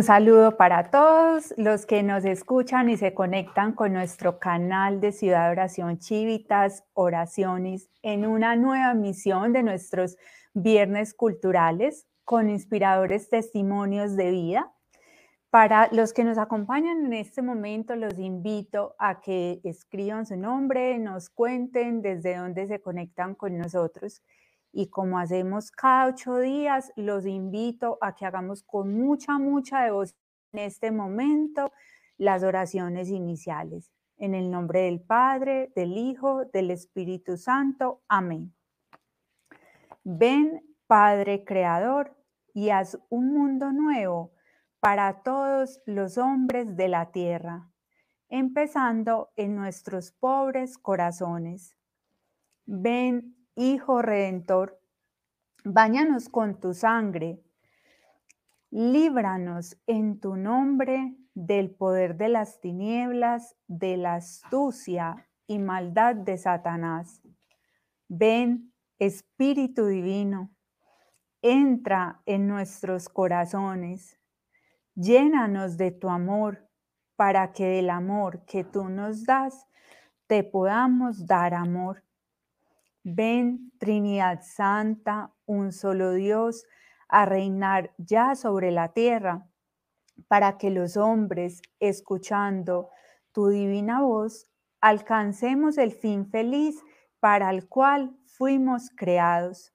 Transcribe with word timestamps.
Un 0.00 0.04
saludo 0.04 0.56
para 0.56 0.90
todos 0.90 1.52
los 1.58 1.84
que 1.84 2.02
nos 2.02 2.24
escuchan 2.24 2.88
y 2.88 2.96
se 2.96 3.12
conectan 3.12 3.74
con 3.74 3.92
nuestro 3.92 4.38
canal 4.38 4.98
de 4.98 5.12
Ciudad 5.12 5.50
Oración 5.50 5.98
Chivitas 5.98 6.84
Oraciones 6.94 7.90
en 8.00 8.24
una 8.24 8.56
nueva 8.56 8.94
misión 8.94 9.52
de 9.52 9.62
nuestros 9.62 10.16
viernes 10.54 11.12
culturales 11.12 12.06
con 12.24 12.48
inspiradores 12.48 13.28
testimonios 13.28 14.16
de 14.16 14.30
vida. 14.30 14.72
Para 15.50 15.90
los 15.92 16.14
que 16.14 16.24
nos 16.24 16.38
acompañan 16.38 17.04
en 17.04 17.12
este 17.12 17.42
momento, 17.42 17.94
los 17.94 18.18
invito 18.18 18.94
a 18.98 19.20
que 19.20 19.60
escriban 19.64 20.24
su 20.24 20.38
nombre, 20.38 20.98
nos 20.98 21.28
cuenten 21.28 22.00
desde 22.00 22.36
dónde 22.36 22.66
se 22.68 22.80
conectan 22.80 23.34
con 23.34 23.58
nosotros. 23.58 24.22
Y 24.72 24.88
como 24.88 25.18
hacemos 25.18 25.70
cada 25.70 26.06
ocho 26.06 26.38
días, 26.38 26.92
los 26.96 27.26
invito 27.26 27.98
a 28.00 28.14
que 28.14 28.26
hagamos 28.26 28.62
con 28.62 28.94
mucha, 28.94 29.38
mucha 29.38 29.82
devoción 29.82 30.18
en 30.52 30.60
este 30.60 30.90
momento 30.90 31.72
las 32.18 32.42
oraciones 32.42 33.08
iniciales. 33.08 33.90
En 34.16 34.34
el 34.34 34.50
nombre 34.50 34.82
del 34.82 35.00
Padre, 35.00 35.72
del 35.74 35.96
Hijo, 35.96 36.44
del 36.52 36.70
Espíritu 36.70 37.36
Santo. 37.36 38.02
Amén. 38.08 38.54
Ven, 40.04 40.62
Padre 40.86 41.44
Creador, 41.44 42.16
y 42.52 42.70
haz 42.70 42.98
un 43.08 43.32
mundo 43.32 43.72
nuevo 43.72 44.32
para 44.80 45.22
todos 45.22 45.80
los 45.86 46.18
hombres 46.18 46.76
de 46.76 46.88
la 46.88 47.10
tierra, 47.12 47.70
empezando 48.28 49.30
en 49.36 49.54
nuestros 49.54 50.12
pobres 50.12 50.78
corazones. 50.78 51.76
Ven, 52.66 53.36
Hijo 53.62 54.00
Redentor, 54.00 54.80
báñanos 55.64 56.30
con 56.30 56.58
tu 56.60 56.72
sangre, 56.72 57.42
líbranos 58.70 59.78
en 59.86 60.18
tu 60.18 60.36
nombre 60.36 61.14
del 61.34 61.70
poder 61.70 62.16
de 62.16 62.30
las 62.30 62.58
tinieblas, 62.60 63.58
de 63.66 63.98
la 63.98 64.14
astucia 64.14 65.28
y 65.46 65.58
maldad 65.58 66.16
de 66.16 66.38
Satanás. 66.38 67.20
Ven, 68.08 68.72
Espíritu 68.98 69.84
Divino, 69.84 70.50
entra 71.42 72.22
en 72.24 72.48
nuestros 72.48 73.10
corazones, 73.10 74.18
llénanos 74.94 75.76
de 75.76 75.90
tu 75.90 76.08
amor, 76.08 76.66
para 77.14 77.52
que 77.52 77.66
del 77.66 77.90
amor 77.90 78.42
que 78.46 78.64
tú 78.64 78.88
nos 78.88 79.26
das, 79.26 79.66
te 80.26 80.44
podamos 80.44 81.26
dar 81.26 81.52
amor. 81.52 82.02
Ven, 83.02 83.72
Trinidad 83.78 84.40
Santa, 84.42 85.32
un 85.46 85.72
solo 85.72 86.12
Dios, 86.12 86.66
a 87.08 87.24
reinar 87.24 87.92
ya 87.96 88.34
sobre 88.34 88.70
la 88.70 88.92
tierra, 88.92 89.46
para 90.28 90.58
que 90.58 90.70
los 90.70 90.96
hombres, 90.96 91.62
escuchando 91.80 92.90
tu 93.32 93.48
divina 93.48 94.02
voz, 94.02 94.50
alcancemos 94.80 95.78
el 95.78 95.92
fin 95.92 96.28
feliz 96.28 96.82
para 97.20 97.50
el 97.50 97.68
cual 97.68 98.16
fuimos 98.26 98.90
creados. 98.94 99.72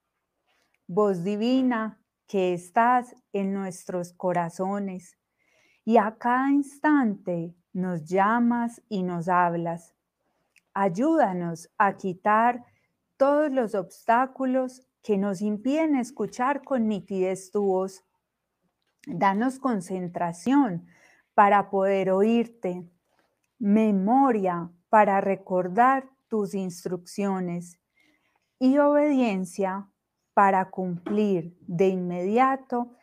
Voz 0.88 1.24
divina 1.24 2.00
que 2.28 2.54
estás 2.54 3.16
en 3.34 3.54
nuestros 3.54 4.14
corazones 4.14 5.18
y 5.84 5.98
a 5.98 6.16
cada 6.18 6.52
instante 6.52 7.56
nos 7.74 8.06
llamas 8.06 8.82
y 8.90 9.04
nos 9.04 9.30
hablas. 9.30 9.94
Ayúdanos 10.74 11.70
a 11.78 11.96
quitar 11.98 12.64
todos 13.18 13.52
los 13.52 13.76
obstáculos 13.76 14.86
que 15.02 15.18
nos 15.18 15.42
impiden 15.42 15.96
escuchar 15.96 16.64
con 16.64 16.88
nitidez 16.88 17.52
tu 17.52 17.64
voz. 17.64 18.04
Danos 19.08 19.60
concentración 19.60 20.88
para 21.34 21.70
poder 21.70 22.10
oírte, 22.12 22.90
memoria 23.60 24.72
para 24.90 25.22
recordar 25.22 26.10
tus 26.28 26.56
instrucciones 26.56 27.80
y 28.58 28.78
obediencia 28.78 29.90
para 30.34 30.70
cumplir 30.70 31.56
de 31.62 31.90
inmediato 31.90 32.96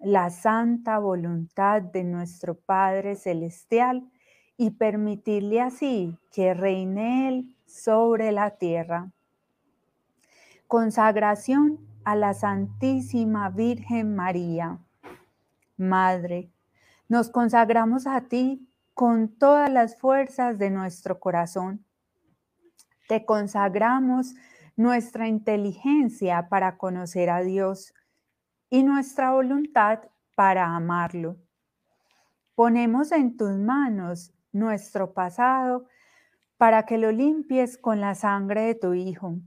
la 0.00 0.30
santa 0.30 0.98
voluntad 0.98 1.82
de 1.82 2.04
nuestro 2.04 2.56
Padre 2.58 3.16
Celestial 3.16 4.10
y 4.56 4.72
permitirle 4.72 5.60
así 5.60 6.18
que 6.32 6.52
reine 6.52 7.28
Él 7.28 7.56
sobre 7.66 8.32
la 8.32 8.56
tierra. 8.58 9.12
Consagración 10.66 11.78
a 12.04 12.16
la 12.16 12.32
Santísima 12.32 13.50
Virgen 13.50 14.16
María. 14.16 14.78
Madre, 15.76 16.50
nos 17.06 17.28
consagramos 17.28 18.06
a 18.06 18.22
ti 18.22 18.66
con 18.94 19.28
todas 19.28 19.70
las 19.70 19.98
fuerzas 19.98 20.58
de 20.58 20.70
nuestro 20.70 21.20
corazón. 21.20 21.84
Te 23.08 23.26
consagramos 23.26 24.34
nuestra 24.74 25.28
inteligencia 25.28 26.48
para 26.48 26.78
conocer 26.78 27.28
a 27.28 27.42
Dios 27.42 27.92
y 28.70 28.84
nuestra 28.84 29.32
voluntad 29.32 30.00
para 30.34 30.74
amarlo. 30.74 31.36
Ponemos 32.54 33.12
en 33.12 33.36
tus 33.36 33.52
manos 33.58 34.32
nuestro 34.50 35.12
pasado 35.12 35.84
para 36.56 36.86
que 36.86 36.96
lo 36.96 37.12
limpies 37.12 37.76
con 37.76 38.00
la 38.00 38.14
sangre 38.14 38.62
de 38.62 38.74
tu 38.74 38.94
Hijo 38.94 39.40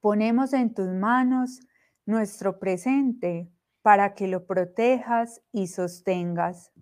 Ponemos 0.00 0.54
en 0.54 0.72
tus 0.72 0.88
manos 0.88 1.60
nuestro 2.06 2.58
presente 2.58 3.50
para 3.82 4.14
que 4.14 4.28
lo 4.28 4.46
protejas 4.46 5.42
y 5.52 5.66
sostengas. 5.66 6.72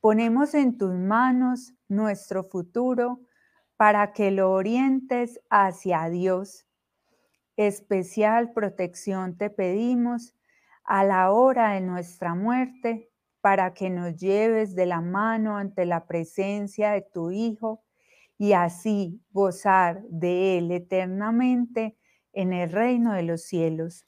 Ponemos 0.00 0.54
en 0.54 0.78
tus 0.78 0.94
manos 0.94 1.74
nuestro 1.88 2.44
futuro 2.44 3.20
para 3.76 4.12
que 4.12 4.30
lo 4.30 4.52
orientes 4.52 5.40
hacia 5.50 6.08
Dios. 6.08 6.64
Especial 7.56 8.52
protección 8.52 9.36
te 9.36 9.50
pedimos 9.50 10.34
a 10.84 11.02
la 11.02 11.32
hora 11.32 11.72
de 11.72 11.80
nuestra 11.80 12.36
muerte 12.36 13.10
para 13.40 13.74
que 13.74 13.90
nos 13.90 14.14
lleves 14.16 14.76
de 14.76 14.86
la 14.86 15.00
mano 15.00 15.56
ante 15.56 15.86
la 15.86 16.06
presencia 16.06 16.92
de 16.92 17.02
tu 17.02 17.32
Hijo 17.32 17.82
y 18.38 18.52
así 18.52 19.20
gozar 19.32 20.02
de 20.08 20.58
Él 20.58 20.70
eternamente 20.70 21.96
en 22.34 22.52
el 22.52 22.70
reino 22.70 23.12
de 23.12 23.22
los 23.22 23.42
cielos. 23.42 24.06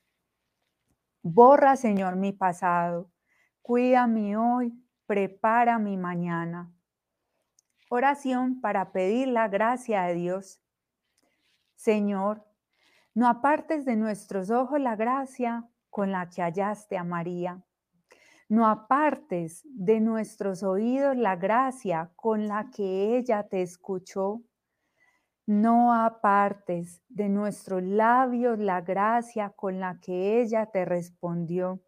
Borra, 1.23 1.77
Señor, 1.77 2.17
mi 2.17 2.33
pasado, 2.33 3.11
cuida 3.63 4.07
mi 4.07 4.37
hoy, 4.37 4.73
prepara 5.07 5.79
mi 5.79 5.97
mañana. 5.97 6.73
Oración 7.89 8.61
para 8.61 8.93
pedir 8.93 9.29
la 9.29 9.49
gracia 9.49 10.03
de 10.03 10.15
Dios. 10.15 10.61
Señor, 11.77 12.45
no 13.15 13.29
apartes 13.29 13.85
de 13.85 13.97
nuestros 13.97 14.51
ojos 14.51 14.81
la 14.81 14.97
gracia 14.97 15.69
con 15.89 16.13
la 16.13 16.29
que 16.29 16.43
hallaste 16.43 16.99
a 16.99 17.05
María. 17.05 17.65
No 18.49 18.69
apartes 18.69 19.63
de 19.65 20.01
nuestros 20.01 20.63
oídos 20.63 21.17
la 21.17 21.37
gracia 21.37 22.13
con 22.17 22.47
la 22.47 22.71
que 22.71 23.17
ella 23.17 23.49
te 23.49 23.63
escuchó. 23.63 24.43
No 25.47 25.95
apartes 25.95 27.01
de 27.09 27.29
nuestros 27.29 27.81
labios 27.81 28.59
la 28.59 28.81
gracia 28.81 29.51
con 29.51 29.79
la 29.79 30.01
que 30.01 30.41
ella 30.41 30.67
te 30.67 30.85
respondió. 30.85 31.81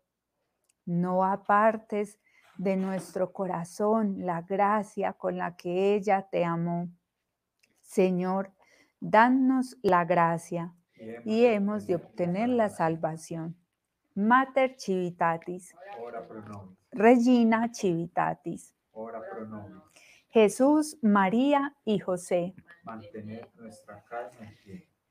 No 0.86 1.24
apartes 1.24 2.20
de 2.56 2.76
nuestro 2.76 3.32
corazón 3.32 4.24
la 4.24 4.42
gracia 4.42 5.12
con 5.12 5.38
la 5.38 5.56
que 5.56 5.96
ella 5.96 6.28
te 6.30 6.44
amó. 6.44 6.88
Señor, 7.80 8.52
danos 9.00 9.76
la 9.82 10.04
gracia 10.04 10.72
y 11.24 11.44
hemos 11.44 11.88
de 11.88 11.96
obtener 11.96 12.50
la 12.50 12.68
salvación. 12.68 13.56
Mater 14.14 14.76
Civitatis. 14.78 15.74
Regina 16.92 17.70
Civitatis. 17.74 18.72
Jesús, 20.28 20.96
María 21.02 21.74
y 21.84 21.98
José 21.98 22.54
mantener 22.88 23.48
nuestra 23.56 24.02
casa 24.04 24.38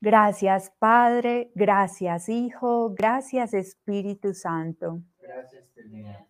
Gracias 0.00 0.70
Padre, 0.78 1.50
gracias 1.54 2.28
Hijo, 2.28 2.90
gracias 2.94 3.54
Espíritu 3.54 4.34
Santo. 4.34 5.02
Gracias 5.20 5.64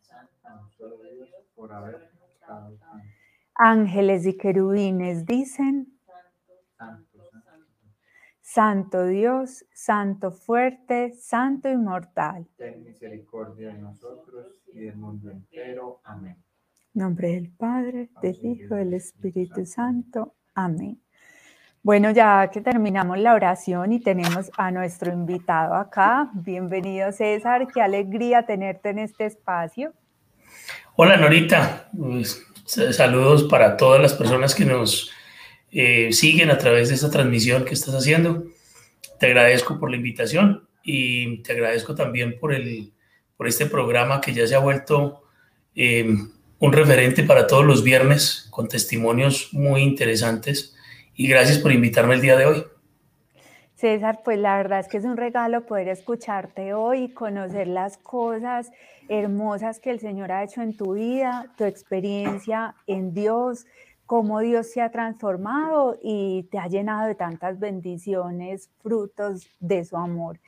Santa, 0.03 0.69
solo 0.77 1.03
Dios, 1.03 1.31
por 1.55 1.73
haber 1.73 2.11
Ángeles 3.55 4.27
y 4.27 4.37
querubines 4.37 5.27
dicen, 5.27 5.99
santo, 6.79 7.31
santo 8.41 9.07
Dios, 9.07 9.67
Santo 9.73 10.31
fuerte, 10.31 11.13
Santo 11.13 11.69
inmortal. 11.69 12.47
Ten 12.57 12.85
misericordia 12.85 13.75
de 13.75 13.81
nosotros 13.81 14.63
y 14.73 14.81
del 14.81 14.97
mundo 14.97 15.31
entero. 15.31 16.01
Amén. 16.05 16.43
En 16.95 17.03
nombre 17.03 17.33
del 17.33 17.51
Padre, 17.51 18.11
del 18.23 18.39
Hijo, 18.47 18.77
del 18.77 18.95
Espíritu 18.95 19.67
Santo. 19.67 20.37
Amén. 20.55 21.03
Bueno, 21.83 22.11
ya 22.11 22.51
que 22.53 22.61
terminamos 22.61 23.19
la 23.19 23.35
oración 23.35 23.93
y 23.93 24.01
tenemos 24.01 24.51
a 24.57 24.71
nuestro 24.71 25.13
invitado 25.13 25.75
acá. 25.75 26.29
Bienvenido 26.35 27.13
César, 27.13 27.69
qué 27.73 27.81
alegría 27.81 28.45
tenerte 28.45 28.91
en 28.91 28.99
este 28.99 29.27
espacio. 29.27 29.95
Hola 30.97 31.17
Norita, 31.17 31.89
pues, 31.97 32.45
saludos 32.67 33.45
para 33.45 33.77
todas 33.77 34.03
las 34.03 34.13
personas 34.15 34.57
que 34.57 34.65
nos 34.65 35.13
eh, 35.71 36.13
siguen 36.13 36.51
a 36.51 36.59
través 36.59 36.89
de 36.89 36.97
esta 36.97 37.11
transmisión 37.11 37.65
que 37.65 37.75
estás 37.75 37.95
haciendo. 37.95 38.45
Te 39.21 39.27
agradezco 39.27 39.79
por 39.79 39.91
la 39.91 39.97
invitación 39.97 40.69
y 40.83 41.43
te 41.43 41.53
agradezco 41.53 41.95
también 41.95 42.41
por, 42.41 42.53
el, 42.53 42.93
por 43.37 43.47
este 43.47 43.67
programa 43.67 44.21
que 44.21 44.35
ya 44.35 44.47
se 44.49 44.57
ha 44.57 44.59
vuelto 44.59 45.23
eh, 45.77 46.13
un 46.59 46.73
referente 46.73 47.23
para 47.23 47.47
todos 47.47 47.65
los 47.65 47.85
viernes 47.85 48.49
con 48.51 48.67
testimonios 48.67 49.51
muy 49.53 49.83
interesantes. 49.83 50.75
Y 51.19 51.27
gracias 51.27 51.59
por 51.59 51.73
invitarme 51.73 52.15
el 52.15 52.21
día 52.21 52.37
de 52.37 52.47
hoy. 52.47 52.65
César, 53.75 54.21
pues 54.25 54.39
la 54.39 54.57
verdad 54.57 54.79
es 54.79 54.87
que 54.87 54.99
es 54.99 55.05
un 55.05 55.17
regalo 55.17 55.67
poder 55.67 55.89
escucharte 55.89 56.75
hoy 56.75 57.03
y 57.03 57.09
conocer 57.09 57.67
las 57.67 57.99
cosas 57.99 58.71
hermosas 59.09 59.81
que 59.81 59.91
el 59.91 59.99
Señor 59.99 60.31
ha 60.31 60.45
hecho 60.45 60.63
en 60.63 60.77
tu 60.77 60.95
vida, 60.95 61.53
tu 61.57 61.65
experiencia 61.65 62.77
en 62.87 63.15
Dios, 63.15 63.67
cómo 64.07 64.39
Dios 64.39 64.71
se 64.71 64.81
ha 64.81 64.93
transformado 64.93 65.99
y 66.01 66.45
te 66.53 66.59
ha 66.61 66.69
llenado 66.69 67.09
de 67.09 67.17
tantas 67.17 67.59
bendiciones, 67.59 68.71
frutos 68.81 69.49
de 69.59 69.85
su 69.85 69.97
amor. 69.97 70.39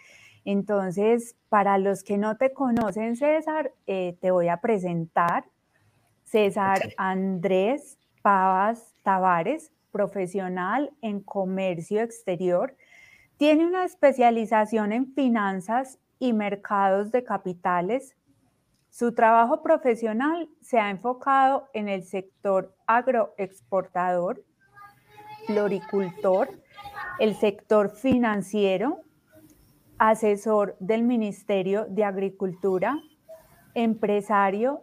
Entonces, 0.45 1.35
para 1.49 1.79
los 1.79 2.05
que 2.05 2.17
no 2.17 2.37
te 2.37 2.53
conocen, 2.53 3.17
César, 3.17 3.73
eh, 3.89 4.17
te 4.21 4.31
voy 4.31 4.47
a 4.47 4.59
presentar. 4.59 5.47
César 6.23 6.79
Andrés 6.97 7.99
Pavas 8.23 8.95
Tavares, 9.03 9.73
profesional 9.91 10.93
en 11.03 11.21
comercio 11.21 12.03
exterior 12.03 12.77
tiene 13.37 13.67
una 13.67 13.85
especialización 13.85 14.93
en 14.93 15.15
finanzas 15.15 15.99
y 16.19 16.33
mercados 16.33 17.11
de 17.11 17.25
capitales. 17.25 18.15
Su 18.91 19.15
trabajo 19.15 19.63
profesional 19.63 20.49
se 20.61 20.79
ha 20.79 20.91
enfocado 20.91 21.69
en 21.73 21.89
el 21.89 22.05
sector 22.05 22.75
agroexportador, 22.87 24.45
floricultor, 25.47 26.51
el 27.19 27.35
sector 27.35 27.91
financiero, 27.91 29.01
asesor 29.99 30.77
del 30.81 31.03
Ministerio 31.03 31.87
de 31.89 32.05
Agricultura, 32.05 32.99
empresario 33.75 34.83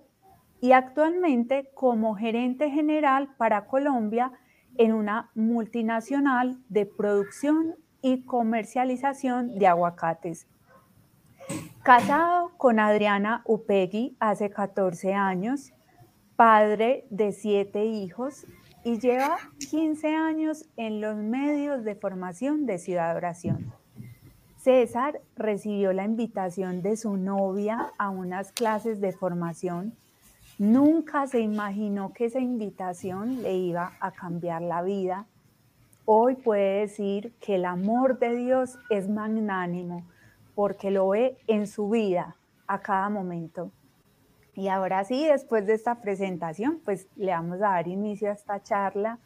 y 0.61 0.71
actualmente 0.71 1.69
como 1.73 2.15
gerente 2.15 2.69
general 2.69 3.35
para 3.37 3.67
Colombia 3.67 4.31
en 4.77 4.93
una 4.93 5.29
multinacional 5.35 6.59
de 6.69 6.85
producción 6.85 7.75
y 8.01 8.23
comercialización 8.23 9.57
de 9.57 9.67
aguacates. 9.67 10.47
Casado 11.83 12.51
con 12.57 12.79
Adriana 12.79 13.41
Upegui 13.45 14.17
hace 14.19 14.49
14 14.49 15.13
años, 15.13 15.73
padre 16.35 17.05
de 17.09 17.31
siete 17.31 17.85
hijos 17.85 18.45
y 18.83 18.99
lleva 18.99 19.37
15 19.69 20.15
años 20.15 20.65
en 20.77 21.01
los 21.01 21.15
medios 21.17 21.83
de 21.83 21.95
formación 21.95 22.65
de 22.65 22.77
Ciudad 22.77 23.15
Oración. 23.15 23.73
César 24.57 25.21
recibió 25.35 25.93
la 25.93 26.03
invitación 26.03 26.81
de 26.81 26.97
su 26.97 27.15
novia 27.15 27.93
a 27.97 28.09
unas 28.09 28.51
clases 28.51 28.99
de 28.99 29.13
formación. 29.13 29.95
Nunca 30.57 31.27
se 31.27 31.39
imaginó 31.39 32.13
que 32.13 32.25
esa 32.25 32.39
invitación 32.39 33.43
le 33.43 33.53
iba 33.55 33.93
a 33.99 34.11
cambiar 34.11 34.61
la 34.61 34.81
vida 34.81 35.27
hoy 36.09 36.35
puede 36.35 36.79
decir 36.79 37.33
que 37.41 37.55
el 37.55 37.65
amor 37.65 38.17
de 38.17 38.33
Dios 38.33 38.79
es 38.89 39.09
magnánimo 39.09 40.07
porque 40.55 40.89
lo 40.89 41.09
ve 41.09 41.37
en 41.47 41.67
su 41.67 41.89
vida 41.89 42.37
a 42.65 42.79
cada 42.79 43.09
momento. 43.09 43.71
Y 44.55 44.69
ahora 44.69 45.03
sí, 45.03 45.27
después 45.27 45.67
de 45.67 45.73
esta 45.73 46.01
presentación, 46.01 46.79
pues 46.85 47.09
le 47.17 47.31
vamos 47.31 47.57
a 47.57 47.71
dar 47.71 47.89
inicio 47.89 48.29
a 48.29 48.33
esta 48.33 48.63
charla. 48.63 49.19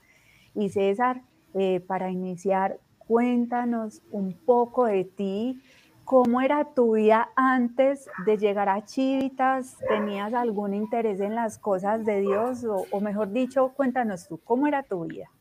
Y 0.55 0.69
César, 0.69 1.21
eh, 1.53 1.81
para 1.81 2.09
iniciar, 2.09 2.79
cuéntanos 2.97 4.01
un 4.11 4.33
poco 4.33 4.85
de 4.85 5.03
ti, 5.05 5.61
cómo 6.11 6.41
era 6.41 6.73
tu 6.75 6.95
vida 6.97 7.29
antes 7.37 8.09
de 8.25 8.37
llegar 8.37 8.67
a 8.67 8.83
Chivitas, 8.83 9.77
¿tenías 9.87 10.33
algún 10.33 10.73
interés 10.73 11.21
en 11.21 11.35
las 11.35 11.57
cosas 11.57 12.05
de 12.05 12.19
Dios? 12.19 12.65
O, 12.65 12.99
mejor 12.99 13.31
dicho, 13.31 13.71
cuéntanos 13.77 14.27
tú, 14.27 14.37
¿cómo 14.43 14.67
era 14.67 14.83
tu 14.83 15.05
vida? 15.05 15.31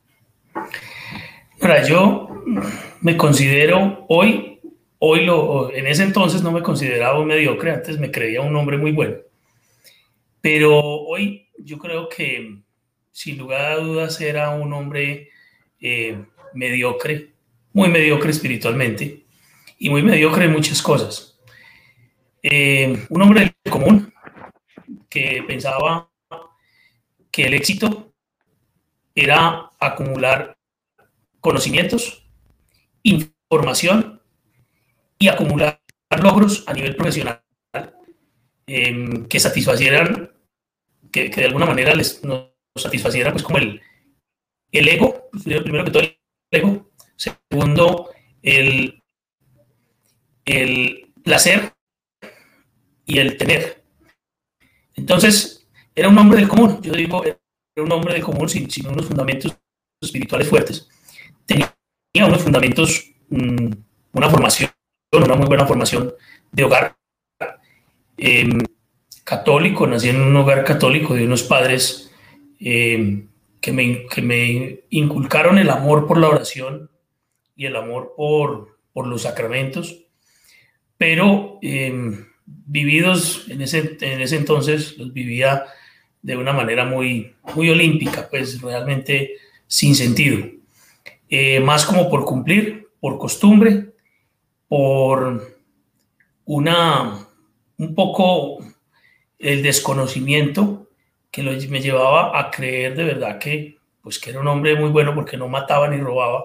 Ahora, 1.61 1.85
yo 1.85 2.29
me 3.01 3.17
considero 3.17 4.07
hoy, 4.09 4.61
hoy 5.01 5.25
lo, 5.25 5.75
en 5.75 5.89
ese 5.89 6.05
entonces 6.05 6.41
no 6.41 6.53
me 6.53 6.63
consideraba 6.63 7.19
un 7.19 7.27
mediocre, 7.27 7.73
antes 7.73 7.99
me 7.99 8.13
creía 8.13 8.41
un 8.41 8.55
hombre 8.55 8.77
muy 8.79 8.93
bueno. 8.93 9.17
Pero 10.41 10.79
hoy 10.81 11.49
yo 11.59 11.79
creo 11.79 12.09
que 12.09 12.61
sin 13.11 13.39
lugar 13.39 13.73
a 13.73 13.77
dudas 13.79 14.21
era 14.21 14.51
un 14.51 14.73
hombre 14.73 15.31
eh, 15.81 16.17
mediocre, 16.55 17.31
muy 17.73 17.89
mediocre 17.89 18.31
espiritualmente 18.31 19.25
y 19.81 19.89
muy 19.89 20.03
mediocre 20.03 20.45
en 20.45 20.53
muchas 20.53 20.81
cosas. 20.83 21.41
Eh, 22.43 23.07
un 23.09 23.23
hombre 23.23 23.57
común 23.69 24.13
que 25.09 25.43
pensaba 25.47 26.11
que 27.31 27.47
el 27.47 27.55
éxito 27.55 28.13
era 29.15 29.71
acumular 29.81 30.59
conocimientos, 31.41 32.29
información 33.03 34.23
y 35.19 35.29
acumular 35.29 35.81
logros 36.23 36.65
a 36.67 36.75
nivel 36.75 36.95
profesional 36.95 37.43
em, 38.67 39.27
que 39.27 39.41
satisfacieran, 39.41 40.31
que, 41.11 41.31
de 41.31 41.45
alguna 41.47 41.67
manera 41.67 41.95
les 41.95 42.23
nos 42.23 42.51
satisfacieran 42.77 43.33
pues 43.33 43.45
como 43.45 43.59
el, 43.59 43.81
el 44.73 44.89
ego, 44.89 45.31
primero 45.43 45.85
que 45.85 45.91
todo 45.91 46.03
el 46.03 46.19
ego, 46.51 46.91
segundo 47.17 48.11
el, 48.43 49.00
el 50.51 51.13
placer 51.23 51.73
y 53.07 53.19
el 53.19 53.37
tener. 53.37 53.83
Entonces, 54.95 55.67
era 55.95 56.09
un 56.09 56.19
hombre 56.19 56.39
del 56.39 56.49
común, 56.49 56.81
yo 56.83 56.93
digo, 56.93 57.25
era 57.25 57.39
un 57.77 57.93
hombre 57.93 58.15
del 58.15 58.23
común 58.23 58.49
sin, 58.49 58.69
unos 58.87 59.07
fundamentos 59.07 59.57
espirituales 60.01 60.49
fuertes. 60.49 60.89
Tenía 61.47 61.73
unos 62.27 62.43
fundamentos, 62.43 63.13
mm, 63.29 63.71
una 64.13 64.31
formación, 64.31 64.71
una 65.13 65.35
muy 65.35 65.47
buena 65.47 65.67
formación 65.67 66.15
de 66.53 66.65
hogar 66.65 66.97
em, 68.17 68.61
católico, 69.25 69.87
nací 69.87 70.09
en 70.09 70.21
un 70.21 70.37
hogar 70.37 70.65
católico 70.65 71.15
de 71.15 71.25
unos 71.25 71.43
padres 71.43 72.11
em, 72.59 73.29
que, 73.61 73.73
me, 73.73 74.07
que, 74.07 74.23
me, 74.23 74.81
inculcaron 74.91 75.59
el 75.59 75.71
amor 75.71 76.07
por 76.07 76.19
la 76.19 76.29
oración 76.29 76.91
y 77.57 77.67
el 77.67 77.77
amor 77.77 78.15
por, 78.17 78.79
por 78.93 79.07
los 79.07 79.23
sacramentos, 79.23 80.10
pero 81.01 81.59
em, 81.63 82.27
vividos 82.45 83.47
en 83.49 83.63
ese, 83.63 83.97
en 84.03 84.21
ese 84.21 84.37
entonces, 84.37 84.99
los 84.99 85.15
vivía 85.15 85.65
de 86.21 86.37
una 86.37 86.53
manera 86.53 86.85
muy, 86.85 87.37
muy 87.55 87.71
olímpica, 87.71 88.29
pues 88.29 88.61
realmente 88.61 89.37
sin 89.67 89.95
sentido. 89.95 90.47
Eh, 91.31 91.59
más 91.61 91.87
como 91.87 92.11
por 92.11 92.27
cumplir, 92.27 92.91
por 93.01 93.17
costumbre, 93.17 93.95
por 94.69 95.57
una, 96.45 97.27
un 97.79 97.95
poco 97.95 98.59
el 99.39 99.63
desconocimiento 99.63 100.91
que 101.31 101.43
me 101.43 101.81
llevaba 101.81 102.39
a 102.39 102.51
creer 102.51 102.95
de 102.95 103.05
verdad 103.05 103.39
que, 103.39 103.79
pues, 104.03 104.19
que 104.19 104.29
era 104.29 104.41
un 104.41 104.49
hombre 104.49 104.77
muy 104.77 104.91
bueno 104.91 105.15
porque 105.15 105.39
no 105.39 105.49
mataba 105.49 105.89
ni 105.89 105.97
robaba, 105.97 106.45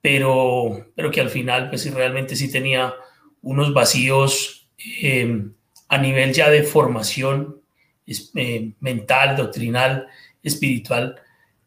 pero, 0.00 0.86
pero 0.94 1.10
que 1.10 1.20
al 1.20 1.28
final, 1.28 1.68
pues 1.68 1.92
realmente 1.92 2.34
sí 2.34 2.50
tenía 2.50 2.94
unos 3.42 3.72
vacíos 3.72 4.70
em, 5.02 5.52
a 5.88 5.98
nivel 5.98 6.32
ya 6.32 6.50
de 6.50 6.62
formación 6.62 7.60
eh, 8.06 8.72
mental, 8.80 9.36
doctrinal, 9.36 10.06
espiritual, 10.42 11.16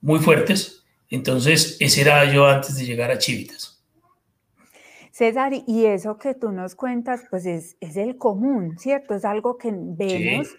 muy 0.01 0.19
fuertes 0.19 0.81
entonces, 1.11 1.75
ese 1.81 2.01
era 2.01 2.23
yo 2.33 2.47
antes 2.47 2.77
de 2.77 2.85
llegar 2.85 3.11
a 3.11 3.17
Chivitas. 3.17 3.83
César, 5.11 5.51
y 5.67 5.85
eso 5.85 6.17
que 6.17 6.33
tú 6.33 6.51
nos 6.53 6.73
cuentas, 6.73 7.25
pues 7.29 7.45
es, 7.45 7.75
el 7.81 8.17
común, 8.17 8.77
¿cierto? 8.79 9.13
Es 9.13 9.25
algo 9.25 9.57
que 9.57 9.73
vemos 9.73 10.55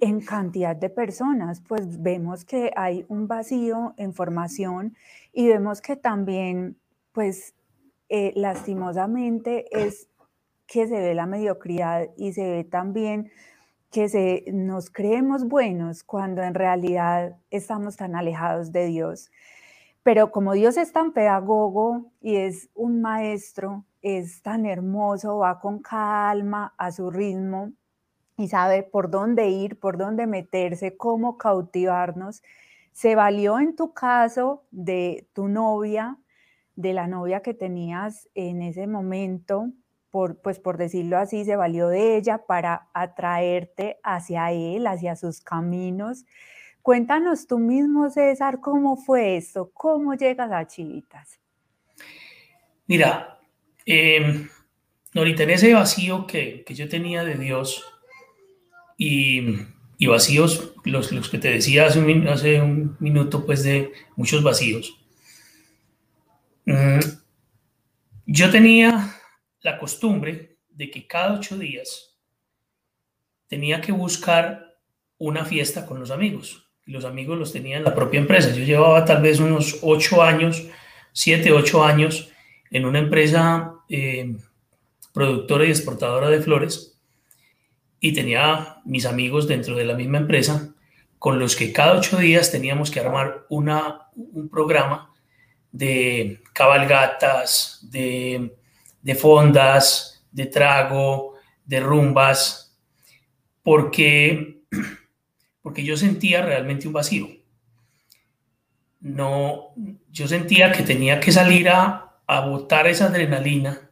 en 0.00 0.20
cantidad 0.20 0.76
de 0.76 0.88
personas, 0.88 1.60
pues 1.66 2.00
vemos 2.00 2.44
que 2.44 2.70
hay 2.76 3.04
un 3.08 3.26
vacío 3.26 3.94
en 3.96 4.14
formación 4.14 4.96
y 5.32 5.48
vemos 5.48 5.80
que 5.80 5.96
también, 5.96 6.76
pues 7.10 7.54
eh, 8.08 8.32
lastimosamente 8.36 9.66
es 9.72 10.07
que 10.68 10.86
se 10.86 11.00
ve 11.00 11.14
la 11.14 11.26
mediocridad 11.26 12.08
y 12.16 12.32
se 12.34 12.48
ve 12.48 12.62
también 12.62 13.32
que 13.90 14.08
se, 14.08 14.44
nos 14.52 14.90
creemos 14.90 15.48
buenos 15.48 16.04
cuando 16.04 16.42
en 16.42 16.54
realidad 16.54 17.36
estamos 17.50 17.96
tan 17.96 18.14
alejados 18.14 18.70
de 18.70 18.86
Dios. 18.86 19.30
Pero 20.02 20.30
como 20.30 20.52
Dios 20.52 20.76
es 20.76 20.92
tan 20.92 21.12
pedagogo 21.12 22.12
y 22.20 22.36
es 22.36 22.68
un 22.74 23.00
maestro, 23.00 23.84
es 24.02 24.42
tan 24.42 24.66
hermoso, 24.66 25.38
va 25.38 25.58
con 25.58 25.80
calma, 25.80 26.74
a 26.76 26.92
su 26.92 27.10
ritmo, 27.10 27.72
y 28.36 28.48
sabe 28.48 28.82
por 28.82 29.10
dónde 29.10 29.48
ir, 29.48 29.80
por 29.80 29.96
dónde 29.96 30.26
meterse, 30.26 30.96
cómo 30.96 31.38
cautivarnos. 31.38 32.42
Se 32.92 33.14
valió 33.14 33.58
en 33.58 33.74
tu 33.74 33.92
caso 33.94 34.64
de 34.70 35.28
tu 35.32 35.48
novia, 35.48 36.18
de 36.76 36.92
la 36.92 37.08
novia 37.08 37.40
que 37.40 37.54
tenías 37.54 38.28
en 38.34 38.62
ese 38.62 38.86
momento, 38.86 39.72
por, 40.10 40.40
pues 40.40 40.58
por 40.58 40.78
decirlo 40.78 41.18
así, 41.18 41.44
se 41.44 41.56
valió 41.56 41.88
de 41.88 42.16
ella 42.16 42.46
para 42.46 42.88
atraerte 42.94 43.98
hacia 44.02 44.50
él, 44.52 44.86
hacia 44.86 45.16
sus 45.16 45.40
caminos. 45.40 46.24
Cuéntanos 46.82 47.46
tú 47.46 47.58
mismo, 47.58 48.08
César, 48.10 48.60
cómo 48.60 48.96
fue 48.96 49.36
esto, 49.36 49.70
cómo 49.74 50.14
llegas 50.14 50.50
a 50.52 50.66
Chivitas. 50.66 51.40
Mira, 52.86 53.38
eh, 53.84 54.46
ahorita 55.14 55.42
en 55.42 55.50
ese 55.50 55.74
vacío 55.74 56.26
que, 56.26 56.64
que 56.64 56.74
yo 56.74 56.88
tenía 56.88 57.24
de 57.24 57.34
Dios, 57.34 57.84
y, 58.98 59.40
vacíos, 60.06 60.74
los, 60.84 61.12
los, 61.12 61.28
que 61.28 61.38
te 61.38 61.50
decía 61.50 61.86
hace 61.86 62.00
un, 62.00 62.28
hace 62.28 62.60
un 62.60 62.96
minuto, 62.98 63.46
pues 63.46 63.62
de 63.62 63.92
muchos 64.16 64.42
vacíos. 64.42 64.98
Mm, 66.66 66.98
yo 68.26 68.50
tenía 68.50 69.14
la 69.60 69.78
costumbre 69.78 70.58
de 70.68 70.90
que 70.90 71.06
cada 71.06 71.34
ocho 71.34 71.58
días 71.58 72.18
tenía 73.48 73.80
que 73.80 73.92
buscar 73.92 74.76
una 75.18 75.44
fiesta 75.44 75.86
con 75.86 75.98
los 75.98 76.10
amigos. 76.10 76.70
Los 76.84 77.04
amigos 77.04 77.38
los 77.38 77.52
tenía 77.52 77.76
en 77.76 77.84
la 77.84 77.94
propia 77.94 78.20
empresa. 78.20 78.54
Yo 78.54 78.64
llevaba 78.64 79.04
tal 79.04 79.20
vez 79.20 79.40
unos 79.40 79.80
ocho 79.82 80.22
años, 80.22 80.66
siete, 81.12 81.52
ocho 81.52 81.84
años 81.84 82.30
en 82.70 82.84
una 82.84 82.98
empresa 82.98 83.74
eh, 83.88 84.36
productora 85.12 85.64
y 85.64 85.70
exportadora 85.70 86.30
de 86.30 86.40
flores 86.40 86.98
y 88.00 88.12
tenía 88.12 88.80
mis 88.84 89.06
amigos 89.06 89.48
dentro 89.48 89.74
de 89.76 89.84
la 89.84 89.94
misma 89.94 90.18
empresa 90.18 90.74
con 91.18 91.38
los 91.38 91.56
que 91.56 91.72
cada 91.72 91.98
ocho 91.98 92.16
días 92.18 92.52
teníamos 92.52 92.90
que 92.90 93.00
armar 93.00 93.44
una, 93.48 94.08
un 94.14 94.48
programa 94.48 95.12
de 95.72 96.40
cabalgatas, 96.52 97.80
de, 97.90 98.54
de 99.02 99.14
fondas, 99.14 100.26
de 100.30 100.46
trago, 100.46 101.34
de 101.64 101.80
rumbas, 101.80 102.78
porque, 103.62 104.62
porque 105.62 105.84
yo 105.84 105.96
sentía 105.96 106.42
realmente 106.42 106.86
un 106.86 106.94
vacío. 106.94 107.28
No, 109.00 109.74
yo 110.10 110.26
sentía 110.26 110.72
que 110.72 110.82
tenía 110.82 111.20
que 111.20 111.30
salir 111.30 111.68
a, 111.68 112.16
a 112.26 112.40
botar 112.40 112.86
esa 112.86 113.06
adrenalina 113.06 113.88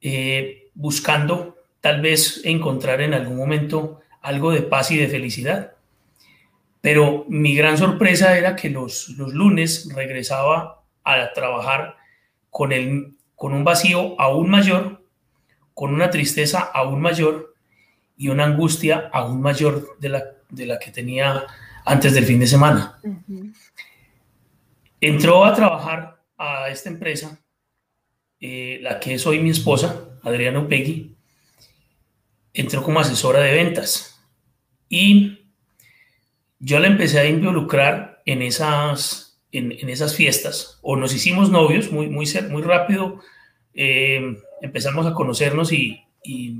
eh, 0.00 0.70
buscando 0.74 1.56
tal 1.80 2.00
vez 2.00 2.42
encontrar 2.44 3.00
en 3.00 3.14
algún 3.14 3.36
momento 3.36 4.00
algo 4.20 4.52
de 4.52 4.62
paz 4.62 4.90
y 4.90 4.98
de 4.98 5.08
felicidad. 5.08 5.72
Pero 6.80 7.24
mi 7.28 7.54
gran 7.54 7.78
sorpresa 7.78 8.36
era 8.36 8.54
que 8.54 8.70
los, 8.70 9.08
los 9.10 9.32
lunes 9.32 9.88
regresaba 9.94 10.84
a 11.02 11.32
trabajar 11.32 11.96
con, 12.50 12.72
el, 12.72 13.16
con 13.36 13.52
un 13.52 13.62
vacío 13.62 14.20
aún 14.20 14.50
mayor, 14.50 15.04
con 15.74 15.94
una 15.94 16.10
tristeza 16.10 16.60
aún 16.60 17.00
mayor 17.00 17.54
y 18.16 18.28
una 18.28 18.44
angustia 18.44 19.10
aún 19.12 19.40
mayor 19.40 19.96
de 20.00 20.08
la, 20.08 20.24
de 20.48 20.66
la 20.66 20.78
que 20.78 20.90
tenía 20.90 21.44
antes 21.84 22.14
del 22.14 22.24
fin 22.24 22.40
de 22.40 22.46
semana. 22.46 22.98
Entró 25.00 25.44
a 25.44 25.54
trabajar 25.54 26.22
a 26.38 26.68
esta 26.70 26.88
empresa, 26.88 27.38
eh, 28.40 28.78
la 28.82 28.98
que 28.98 29.14
es 29.14 29.26
hoy 29.26 29.38
mi 29.38 29.50
esposa, 29.50 30.18
Adriana 30.22 30.60
Upegui, 30.60 31.14
entró 32.52 32.82
como 32.82 33.00
asesora 33.00 33.40
de 33.40 33.52
ventas 33.52 34.18
y 34.88 35.46
yo 36.58 36.78
la 36.78 36.86
empecé 36.86 37.18
a 37.18 37.26
involucrar 37.26 38.22
en 38.24 38.42
esas, 38.42 39.25
en, 39.58 39.88
esas 39.88 40.14
fiestas 40.14 40.78
o 40.82 40.96
nos 40.96 41.14
hicimos 41.14 41.50
novios 41.50 41.90
muy, 41.90 42.08
muy, 42.08 42.26
muy 42.48 42.62
rápido, 42.62 43.20
eh, 43.74 44.36
empezamos 44.62 45.06
a 45.06 45.14
conocernos 45.14 45.72
y, 45.72 46.02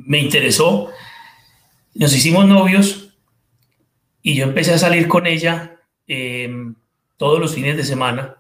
me 0.07 0.19
interesó, 0.21 0.91
nos 1.95 2.15
hicimos 2.15 2.47
novios 2.47 3.19
y 4.23 4.37
yo 4.37 4.45
empecé 4.45 4.73
a 4.73 4.79
salir 4.79 5.09
con 5.09 5.27
ella 5.27 5.81
eh, 6.07 6.49
todos 7.17 7.41
los 7.41 7.53
fines 7.53 7.77
de 7.77 7.83
semana. 7.83 8.37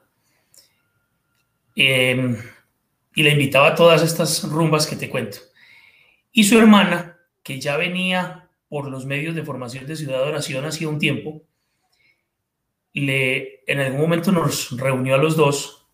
Eh, 1.75 2.36
y 3.16 3.22
la 3.22 3.30
invitaba 3.30 3.68
a 3.68 3.75
todas 3.75 4.02
estas 4.02 4.44
rumbas 4.44 4.86
que 4.86 4.94
te 4.94 5.10
cuento. 5.10 5.38
Y 6.30 6.44
su 6.44 6.58
hermana 6.58 7.18
que 7.42 7.58
ya 7.58 7.76
venía 7.76 8.48
por 8.68 8.88
los 8.88 9.06
medios 9.06 9.34
de 9.34 9.42
formación 9.42 9.86
de 9.86 9.96
Ciudad 9.96 10.18
de 10.18 10.28
Oración 10.28 10.64
hacía 10.64 10.88
un 10.88 10.98
tiempo, 10.98 11.42
le, 13.00 13.62
en 13.66 13.80
algún 13.80 14.00
momento 14.00 14.32
nos 14.32 14.76
reunió 14.76 15.14
a 15.14 15.18
los 15.18 15.36
dos 15.36 15.86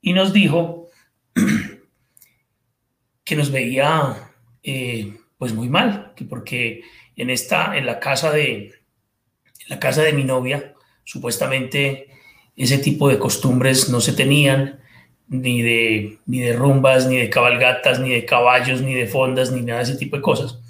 y 0.00 0.12
nos 0.12 0.32
dijo 0.32 0.88
que 3.24 3.36
nos 3.36 3.50
veía 3.50 4.32
eh, 4.62 5.18
pues 5.38 5.52
muy 5.52 5.68
mal, 5.68 6.12
que 6.16 6.24
porque 6.24 6.82
en 7.16 7.30
esta, 7.30 7.76
en 7.76 7.86
la 7.86 8.00
casa 8.00 8.30
de, 8.32 8.54
en 8.64 9.68
la 9.68 9.78
casa 9.78 10.02
de 10.02 10.12
mi 10.12 10.24
novia, 10.24 10.74
supuestamente 11.04 12.08
ese 12.56 12.78
tipo 12.78 13.08
de 13.08 13.18
costumbres 13.18 13.90
no 13.90 14.00
se 14.00 14.12
tenían, 14.12 14.80
ni 15.28 15.60
de, 15.60 16.18
ni 16.26 16.40
de 16.40 16.52
rumbas, 16.52 17.06
ni 17.06 17.16
de 17.16 17.30
cabalgatas, 17.30 18.00
ni 18.00 18.10
de 18.10 18.24
caballos, 18.24 18.80
ni 18.80 18.94
de 18.94 19.06
fondas, 19.06 19.50
ni 19.50 19.60
nada 19.60 19.80
de 19.80 19.90
ese 19.90 19.96
tipo 19.96 20.16
de 20.16 20.22
cosas. 20.22 20.60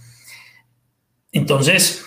Entonces, 1.33 2.05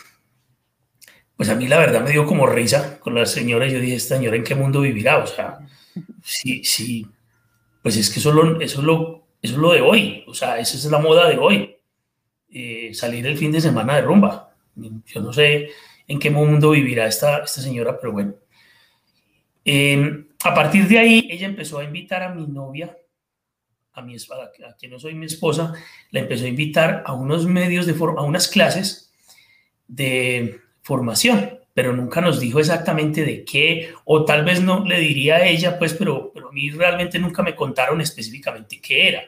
pues 1.39 1.47
a 1.47 1.55
mí 1.55 1.69
la 1.69 1.77
verdad 1.77 2.03
me 2.03 2.11
dio 2.11 2.25
como 2.25 2.45
risa 2.47 2.99
con 2.99 3.15
la 3.15 3.25
señora. 3.25 3.65
Yo 3.65 3.79
dije, 3.79 3.95
esta 3.95 4.17
señora 4.17 4.35
en 4.35 4.43
qué 4.43 4.55
mundo 4.55 4.81
vivirá. 4.81 5.19
O 5.19 5.25
sea, 5.25 5.59
sí, 6.21 6.65
sí, 6.65 7.07
pues 7.81 7.95
es 7.95 8.09
que 8.09 8.19
eso, 8.19 8.33
lo, 8.33 8.59
eso, 8.59 8.81
lo, 8.81 9.25
eso 9.41 9.53
es 9.53 9.57
lo 9.57 9.71
de 9.71 9.79
hoy. 9.79 10.25
O 10.27 10.33
sea, 10.33 10.59
esa 10.59 10.75
es 10.75 10.83
la 10.91 10.99
moda 10.99 11.29
de 11.29 11.37
hoy. 11.37 11.77
Eh, 12.51 12.93
salir 12.93 13.25
el 13.25 13.37
fin 13.37 13.53
de 13.53 13.61
semana 13.61 13.95
de 13.95 14.01
rumba. 14.01 14.53
Yo 14.75 15.21
no 15.21 15.31
sé 15.31 15.69
en 16.09 16.19
qué 16.19 16.29
mundo 16.29 16.71
vivirá 16.71 17.07
esta, 17.07 17.37
esta 17.37 17.61
señora, 17.61 17.97
pero 17.97 18.11
bueno. 18.11 18.35
Em, 19.63 20.27
a 20.43 20.53
partir 20.53 20.89
de 20.89 20.99
ahí, 20.99 21.29
ella 21.31 21.47
empezó 21.47 21.79
a 21.79 21.85
invitar 21.85 22.21
a 22.21 22.35
mi 22.35 22.47
novia, 22.47 22.97
a, 23.93 24.01
mi, 24.01 24.13
a 24.17 24.75
quien 24.77 24.91
no 24.91 24.99
soy 24.99 25.15
mi 25.15 25.27
esposa, 25.27 25.73
la 26.11 26.19
empezó 26.19 26.43
a 26.43 26.49
invitar 26.49 27.01
a 27.05 27.13
unos 27.13 27.45
medios 27.45 27.85
de 27.85 27.93
forma, 27.93 28.19
a 28.19 28.25
unas 28.25 28.49
clases 28.49 29.13
de 29.87 30.67
formación, 30.89 31.59
pero 31.75 31.95
nunca 31.95 32.19
nos 32.19 32.39
dijo 32.39 32.59
exactamente 32.59 33.23
de 33.23 33.45
qué, 33.45 33.93
o 34.05 34.25
tal 34.25 34.43
vez 34.43 34.59
no 34.59 34.83
le 34.83 34.99
diría 34.99 35.35
a 35.35 35.45
ella, 35.45 35.77
pues, 35.77 35.93
pero, 35.93 36.31
pero 36.33 36.49
a 36.49 36.51
mí 36.51 36.71
realmente 36.71 37.19
nunca 37.19 37.43
me 37.43 37.55
contaron 37.55 38.01
específicamente 38.01 38.81
qué 38.81 39.07
era. 39.09 39.21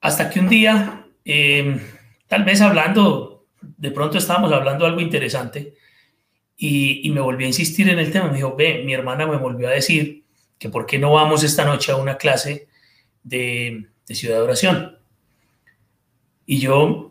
Hasta 0.00 0.28
que 0.28 0.40
un 0.40 0.48
día, 0.48 1.06
em, 1.24 1.78
tal 2.26 2.42
vez 2.42 2.60
hablando, 2.60 3.46
de 3.60 3.92
pronto 3.92 4.18
estábamos 4.18 4.52
hablando 4.52 4.84
algo 4.84 5.00
interesante 5.00 5.74
y, 6.56 7.06
y, 7.06 7.10
me 7.10 7.20
volví 7.20 7.44
a 7.44 7.52
insistir 7.54 7.88
en 7.88 8.00
el 8.00 8.10
tema. 8.10 8.28
Me 8.28 8.36
dijo, 8.36 8.56
ve, 8.56 8.82
mi 8.84 8.94
hermana 8.94 9.26
me 9.26 9.36
volvió 9.36 9.68
a 9.68 9.72
decir 9.72 10.24
que 10.58 10.70
por 10.70 10.86
qué 10.86 10.98
no 10.98 11.12
vamos 11.12 11.44
esta 11.44 11.64
noche 11.64 11.92
a 11.92 11.96
una 11.96 12.16
clase 12.16 12.66
de, 13.22 13.86
de 14.08 14.14
ciudad 14.16 14.36
de 14.38 14.42
oración. 14.42 14.98
Y 16.46 16.58
yo 16.58 17.09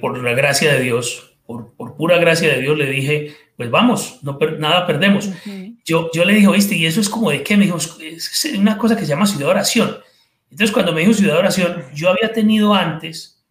por, 0.00 0.16
la 0.22 0.32
gracia 0.32 0.72
de 0.72 0.80
Dios, 0.80 1.34
por, 1.44 1.74
pura 1.94 2.16
gracia 2.16 2.48
de 2.48 2.62
Dios, 2.62 2.78
le 2.78 2.86
dije, 2.86 3.36
pues 3.58 3.70
vamos, 3.70 4.18
no 4.22 4.38
nada 4.58 4.86
perdemos. 4.86 5.28
yo, 5.84 6.10
yo 6.14 6.24
le 6.24 6.32
dije, 6.32 6.46
oíste, 6.46 6.76
y 6.76 6.86
eso 6.86 6.98
es 6.98 7.10
como 7.10 7.30
de 7.30 7.42
qué? 7.42 7.58
Me 7.58 7.66
dijo, 7.66 7.76
es 7.76 8.54
una 8.56 8.78
cosa 8.78 8.96
que 8.96 9.02
se 9.02 9.08
llama 9.08 9.26
ciudad 9.26 9.44
de 9.44 9.50
oración. 9.50 9.98
Entonces, 10.50 10.72
cuando 10.72 10.94
me 10.94 11.02
dijo 11.02 11.12
ciudad 11.12 11.34
de 11.34 11.40
oración, 11.40 11.84
yo 11.94 12.08
había 12.08 12.32
tenido 12.32 12.72
antes 12.72 13.44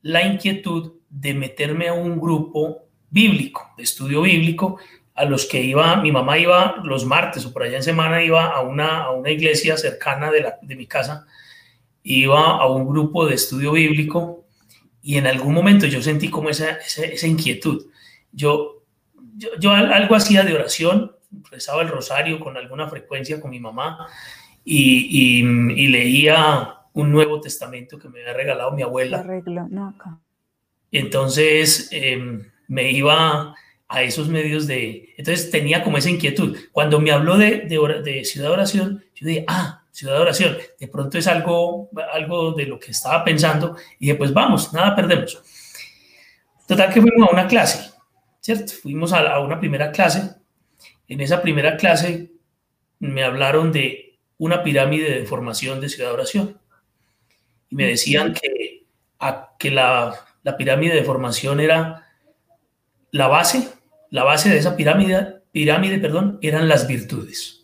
la 0.00 0.24
inquietud 0.24 0.92
de 1.10 1.34
meterme 1.34 1.88
a 1.88 1.92
un 1.92 2.20
grupo 2.20 2.84
bíblico, 3.10 3.68
de 3.76 3.82
estudio 3.82 4.22
bíblico, 4.22 4.78
a 5.12 5.24
los 5.24 5.44
que 5.44 5.60
iba, 5.60 5.96
mi 5.96 6.12
mamá 6.12 6.38
iba 6.38 6.76
los 6.84 7.04
martes 7.04 7.44
o 7.44 7.52
por 7.52 7.64
allá 7.64 7.78
en 7.78 7.82
semana, 7.82 8.22
iba 8.22 8.46
a 8.46 8.60
una, 8.60 9.02
a 9.02 9.10
una 9.10 9.32
iglesia 9.32 9.76
cercana 9.76 10.30
de, 10.30 10.42
la, 10.42 10.58
de 10.62 10.76
mi 10.76 10.86
casa, 10.86 11.26
iba 12.04 12.58
a 12.58 12.70
un 12.70 12.88
grupo 12.88 13.26
de 13.26 13.34
estudio 13.34 13.72
bíblico 13.72 14.44
y 15.08 15.16
en 15.16 15.26
algún 15.26 15.54
momento 15.54 15.86
yo 15.86 16.02
sentí 16.02 16.28
como 16.28 16.50
esa, 16.50 16.72
esa, 16.72 17.26
inquietud. 17.26 17.86
Yo, 18.30 18.84
yo, 19.58 19.70
algo 19.70 20.14
hacía 20.14 20.42
de 20.42 20.52
oración, 20.52 21.12
rezaba 21.50 21.80
el 21.80 21.88
rosario 21.88 22.38
con 22.38 22.58
alguna 22.58 22.88
frecuencia 22.88 23.40
con 23.40 23.50
mi 23.50 23.58
mamá 23.58 24.06
y, 24.66 25.40
y, 25.80 25.86
leía 25.88 26.74
un 26.92 27.10
Nuevo 27.10 27.40
Testamento 27.40 27.98
que 27.98 28.10
me 28.10 28.20
había 28.20 28.34
regalado 28.34 28.72
mi 28.72 28.82
abuela. 28.82 29.16
Entonces 30.92 31.88
em, 31.90 32.44
me 32.66 32.92
iba 32.92 33.54
a 33.88 34.02
esos 34.02 34.28
medios 34.28 34.66
de... 34.66 35.14
Entonces 35.16 35.50
tenía 35.50 35.82
como 35.84 35.96
esa 35.96 36.10
inquietud. 36.10 36.54
Cuando 36.70 37.00
me 37.00 37.12
habló 37.12 37.38
de, 37.38 37.60
de, 37.60 38.02
de 38.04 38.24
Ciudad 38.26 38.48
de 38.48 38.52
Oración, 38.52 39.04
yo 39.14 39.26
dije, 39.26 39.46
ah, 39.48 39.77
ciudad 39.90 40.14
de 40.14 40.20
oración. 40.20 40.56
De 40.78 40.88
pronto 40.88 41.18
es 41.18 41.26
algo, 41.26 41.90
algo 42.12 42.52
de 42.52 42.66
lo 42.66 42.78
que 42.78 42.92
estaba 42.92 43.24
pensando 43.24 43.76
y 43.98 44.06
dije, 44.06 44.14
pues 44.16 44.32
vamos, 44.32 44.72
nada 44.72 44.94
perdemos. 44.94 45.42
Total 46.66 46.92
que 46.92 47.00
fuimos 47.00 47.28
a 47.28 47.32
una 47.32 47.46
clase, 47.46 47.90
¿cierto? 48.40 48.72
Fuimos 48.82 49.12
a, 49.12 49.20
a 49.32 49.40
una 49.40 49.58
primera 49.58 49.90
clase. 49.90 50.36
En 51.08 51.20
esa 51.20 51.40
primera 51.40 51.76
clase 51.76 52.30
me 53.00 53.24
hablaron 53.24 53.72
de 53.72 54.18
una 54.38 54.62
pirámide 54.62 55.18
de 55.18 55.26
formación 55.26 55.80
de 55.80 55.88
ciudad 55.88 56.10
de 56.10 56.14
oración. 56.14 56.60
Y 57.70 57.76
me 57.76 57.86
decían 57.86 58.34
que, 58.34 58.86
a, 59.18 59.50
que 59.58 59.70
la, 59.70 60.14
la 60.42 60.56
pirámide 60.56 60.94
de 60.94 61.04
formación 61.04 61.60
era 61.60 62.06
la 63.10 63.26
base, 63.26 63.68
la 64.10 64.24
base 64.24 64.50
de 64.50 64.58
esa 64.58 64.76
pirámide, 64.76 65.42
pirámide, 65.50 65.98
perdón, 65.98 66.38
eran 66.42 66.68
las 66.68 66.86
virtudes 66.86 67.57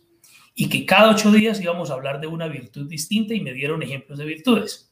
y 0.55 0.69
que 0.69 0.85
cada 0.85 1.11
ocho 1.11 1.31
días 1.31 1.59
íbamos 1.59 1.91
a 1.91 1.95
hablar 1.95 2.21
de 2.21 2.27
una 2.27 2.47
virtud 2.47 2.87
distinta 2.89 3.33
y 3.33 3.41
me 3.41 3.51
dieron 3.51 3.83
ejemplos 3.83 4.17
de 4.17 4.25
virtudes. 4.25 4.89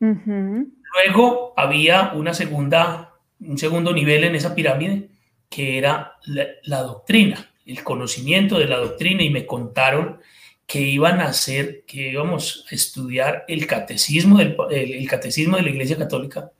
Luego 0.00 1.54
había 1.56 2.12
una 2.14 2.34
segunda, 2.34 3.14
un 3.38 3.58
segundo 3.58 3.92
nivel 3.92 4.24
en 4.24 4.34
esa 4.34 4.54
pirámide 4.54 5.08
que 5.48 5.78
era 5.78 6.16
la, 6.26 6.82
doctrina, 6.82 7.52
el 7.64 7.84
conocimiento 7.84 8.58
de 8.58 8.66
la 8.66 8.78
doctrina 8.78 9.22
y 9.22 9.30
me 9.30 9.46
contaron 9.46 10.20
que 10.66 10.80
iban 10.80 11.20
a 11.20 11.26
hacer, 11.26 11.84
que 11.86 12.10
íbamos 12.12 12.64
a 12.70 12.74
estudiar 12.74 13.44
el 13.46 13.66
catecismo 13.66 14.38
del 14.38 14.56
el, 14.70 15.08
catecismo 15.08 15.56
de 15.56 15.62
la 15.64 15.70
Iglesia 15.70 15.96
Católica. 15.96 16.50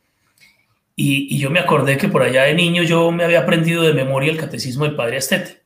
Y, 0.94 1.34
y, 1.34 1.38
yo 1.38 1.50
me 1.50 1.60
acordé 1.60 1.96
que 1.96 2.08
por 2.08 2.22
allá 2.22 2.42
de 2.42 2.54
niño 2.54 2.82
yo 2.82 3.10
me 3.10 3.24
había 3.24 3.40
aprendido 3.40 3.82
de 3.82 3.94
memoria 3.94 4.30
el 4.30 4.38
catecismo 4.38 4.84
del 4.84 4.96
Padre 4.96 5.16
Astete. 5.16 5.62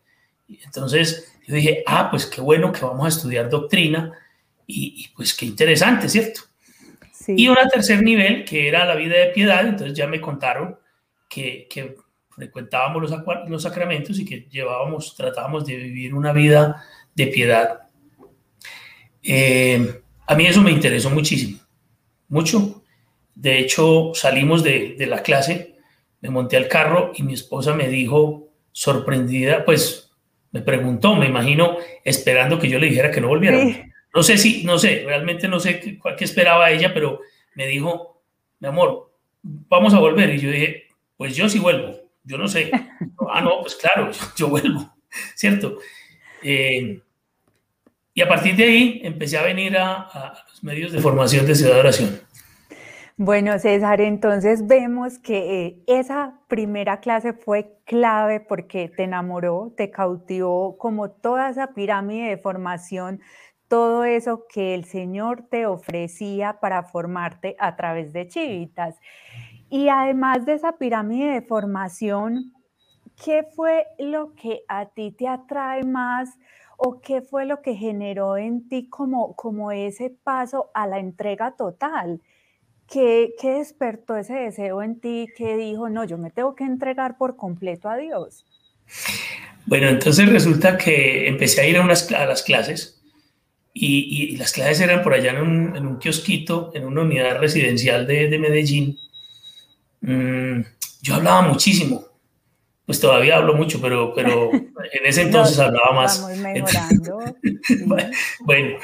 Entonces 0.49 1.34
yo 1.47 1.55
dije, 1.55 1.83
ah, 1.87 2.11
pues 2.11 2.27
qué 2.27 2.41
bueno 2.41 2.73
que 2.73 2.85
vamos 2.85 3.05
a 3.05 3.09
estudiar 3.09 3.49
doctrina 3.49 4.13
y, 4.67 5.09
pues 5.15 5.35
qué 5.35 5.47
interesante, 5.47 6.09
¿cierto? 6.09 6.41
Y 7.29 7.49
un 7.49 7.57
tercer 7.73 8.03
nivel, 8.03 8.45
que 8.45 8.69
era 8.69 8.85
la 8.85 8.95
vida 8.95 9.17
de 9.17 9.27
piedad, 9.27 9.67
entonces 9.67 9.97
ya 9.97 10.07
me 10.07 10.21
contaron 10.21 10.79
que, 11.29 11.67
que 11.69 11.97
frecuentábamos 12.31 13.03
los, 13.03 13.49
los, 13.49 13.63
sacramentos 13.63 14.19
y 14.19 14.25
que 14.25 14.47
llevábamos, 14.51 15.15
tratábamos 15.17 15.65
de 15.65 15.77
vivir 15.77 16.15
una 16.15 16.33
vida 16.33 16.85
de 17.15 17.27
piedad. 17.29 17.89
Eh, 19.23 20.01
a 20.27 20.35
mí 20.35 20.47
eso 20.47 20.63
me 20.63 20.71
interesó 20.71 21.11
muchísimo, 21.11 21.61
mucho. 22.29 22.83
De 23.35 23.59
hecho, 23.59 24.13
salimos 24.15 24.63
de, 24.63 24.95
de 24.99 25.07
la 25.07 25.23
clase, 25.23 25.77
me 26.21 26.31
monté 26.31 26.57
al 26.57 26.69
carro 26.69 27.13
y 27.15 27.23
mi 27.23 27.35
esposa 27.35 27.75
me 27.75 27.89
dijo, 27.89 28.49
sorprendida, 28.73 29.65
pues 29.65 30.14
me 30.55 30.63
preguntó, 30.63 31.17
me 31.17 31.27
imagino, 31.27 31.79
esperando 32.05 32.61
que 32.61 32.69
yo 32.69 32.79
le 32.79 32.87
dijera 32.87 33.11
que 33.11 33.21
no 33.21 33.27
volviera. 33.27 33.59
No 34.15 34.23
sé 34.23 34.39
si, 34.39 34.63
no 34.63 34.79
sé, 34.79 35.03
realmente 35.05 35.49
no 35.49 35.59
sé 35.59 35.81
qué, 35.81 35.99
qué, 36.17 36.25
esperaba 36.25 36.71
ella, 36.71 36.95
pero 36.95 37.19
me 37.57 37.67
dijo, 37.67 38.23
mi 38.61 38.69
amor, 38.69 39.13
vamos 39.43 39.95
a 39.95 39.99
volver. 39.99 40.33
Y 40.33 40.39
yo 40.39 40.53
dije, 40.53 40.85
pues 41.17 41.35
yo 41.35 41.49
sí 41.49 41.59
vuelvo, 41.59 41.97
yo 42.23 42.39
no 42.39 42.47
sé. 42.47 42.71
ah, 43.33 43.41
no, 43.41 43.63
pues 43.63 43.75
claro, 43.75 44.13
yo, 44.37 44.47
vuelvo, 44.47 44.95
¿cierto? 45.35 45.79
Eh, 46.41 47.01
y 48.15 48.23
a 48.23 48.29
partir 48.29 48.55
de 48.55 48.63
ahí 48.63 49.01
empecé 49.03 49.37
a 49.39 49.43
venir 49.43 49.77
a, 49.77 50.03
a 50.03 50.45
los 50.49 50.63
medios 50.63 50.93
de 50.93 51.01
formación 51.01 51.47
de 51.47 51.57
ciudad 51.57 51.75
de 51.75 51.81
oración. 51.81 52.21
Bueno, 53.17 53.57
César, 53.61 54.01
entonces 54.01 54.67
vemos 54.67 55.21
que 55.21 55.67
eh, 55.67 55.83
esa 55.87 56.41
primera 56.49 56.99
clase 56.99 57.33
fue 57.33 57.79
clave 57.85 58.41
porque 58.41 58.89
te 58.89 59.05
enamoró, 59.05 59.73
te 59.77 59.91
cautivó 59.93 60.77
como 60.79 61.11
toda 61.11 61.49
esa 61.51 61.75
pirámide 61.75 62.29
de 62.31 62.39
formación, 62.39 63.21
todo 63.69 64.05
eso 64.05 64.47
que 64.53 64.75
el 64.75 64.85
Señor 64.85 65.43
te 65.49 65.67
ofrecía 65.67 66.59
para 66.61 66.83
formarte 66.83 67.55
a 67.61 67.77
través 67.77 68.13
de 68.13 68.27
Chivitas. 68.27 68.97
Y 69.71 69.89
además 69.89 70.45
de 70.45 70.55
esa 70.55 70.73
pirámide 70.73 71.35
de 71.35 71.43
formación, 71.43 72.53
¿qué 73.25 73.45
fue 73.55 73.87
lo 73.99 74.35
que 74.35 74.63
a 74.69 74.87
ti 74.87 75.13
te 75.13 75.29
atrae 75.29 75.85
más? 75.85 76.37
¿O 76.77 77.01
qué 77.01 77.23
fue 77.23 77.47
lo 77.47 77.63
que 77.63 77.75
generó 77.75 78.37
en 78.37 78.69
ti 78.69 78.89
como, 78.89 79.37
como 79.37 79.71
ese 79.71 80.11
paso 80.11 80.71
a 80.75 80.89
la 80.89 80.99
entrega 80.99 81.53
total? 81.57 82.21
¿Qué, 82.91 83.33
despertó 83.43 84.17
ese 84.17 84.35
deseo 84.35 84.83
en 84.83 85.01
ti 85.01 85.27
que 85.37 85.57
dijo, 85.57 85.89
no, 85.89 86.05
yo 86.05 86.19
me 86.19 86.31
tengo 86.31 86.55
que 86.55 86.65
entregar 86.65 87.17
por 87.17 87.37
completo 87.37 87.89
a 87.89 87.97
Dios? 87.97 88.45
Bueno, 89.67 89.89
entonces 89.89 90.29
resulta 90.29 90.77
que 90.77 91.29
empecé 91.29 91.63
a 91.63 91.67
ir 91.67 91.77
a, 91.79 91.83
unas, 91.83 92.11
a 92.13 92.27
las 92.27 92.43
clases 92.43 93.03
y, 93.73 94.37
las 94.37 94.53
clases 94.53 94.81
eran 94.81 95.03
por 95.03 95.15
allá 95.15 95.33
en 95.33 95.87
un, 95.87 95.99
kiosquito, 95.99 96.71
en 96.75 96.85
una 96.85 97.03
unidad 97.03 97.39
residencial 97.39 98.07
de, 98.07 98.39
Medellín. 98.39 98.97
Mm, 100.01 100.61
yo 101.03 101.15
hablaba 101.17 101.43
muchísimo, 101.43 102.05
pues 102.87 103.01
todavía 103.01 103.37
hablo 103.37 103.55
mucho, 103.55 103.81
pero, 103.81 104.15
pero 104.15 104.53
en 104.53 105.07
ese 105.07 105.23
entonces 105.23 105.59
hablaba 105.59 105.93
más. 105.93 106.17
Estamos 106.17 106.39
mejorando. 106.39 107.19
bueno, 108.41 108.77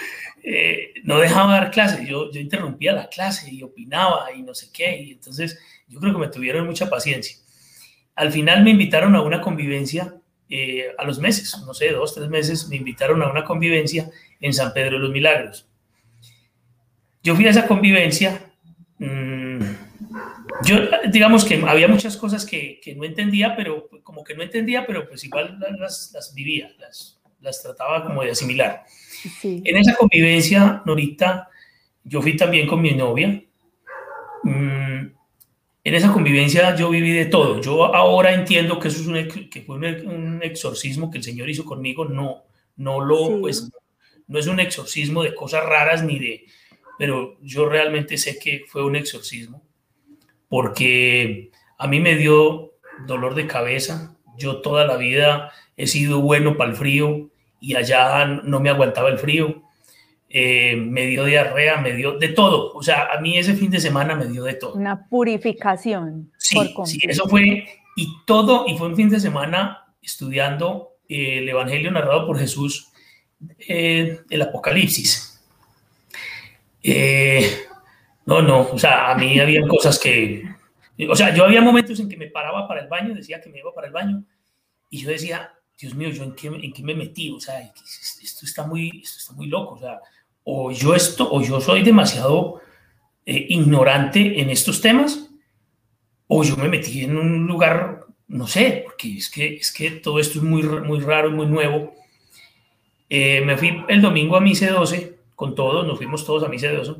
eh, 0.43 0.95
no 1.05 1.19
dejaba 1.19 1.53
dar 1.53 1.71
clase, 1.71 2.07
yo, 2.07 2.31
yo 2.31 2.41
interrumpía 2.41 2.93
la 2.93 3.09
clase 3.09 3.53
y 3.53 3.63
opinaba 3.63 4.33
y 4.35 4.43
no 4.43 4.55
sé 4.55 4.71
qué, 4.73 5.01
y 5.01 5.13
entonces 5.13 5.59
yo 5.89 6.01
creo 6.01 6.13
que 6.13 6.21
me 6.21 6.29
tuvieron 6.29 6.67
mucha 6.67 6.89
paciencia. 6.89 7.37
Al 8.15 8.33
final 8.33 8.65
me 8.65 8.71
invitaron 8.71 9.15
a 9.15 9.23
una 9.23 9.41
convivencia 9.41 10.15
eh, 10.49 10.89
a 10.99 11.05
los 11.05 11.19
meses, 11.19 11.57
no 11.65 11.75
sé, 11.75 11.91
dos, 11.93 12.15
tres 12.15 12.29
meses, 12.29 12.69
me 12.69 12.77
invitaron 12.77 13.23
a 13.23 13.31
una 13.31 13.45
convivencia 13.45 14.11
en 14.41 14.53
San 14.53 14.73
Pedro 14.73 14.97
de 14.97 15.03
los 15.03 15.11
Milagros. 15.11 15.69
Yo 17.23 17.37
fui 17.37 17.47
a 17.47 17.51
esa 17.51 17.67
convivencia, 17.67 18.53
mmm, 18.99 19.61
yo 20.65 20.77
digamos 21.11 21.45
que 21.45 21.63
había 21.67 21.87
muchas 21.87 22.17
cosas 22.17 22.45
que, 22.45 22.81
que, 22.83 22.95
no 22.95 23.05
entendía, 23.05 23.55
pero 23.55 23.89
como 24.03 24.25
que 24.25 24.35
no 24.35 24.43
entendía, 24.43 24.87
pero 24.87 25.09
pues 25.09 25.23
igual 25.25 25.59
las, 25.79 26.11
las 26.13 26.35
vivía, 26.35 26.73
las, 26.79 27.20
las 27.41 27.63
trataba 27.63 28.05
como 28.05 28.23
de 28.23 28.31
asimilar. 28.31 28.85
En 29.43 29.77
esa 29.77 29.97
convivencia, 29.97 30.83
Norita, 30.87 31.49
yo 32.05 32.23
fui 32.23 32.37
también 32.37 32.67
con 32.67 32.81
mi 32.81 32.93
novia. 32.93 33.43
Mm, 34.43 35.07
en 35.83 35.95
esa 35.95 36.13
convivencia 36.13 36.75
yo 36.77 36.91
viví 36.91 37.13
de 37.13 37.27
todo. 37.27 37.61
Yo 37.61 37.95
ahora 37.95 38.33
entiendo 38.33 38.79
que 38.79 38.89
eso 38.89 39.01
es 39.01 39.07
un, 39.07 39.49
que 39.49 39.63
fue 39.63 39.77
un, 39.77 40.41
exorcismo 40.43 41.11
que 41.11 41.19
el 41.19 41.25
Señor 41.25 41.49
hizo 41.51 41.65
conmigo. 41.65 42.05
No, 42.05 42.45
no 42.77 43.01
lo, 43.01 43.41
pues, 43.41 43.71
no 44.27 44.39
es 44.39 44.47
un 44.47 44.61
exorcismo 44.61 45.23
de 45.23 45.35
cosas 45.35 45.65
raras 45.65 46.03
ni 46.03 46.19
de, 46.19 46.47
pero 46.99 47.39
yo 47.43 47.69
realmente 47.69 48.19
sé 48.19 48.39
que 48.39 48.65
fue 48.69 48.85
un 48.85 48.97
exorcismo 48.97 49.63
porque 50.49 51.51
a 51.79 51.87
mí 51.87 52.01
me 52.01 52.17
dio 52.17 52.75
dolor 53.07 53.35
de 53.35 53.47
cabeza. 53.47 54.17
Yo 54.37 54.61
toda 54.61 54.85
la 54.85 54.97
vida 54.97 55.53
he 55.81 55.87
sido 55.87 56.21
bueno 56.21 56.57
para 56.57 56.71
el 56.71 56.77
frío, 56.77 57.31
y 57.59 57.75
allá 57.75 58.27
no 58.27 58.61
me 58.61 58.69
aguantaba 58.69 59.09
el 59.09 59.19
frío. 59.19 59.63
Eh, 60.29 60.77
me 60.77 61.07
dio 61.07 61.25
diarrea, 61.25 61.81
me 61.81 61.93
dio 61.93 62.19
de 62.19 62.29
todo. 62.29 62.73
O 62.75 62.83
sea, 62.83 63.09
a 63.13 63.21
mí 63.21 63.39
ese 63.39 63.55
fin 63.55 63.71
de 63.71 63.81
semana 63.81 64.15
me 64.15 64.27
dio 64.27 64.45
de 64.45 64.55
todo. 64.55 64.75
Una 64.75 65.09
purificación. 65.09 66.31
Sí, 66.39 66.59
sí 66.85 66.99
eso 67.03 67.29
fue, 67.29 67.67
y 67.97 68.09
todo, 68.27 68.67
y 68.69 68.77
fue 68.77 68.89
un 68.89 68.97
fin 68.97 69.09
de 69.09 69.19
semana 69.19 69.87
estudiando 70.03 70.97
eh, 71.09 71.39
el 71.39 71.49
Evangelio 71.49 71.91
narrado 71.91 72.27
por 72.27 72.39
Jesús, 72.39 72.93
eh, 73.59 74.21
el 74.29 74.43
Apocalipsis. 74.43 75.43
no, 78.27 78.43
no, 78.43 78.69
o 78.73 78.79
sea, 78.79 79.11
a 79.11 79.15
mí 79.17 79.41
había 79.41 79.67
cosas 79.67 79.99
que, 79.99 80.45
o 81.09 81.17
sea, 81.17 81.35
yo 81.35 81.45
había 81.45 81.61
momentos 81.61 81.99
en 82.01 82.09
que 82.09 82.17
me 82.17 82.29
paraba 82.29 82.69
para 82.69 82.83
el 82.83 82.89
baño, 82.89 83.15
decía 83.15 83.41
que 83.41 83.51
me 83.51 83.59
iba 83.59 83.75
para 83.75 83.87
el 83.87 83.93
baño, 83.93 84.25
y 84.91 85.03
yo 85.03 85.11
decía, 85.11 85.53
Dios 85.81 85.95
mío, 85.95 86.11
¿yo 86.11 86.25
en 86.25 86.35
qué, 86.35 86.49
en 86.49 86.73
qué 86.73 86.83
me 86.83 86.95
metí? 86.95 87.31
O 87.31 87.41
sea, 87.41 87.59
esto 87.61 88.45
está, 88.45 88.67
muy, 88.67 89.01
esto 89.03 89.19
está 89.19 89.33
muy 89.33 89.47
loco. 89.47 89.77
O 89.77 89.79
sea, 89.79 89.99
o 90.45 90.71
yo, 90.71 90.95
esto, 90.95 91.29
o 91.31 91.41
yo 91.41 91.61
soy 91.61 91.83
demasiado 91.83 92.61
eh, 93.25 93.47
ignorante 93.49 94.41
en 94.41 94.51
estos 94.51 94.81
temas, 94.83 95.31
o 96.27 96.45
yo 96.45 96.57
me 96.57 96.69
metí 96.69 97.05
en 97.05 97.17
un 97.17 97.47
lugar, 97.47 98.05
no 98.29 98.47
sé, 98.47 98.83
porque 98.85 99.17
es 99.17 99.31
que, 99.31 99.55
es 99.57 99.73
que 99.73 99.91
todo 99.93 100.19
esto 100.21 100.39
es 100.39 100.45
muy, 100.45 100.63
muy 100.63 101.01
raro 101.01 101.31
muy 101.31 101.47
nuevo. 101.47 101.95
Eh, 103.09 103.41
me 103.41 103.57
fui 103.57 103.83
el 103.89 104.03
domingo 104.03 104.37
a 104.37 104.41
Mise 104.41 104.69
12 104.69 105.19
con 105.35 105.55
todos, 105.55 105.87
nos 105.87 105.97
fuimos 105.97 106.27
todos 106.27 106.45
a 106.45 106.49
Mise 106.49 106.69
12. 106.69 106.93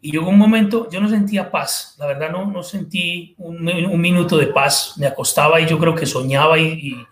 Y 0.00 0.12
llegó 0.12 0.28
un 0.28 0.38
momento, 0.38 0.88
yo 0.90 1.00
no 1.00 1.08
sentía 1.08 1.50
paz, 1.50 1.96
la 1.98 2.06
verdad 2.06 2.30
no, 2.30 2.46
no 2.46 2.62
sentí 2.62 3.34
un, 3.38 3.66
un 3.66 4.00
minuto 4.00 4.36
de 4.36 4.46
paz. 4.48 4.94
Me 4.98 5.06
acostaba 5.06 5.60
y 5.60 5.66
yo 5.66 5.78
creo 5.78 5.94
que 5.94 6.06
soñaba 6.06 6.58
y 6.58 6.66
y 6.66 7.06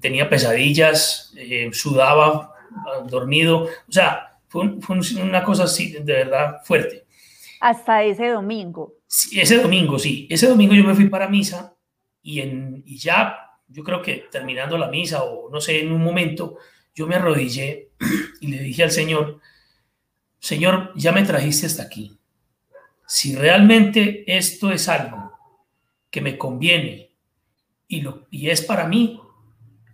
tenía 0.00 0.28
pesadillas, 0.28 1.32
eh, 1.36 1.70
sudaba, 1.72 2.52
dormido, 3.08 3.64
o 3.64 3.92
sea, 3.92 4.38
fue, 4.48 4.70
una 5.20 5.44
cosa 5.44 5.64
así 5.64 5.92
de 5.92 6.12
verdad 6.12 6.62
fuerte. 6.64 7.04
Hasta 7.60 8.04
ese 8.04 8.28
domingo. 8.28 8.94
Sí, 9.06 9.40
ese 9.40 9.58
domingo, 9.58 9.98
sí. 9.98 10.26
Ese 10.30 10.46
domingo 10.46 10.74
yo 10.74 10.84
me 10.84 10.94
fui 10.94 11.08
para 11.08 11.28
misa 11.28 11.74
y, 12.22 12.40
en, 12.40 12.82
y 12.86 12.98
ya, 12.98 13.36
yo 13.68 13.82
creo 13.82 14.02
que 14.02 14.26
terminando 14.30 14.76
la 14.76 14.88
misa 14.88 15.22
o 15.24 15.50
no 15.50 15.60
sé, 15.60 15.80
en 15.80 15.92
un 15.92 16.02
momento, 16.02 16.58
yo 16.94 17.06
me 17.06 17.16
arrodillé 17.16 17.90
y 18.40 18.48
le 18.48 18.58
dije 18.60 18.84
al 18.84 18.90
Señor, 18.90 19.40
Señor, 20.38 20.92
ya 20.94 21.10
me 21.12 21.24
trajiste 21.24 21.66
hasta 21.66 21.84
aquí. 21.84 22.18
Si 23.06 23.34
realmente 23.34 24.24
esto 24.26 24.70
es 24.70 24.88
algo 24.88 25.32
que 26.10 26.20
me 26.20 26.36
conviene 26.36 27.13
y, 27.88 28.00
lo, 28.00 28.26
y 28.30 28.50
es 28.50 28.62
para 28.62 28.86
mí, 28.86 29.20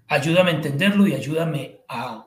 ayúdame 0.08 0.50
a 0.50 0.54
entenderlo 0.54 1.06
y 1.06 1.14
ayúdame 1.14 1.80
a, 1.88 2.26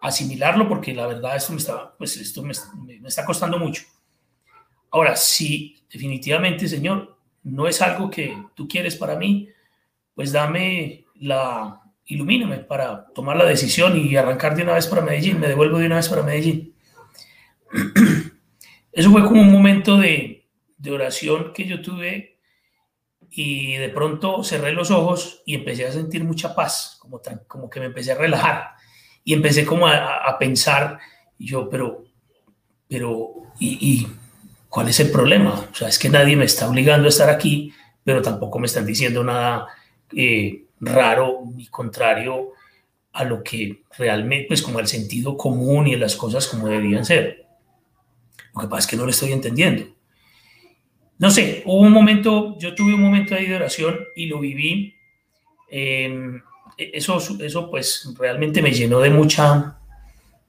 asimilarlo 0.00 0.68
porque 0.68 0.94
la 0.94 1.06
verdad 1.06 1.36
esto 1.36 1.52
me 1.52 1.58
está, 1.58 1.96
pues 1.96 2.16
esto 2.16 2.42
me, 2.42 2.52
me 3.00 3.08
está 3.08 3.24
costando 3.24 3.58
mucho. 3.58 3.82
Ahora, 4.90 5.16
si 5.16 5.82
definitivamente, 5.90 6.68
Señor, 6.68 7.18
no 7.42 7.66
es 7.66 7.82
algo 7.82 8.10
que 8.10 8.36
tú 8.54 8.68
quieres 8.68 8.96
para 8.96 9.16
mí, 9.16 9.48
pues 10.14 10.32
dame 10.32 11.04
la, 11.16 11.80
ilumíname 12.06 12.58
para 12.58 13.06
tomar 13.14 13.36
la 13.36 13.44
decisión 13.44 13.96
y 13.96 14.16
arrancar 14.16 14.56
de 14.56 14.62
una 14.62 14.74
vez 14.74 14.86
para 14.86 15.02
Medellín, 15.02 15.38
me 15.38 15.48
devuelvo 15.48 15.78
de 15.78 15.86
una 15.86 15.96
vez 15.96 16.08
para 16.08 16.22
Medellín. 16.22 16.74
Eso 18.92 19.10
fue 19.10 19.22
como 19.24 19.42
un 19.42 19.52
momento 19.52 19.98
de, 19.98 20.48
de 20.78 20.90
oración 20.90 21.52
que 21.52 21.66
yo 21.66 21.82
tuve 21.82 22.37
y 23.40 23.76
de 23.76 23.88
pronto 23.90 24.42
cerré 24.42 24.72
los 24.72 24.90
ojos 24.90 25.42
y 25.46 25.54
empecé 25.54 25.86
a 25.86 25.92
sentir 25.92 26.24
mucha 26.24 26.56
paz, 26.56 26.98
como, 26.98 27.22
como 27.46 27.70
que 27.70 27.78
me 27.78 27.86
empecé 27.86 28.10
a 28.10 28.16
relajar 28.16 28.70
y 29.22 29.32
empecé 29.32 29.64
como 29.64 29.86
a, 29.86 30.24
a 30.28 30.36
pensar, 30.40 30.98
yo, 31.38 31.70
pero, 31.70 32.02
pero, 32.88 33.34
y, 33.60 33.78
y 33.80 34.08
¿cuál 34.68 34.88
es 34.88 34.98
el 34.98 35.12
problema? 35.12 35.54
O 35.70 35.72
sea, 35.72 35.86
es 35.86 36.00
que 36.00 36.08
nadie 36.08 36.34
me 36.34 36.46
está 36.46 36.68
obligando 36.68 37.06
a 37.06 37.10
estar 37.10 37.30
aquí, 37.30 37.72
pero 38.02 38.22
tampoco 38.22 38.58
me 38.58 38.66
están 38.66 38.84
diciendo 38.84 39.22
nada 39.22 39.68
eh, 40.16 40.64
raro 40.80 41.44
ni 41.54 41.68
contrario 41.68 42.54
a 43.12 43.22
lo 43.22 43.44
que 43.44 43.84
realmente, 43.96 44.48
pues 44.48 44.62
como 44.62 44.80
el 44.80 44.88
sentido 44.88 45.36
común 45.36 45.86
y 45.86 45.94
las 45.94 46.16
cosas 46.16 46.48
como 46.48 46.66
debían 46.66 47.04
ser. 47.04 47.46
Lo 48.52 48.62
que 48.62 48.66
pasa 48.66 48.80
es 48.80 48.86
que 48.88 48.96
no 48.96 49.04
lo 49.04 49.10
estoy 49.10 49.30
entendiendo. 49.30 49.84
No 51.18 51.30
sé, 51.30 51.62
hubo 51.66 51.80
un 51.80 51.92
momento, 51.92 52.56
yo 52.58 52.74
tuve 52.74 52.94
un 52.94 53.02
momento 53.02 53.34
ahí 53.34 53.46
de 53.46 53.56
oración 53.56 53.98
y 54.14 54.26
lo 54.26 54.38
viví. 54.38 54.94
Em, 55.70 56.40
eso, 56.76 57.18
eso 57.40 57.70
pues 57.70 58.14
realmente 58.18 58.62
me 58.62 58.72
llenó 58.72 59.00
de 59.00 59.10
mucha, 59.10 59.78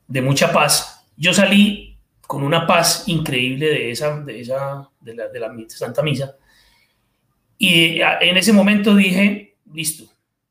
de 0.07 0.21
mucha 0.21 0.51
paz. 0.53 1.05
Yo 1.17 1.33
salí 1.33 1.97
con 2.21 2.43
una 2.43 2.67
paz 2.67 3.05
increíble 3.07 3.67
de 3.67 3.91
esa, 3.91 4.19
de 4.21 4.39
esa, 4.39 4.87
de 4.99 5.15
la, 5.15 5.27
de 5.29 5.39
la 5.39 5.51
Santa 5.69 6.03
Misa. 6.03 6.35
Y 7.57 7.99
en 8.01 8.37
ese 8.37 8.53
momento 8.53 8.95
dije, 8.95 9.57
listo, 9.73 10.05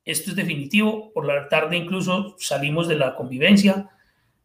esto 0.04 0.30
es 0.30 0.36
definitivo. 0.36 1.12
Por 1.12 1.26
la 1.26 1.48
tarde 1.48 1.76
incluso 1.76 2.34
salimos 2.38 2.88
de 2.88 2.96
la 2.96 3.14
convivencia. 3.14 3.88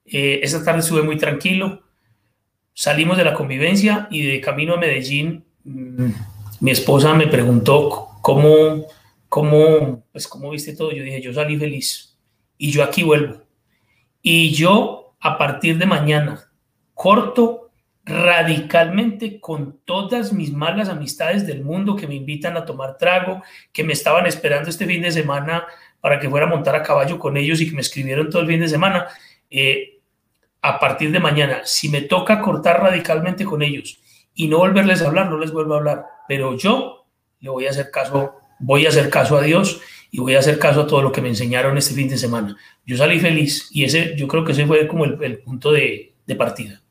Eh, 0.05 0.41
esa 0.43 0.63
tarde 0.63 0.81
estuve 0.81 1.01
muy 1.01 1.17
tranquilo. 1.17 1.83
Salimos 2.73 3.17
de 3.17 3.25
la 3.25 3.33
convivencia 3.33 4.07
y 4.12 4.23
de 4.23 4.39
camino 4.39 4.75
a 4.75 4.77
Medellín, 4.77 5.45
mi 5.63 6.71
esposa 6.71 7.13
me 7.13 7.28
preguntó 7.28 8.10
cómo, 8.21 8.86
cómo, 9.30 10.04
pues, 10.12 10.28
cómo 10.28 10.49
viste 10.49 10.76
todo. 10.76 10.91
Yo 10.91 11.04
dije, 11.04 11.21
yo 11.21 11.34
salí 11.34 11.58
feliz 11.58 12.17
y 12.58 12.71
yo 12.71 12.84
aquí 12.84 13.04
vuelvo. 13.04 13.41
Y 14.21 14.52
yo 14.52 15.15
a 15.19 15.38
partir 15.38 15.78
de 15.78 15.86
mañana 15.86 16.49
corto 16.93 17.71
radicalmente 18.06 19.39
con 19.39 19.80
todas 19.86 20.34
mis 20.34 20.52
malas 20.52 20.89
amistades 20.89 21.47
del 21.47 21.63
mundo 21.63 21.95
que 21.95 22.08
me 22.08 22.15
invitan 22.15 22.58
a 22.58 22.65
tomar 22.65 22.97
trago, 22.97 23.41
que 23.71 23.84
me 23.84 23.93
estaban 23.93 24.26
esperando 24.26 24.69
este 24.69 24.86
fin 24.86 25.02
de 25.02 25.12
semana 25.12 25.65
para 26.02 26.19
que 26.19 26.30
fuera 26.30 26.45
a 26.45 26.49
montar 26.49 26.76
a 26.76 26.84
caballo 26.84 27.17
con 27.17 27.38
ellos 27.38 27.62
y 27.62 27.69
que 27.69 27.76
me 27.76 27.82
escribieron 27.82 28.30
todo 28.30 28.41
el 28.41 28.47
fin 28.47 28.60
de 28.60 28.67
semana. 28.67 29.08
Eh, 29.49 29.99
a 30.62 30.80
partir 30.80 31.12
de 31.12 31.19
mañana, 31.19 31.62
si 31.65 31.89
me 31.89 32.02
toca 32.02 32.41
cortar 32.41 32.82
radicalmente 32.82 33.45
con 33.45 33.62
ellos 33.62 33.99
y 34.34 34.48
no 34.48 34.60
volverles 34.60 35.02
a 35.02 35.08
hablar, 35.08 35.30
no 35.30 35.38
les 35.38 35.52
vuelvo 35.52 35.74
a 35.74 35.78
hablar, 35.78 36.06
pero 36.28 36.56
yo 36.58 37.06
le 37.39 37.50
voy 37.50 37.67
a 37.67 37.72
hacer 37.72 37.91
caso, 37.91 38.36
voy 38.60 38.86
a 38.86 38.89
hacer 38.89 39.10
caso 39.10 39.38
a 39.38 39.41
Dios 39.41 39.82
y 40.12 40.19
voy 40.19 40.36
a 40.36 40.39
hacer 40.39 40.60
caso 40.60 40.82
a 40.82 40.88
todo 40.88 41.02
lo 41.02 41.12
que 41.12 41.22
me 41.22 41.30
enseñaron 41.30 41.78
este 41.78 41.93
fin 41.93 42.08
de 42.08 42.17
semana. 42.17 42.56
Yo 42.86 42.98
salí 42.98 43.19
feliz 43.19 43.69
y 43.72 43.84
ese, 43.84 44.15
yo 44.15 44.28
creo 44.28 44.43
que 44.43 44.52
ese 44.52 44.65
fue 44.65 44.88
como 44.88 45.06
el, 45.06 45.39
punto 45.39 45.72
de 45.72 46.13
partida. 46.38 46.84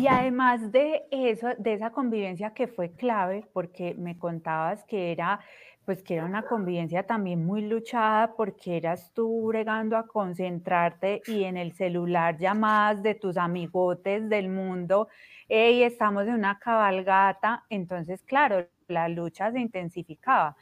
Y 0.00 0.06
además 0.06 0.70
de 0.70 1.02
eso, 1.10 1.48
de 1.58 1.74
esa 1.74 1.90
convivencia 1.90 2.54
que 2.54 2.68
fue 2.68 2.92
clave, 2.92 3.44
porque 3.52 3.94
me 3.94 4.16
contabas 4.16 4.84
que 4.84 5.10
era, 5.10 5.40
pues 5.84 6.02
que 6.02 6.14
era 6.14 6.24
una 6.24 6.42
convivencia 6.42 7.02
también 7.02 7.44
muy 7.44 7.62
luchada, 7.62 8.34
porque 8.36 8.76
eras 8.76 9.10
tú 9.12 9.48
bregando 9.48 9.96
a 9.96 10.06
concentrarte 10.06 11.20
y 11.26 11.44
en 11.44 11.56
el 11.56 11.72
celular 11.72 12.38
llamadas 12.38 13.02
de 13.02 13.16
tus 13.16 13.36
amigotes 13.36 14.28
del 14.28 14.48
mundo, 14.48 15.08
y 15.54 15.82
estamos 15.82 16.26
en 16.26 16.34
una 16.34 16.58
cabalgata, 16.58 17.64
entonces 17.68 18.22
claro, 18.22 18.66
la 18.88 19.08
lucha 19.08 19.52
se 19.52 19.60
intensificaba. 19.60 20.56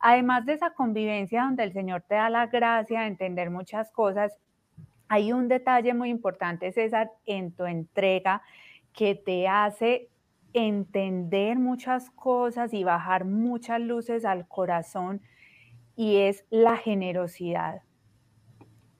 Además 0.00 0.44
de 0.46 0.54
esa 0.54 0.70
convivencia 0.70 1.44
donde 1.44 1.62
el 1.62 1.72
Señor 1.72 2.02
te 2.02 2.16
da 2.16 2.28
la 2.28 2.48
gracia 2.48 3.02
de 3.02 3.06
entender 3.06 3.50
muchas 3.50 3.92
cosas, 3.92 4.36
hay 5.06 5.32
un 5.32 5.46
detalle 5.46 5.94
muy 5.94 6.10
importante, 6.10 6.72
César, 6.72 7.12
en 7.24 7.52
tu 7.52 7.66
entrega 7.66 8.42
que 8.92 9.14
te 9.14 9.46
hace 9.46 10.08
entender 10.54 11.56
muchas 11.58 12.10
cosas 12.10 12.74
y 12.74 12.82
bajar 12.82 13.24
muchas 13.24 13.80
luces 13.80 14.24
al 14.24 14.48
corazón 14.48 15.22
y 15.94 16.16
es 16.16 16.44
la 16.50 16.76
generosidad. 16.76 17.82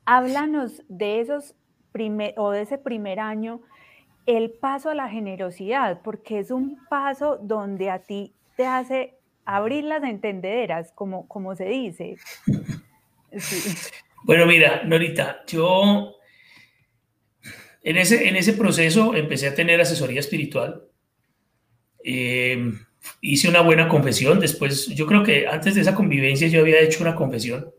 Háblanos 0.05 0.83
de 0.89 1.21
esos 1.21 1.57
primer, 1.91 2.35
o 2.37 2.53
de 2.53 2.63
ese 2.63 2.79
primer 2.79 3.19
año, 3.19 3.61
el 4.27 4.51
paso 4.51 4.91
a 4.91 4.95
la 4.95 5.09
generosidad, 5.09 6.01
porque 6.03 6.39
es 6.39 6.51
un 6.51 6.79
paso 6.89 7.39
donde 7.43 7.91
a 7.91 8.01
ti 8.01 8.35
te 8.57 8.67
hace 8.67 9.15
abrir 9.45 9.85
las 9.85 10.05
entendederas, 10.05 10.93
como, 10.93 11.27
como 11.29 11.55
se 11.55 11.65
dice. 11.67 12.17
Bueno, 14.25 14.47
mira, 14.47 14.85
Norita, 14.85 15.43
yo 15.49 16.15
en 17.83 17.97
ese, 17.97 18.29
en 18.29 18.37
ese 18.37 18.53
proceso 18.53 19.17
empecé 19.17 19.49
a 19.49 19.55
tener 19.55 19.81
asesoría 19.81 20.21
espiritual. 20.21 20.85
Eh, 22.05 22.73
hice 23.21 23.49
una 23.49 23.63
buena 23.63 23.89
confesión. 23.89 24.39
Después, 24.39 24.87
yo 24.89 25.07
creo 25.07 25.25
que 25.25 25.49
antes 25.49 25.75
de 25.75 25.81
esa 25.81 25.95
convivencia 25.95 26.47
yo 26.47 26.61
había 26.61 26.81
hecho 26.81 27.03
una 27.03 27.17
confesión. 27.17 27.73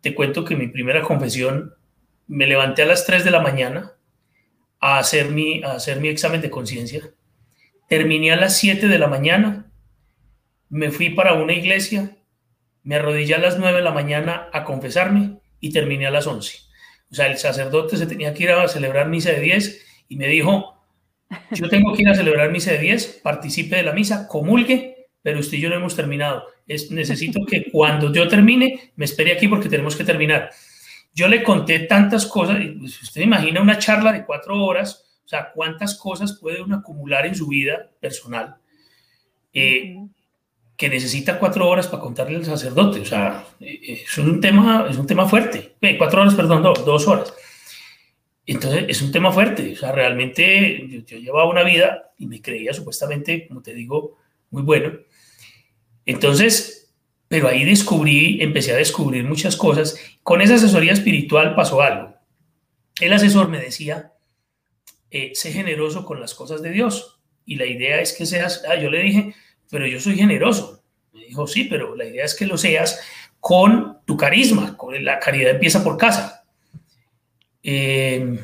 Te 0.00 0.14
cuento 0.14 0.44
que 0.44 0.56
mi 0.56 0.68
primera 0.68 1.02
confesión, 1.02 1.74
me 2.26 2.46
levanté 2.46 2.82
a 2.82 2.86
las 2.86 3.06
3 3.06 3.24
de 3.24 3.30
la 3.30 3.40
mañana 3.40 3.95
a 4.80 4.98
hacer 4.98 5.30
mi, 5.30 5.62
a 5.62 5.72
hacer 5.72 6.00
mi 6.00 6.08
examen 6.08 6.40
de 6.40 6.50
conciencia. 6.50 7.10
Terminé 7.88 8.32
a 8.32 8.36
las 8.36 8.56
7 8.58 8.88
de 8.88 8.98
la 8.98 9.06
mañana, 9.06 9.70
me 10.68 10.90
fui 10.90 11.10
para 11.10 11.34
una 11.34 11.52
iglesia, 11.52 12.16
me 12.82 12.96
arrodillé 12.96 13.34
a 13.34 13.38
las 13.38 13.58
9 13.58 13.78
de 13.78 13.84
la 13.84 13.92
mañana 13.92 14.48
a 14.52 14.64
confesarme 14.64 15.38
y 15.60 15.72
terminé 15.72 16.06
a 16.06 16.10
las 16.10 16.26
11. 16.26 16.58
O 17.10 17.14
sea, 17.14 17.26
el 17.26 17.38
sacerdote 17.38 17.96
se 17.96 18.06
tenía 18.06 18.34
que 18.34 18.44
ir 18.44 18.50
a 18.50 18.68
celebrar 18.68 19.08
misa 19.08 19.30
de 19.30 19.40
10 19.40 19.86
y 20.08 20.16
me 20.16 20.26
dijo, 20.28 20.82
yo 21.52 21.68
tengo 21.68 21.94
que 21.94 22.02
ir 22.02 22.08
a 22.08 22.14
celebrar 22.14 22.50
misa 22.50 22.72
de 22.72 22.78
10, 22.78 23.20
participe 23.22 23.76
de 23.76 23.82
la 23.82 23.92
misa, 23.92 24.28
comulgue, 24.28 25.08
pero 25.22 25.40
usted 25.40 25.58
y 25.58 25.60
yo 25.60 25.68
no 25.68 25.76
hemos 25.76 25.96
terminado. 25.96 26.44
Es, 26.66 26.90
necesito 26.90 27.44
que 27.46 27.70
cuando 27.70 28.12
yo 28.12 28.28
termine, 28.28 28.92
me 28.96 29.04
espere 29.04 29.32
aquí 29.32 29.48
porque 29.48 29.68
tenemos 29.68 29.96
que 29.96 30.04
terminar. 30.04 30.50
Yo 31.16 31.28
le 31.28 31.42
conté 31.42 31.78
tantas 31.80 32.26
cosas, 32.26 32.58
pues, 32.78 33.02
usted 33.02 33.22
imagina 33.22 33.62
una 33.62 33.78
charla 33.78 34.12
de 34.12 34.26
cuatro 34.26 34.62
horas, 34.62 35.18
o 35.24 35.28
sea, 35.28 35.50
cuántas 35.50 35.94
cosas 35.94 36.34
puede 36.34 36.60
uno 36.60 36.76
acumular 36.76 37.24
en 37.24 37.34
su 37.34 37.48
vida 37.48 37.90
personal. 37.98 38.56
Eh, 39.50 39.96
que 40.76 40.90
necesita 40.90 41.38
cuatro 41.38 41.70
horas 41.70 41.86
para 41.86 42.02
contarle 42.02 42.36
al 42.36 42.44
sacerdote. 42.44 43.00
O 43.00 43.04
sea, 43.06 43.46
eh, 43.60 43.80
eh, 43.82 44.02
es 44.04 44.18
un 44.18 44.42
tema, 44.42 44.86
es 44.90 44.98
un 44.98 45.06
tema 45.06 45.26
fuerte. 45.26 45.76
cuatro 45.96 46.20
horas, 46.20 46.34
perdón, 46.34 46.62
dos 46.62 47.08
horas. 47.08 47.32
Entonces, 48.44 48.84
es 48.86 49.00
un 49.00 49.10
tema 49.10 49.32
fuerte. 49.32 49.72
O 49.72 49.76
sea, 49.76 49.92
realmente 49.92 50.86
yo, 50.86 51.00
yo, 51.00 51.16
llevaba 51.16 51.48
una 51.48 51.62
vida 51.62 52.12
y 52.18 52.26
me 52.26 52.42
creía 52.42 52.74
supuestamente, 52.74 53.48
como 53.48 53.62
te 53.62 53.72
digo, 53.72 54.18
muy 54.50 54.62
bueno. 54.62 54.92
Entonces, 56.04 56.94
pero 57.26 57.48
ahí 57.48 57.64
descubrí, 57.64 58.42
empecé 58.42 58.72
a 58.72 58.76
descubrir 58.76 59.24
muchas 59.24 59.56
cosas. 59.56 59.98
Con 60.26 60.40
esa 60.40 60.56
asesoría 60.56 60.92
espiritual 60.92 61.54
pasó 61.54 61.82
algo. 61.82 62.16
El 63.00 63.12
asesor 63.12 63.48
me 63.48 63.60
decía, 63.60 64.12
eh, 65.08 65.30
sé 65.34 65.52
generoso 65.52 66.04
con 66.04 66.18
las 66.18 66.34
cosas 66.34 66.62
de 66.62 66.70
Dios. 66.70 67.20
Y 67.44 67.54
la 67.54 67.64
idea 67.64 68.00
es 68.00 68.12
que 68.12 68.26
seas, 68.26 68.64
ah, 68.68 68.74
yo 68.74 68.90
le 68.90 69.04
dije, 69.04 69.36
pero 69.70 69.86
yo 69.86 70.00
soy 70.00 70.16
generoso. 70.16 70.82
Me 71.12 71.26
dijo, 71.26 71.46
sí, 71.46 71.68
pero 71.70 71.94
la 71.94 72.06
idea 72.06 72.24
es 72.24 72.34
que 72.34 72.44
lo 72.44 72.58
seas 72.58 73.00
con 73.38 73.98
tu 74.04 74.16
carisma, 74.16 74.76
con 74.76 75.04
la 75.04 75.20
caridad 75.20 75.52
empieza 75.52 75.84
por 75.84 75.96
casa. 75.96 76.44
Eh, 77.62 78.36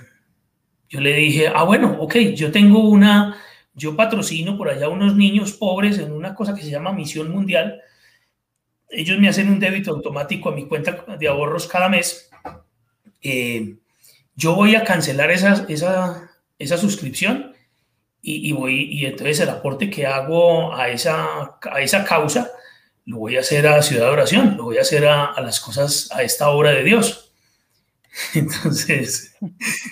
yo 0.88 1.00
le 1.00 1.14
dije, 1.14 1.48
ah, 1.52 1.64
bueno, 1.64 1.96
ok, 1.98 2.14
yo 2.36 2.52
tengo 2.52 2.88
una, 2.88 3.42
yo 3.74 3.96
patrocino 3.96 4.56
por 4.56 4.70
allá 4.70 4.88
unos 4.88 5.16
niños 5.16 5.54
pobres 5.54 5.98
en 5.98 6.12
una 6.12 6.32
cosa 6.32 6.54
que 6.54 6.62
se 6.62 6.70
llama 6.70 6.92
Misión 6.92 7.28
Mundial. 7.32 7.82
Ellos 8.92 9.18
me 9.18 9.28
hacen 9.28 9.48
un 9.48 9.58
débito 9.58 9.90
automático 9.90 10.50
a 10.50 10.54
mi 10.54 10.66
cuenta 10.66 11.04
de 11.18 11.28
ahorros 11.28 11.66
cada 11.66 11.88
mes 11.88 12.30
eh, 13.22 13.76
yo 14.34 14.54
voy 14.54 14.74
a 14.74 14.84
cancelar 14.84 15.30
esa, 15.30 15.64
esa, 15.68 16.30
esa 16.58 16.76
suscripción 16.76 17.54
y, 18.20 18.48
y, 18.48 18.52
voy, 18.52 18.88
y 18.90 19.06
entonces 19.06 19.40
el 19.40 19.48
aporte 19.48 19.90
que 19.90 20.06
hago 20.06 20.74
a 20.74 20.88
esa, 20.88 21.56
a 21.62 21.80
esa 21.80 22.04
causa 22.04 22.50
lo 23.04 23.18
voy 23.18 23.36
a 23.36 23.40
hacer 23.40 23.66
a 23.66 23.82
Ciudad 23.82 24.06
de 24.06 24.12
Oración, 24.12 24.56
lo 24.56 24.64
voy 24.64 24.78
a 24.78 24.82
hacer 24.82 25.06
a, 25.06 25.26
a 25.26 25.40
las 25.40 25.60
cosas, 25.60 26.08
a 26.12 26.22
esta 26.22 26.50
obra 26.50 26.70
de 26.70 26.84
Dios. 26.84 27.32
Entonces, 28.34 29.34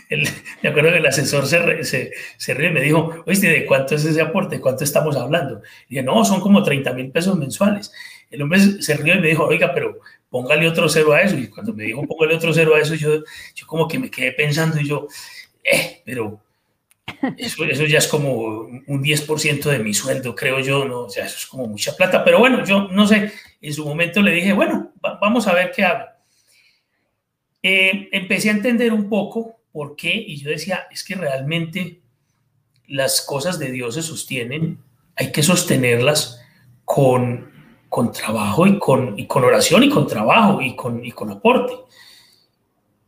el, 0.09 0.29
me 0.63 0.69
acuerdo 0.69 0.91
que 0.91 0.99
el 0.99 1.07
asesor 1.07 1.47
se, 1.47 1.83
se, 1.85 2.13
se 2.37 2.55
ríe 2.55 2.69
y 2.69 2.73
me 2.73 2.83
dijo, 2.83 3.25
oíste, 3.27 3.49
¿de 3.49 3.67
cuánto 3.67 3.97
es 3.97 4.05
ese 4.05 4.21
aporte? 4.21 4.61
¿Cuánto 4.61 4.85
estamos 4.85 5.17
hablando? 5.17 5.63
Y 5.89 5.97
dije, 5.97 6.03
no, 6.05 6.25
son 6.25 6.41
como 6.41 6.63
30 6.63 6.93
mil 6.93 7.11
pesos 7.11 7.37
mensuales. 7.37 7.91
El 8.31 8.43
hombre 8.43 8.61
se 8.61 8.97
rió 8.97 9.14
y 9.14 9.21
me 9.21 9.29
dijo, 9.29 9.45
oiga, 9.45 9.73
pero 9.75 9.99
póngale 10.29 10.69
otro 10.69 10.88
cero 10.88 11.12
a 11.12 11.23
eso. 11.23 11.37
Y 11.37 11.49
cuando 11.49 11.75
me 11.75 11.85
dijo, 11.85 12.07
póngale 12.07 12.37
otro 12.37 12.53
cero 12.53 12.75
a 12.75 12.81
eso, 12.81 12.95
yo, 12.95 13.23
yo 13.55 13.66
como 13.66 13.88
que 13.88 13.99
me 13.99 14.11
quedé 14.11 14.33
pensando 14.33 14.81
y 14.81 14.87
yo, 14.87 15.09
eh, 15.64 16.03
pero 16.05 16.40
eso, 17.37 17.64
eso 17.64 17.85
ya 17.85 17.99
es 17.99 18.07
como 18.07 18.61
un 18.61 19.03
10% 19.03 19.62
de 19.64 19.79
mi 19.81 19.95
sueldo, 19.95 20.35
creo 20.35 20.61
yo, 20.61 20.85
¿no? 20.85 21.01
O 21.03 21.11
sea, 21.11 21.27
eso 21.27 21.37
es 21.38 21.47
como 21.47 21.66
mucha 21.66 21.97
plata. 21.97 22.25
Pero 22.25 22.38
bueno, 22.38 22.64
yo 22.64 22.88
no 22.88 23.07
sé, 23.07 23.33
en 23.61 23.75
su 23.75 23.85
momento 23.85 24.23
le 24.23 24.33
dije, 24.33 24.53
bueno, 24.53 24.93
va, 25.05 25.19
vamos 25.21 25.47
a 25.47 25.55
ver 25.55 25.73
qué 25.75 25.85
hago. 25.85 26.07
Eh, 27.62 28.09
empecé 28.12 28.49
a 28.49 28.53
entender 28.53 28.93
un 28.93 29.09
poco 29.09 29.61
por 29.73 29.97
qué 29.97 30.14
y 30.14 30.37
yo 30.37 30.51
decía, 30.51 30.87
es 30.90 31.05
que 31.05 31.14
realmente 31.14 32.01
las 32.87 33.21
cosas 33.21 33.59
de 33.59 33.71
Dios 33.71 33.95
se 33.95 34.03
sostienen, 34.03 34.79
hay 35.14 35.31
que 35.31 35.43
sostenerlas 35.43 36.43
con, 36.85 37.53
con 37.90 38.12
trabajo 38.12 38.66
y 38.68 38.79
con, 38.79 39.18
y 39.18 39.26
con 39.26 39.44
oración 39.44 39.83
y 39.83 39.90
con 39.90 40.07
trabajo 40.07 40.62
y 40.62 40.76
con, 40.76 41.05
y 41.05 41.11
con 41.11 41.31
aporte. 41.31 41.74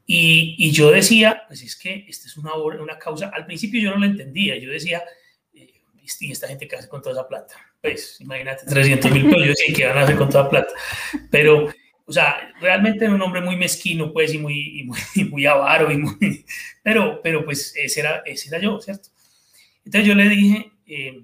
Y, 0.05 0.57
y, 0.59 0.73
yo 0.73 0.91
decía, 0.91 1.45
pues 1.47 1.63
es 1.63 1.77
que 1.77 2.05
esta 2.09 2.27
es 2.27 2.37
una, 2.37 2.55
una 2.57 2.99
causa, 2.99 3.31
al 3.33 3.47
principio 3.47 3.81
yo 3.81 3.93
no 3.93 3.99
lo 3.99 4.07
entendía, 4.07 4.59
yo 4.59 4.71
decía, 4.71 5.01
eh, 5.55 5.73
y 6.21 6.33
esta 6.33 6.49
gente 6.49 6.67
que 6.67 6.77
hace 6.77 6.89
con 6.89 7.01
toda 7.01 7.15
esa 7.15 7.29
plata, 7.29 7.55
pues 7.81 8.21
imagínate, 8.21 8.67
300 8.67 9.11
mil 9.13 9.25
pesos, 9.27 9.41
yo 9.41 9.49
decía, 9.51 9.75
¿qué 9.75 9.87
van 9.87 9.99
a 9.99 10.03
hacer 10.03 10.17
con 10.17 10.29
toda 10.29 10.51
plata? 10.51 10.75
Pero, 11.31 11.73
o 12.05 12.13
sea, 12.13 12.53
realmente 12.61 13.05
era 13.05 13.15
un 13.15 13.23
hombre 13.23 13.41
muy 13.41 13.57
mezquino, 13.57 14.13
pues, 14.13 14.35
y 14.35 14.39
muy, 14.39 14.81
y 14.81 14.85
muy, 14.85 14.99
y 15.15 15.25
muy 15.31 15.47
avaro, 15.47 15.93
y 15.93 15.97
muy, 15.97 16.45
pero, 16.83 17.21
pero 17.23 17.45
pues 17.45 17.73
ese 17.77 18.01
era, 18.01 18.23
ese 18.27 18.49
era 18.49 18.59
yo, 18.59 18.81
¿cierto? 18.81 19.11
Entonces 19.85 20.09
yo 20.09 20.15
le 20.17 20.29
dije, 20.29 20.73
eh, 20.87 21.23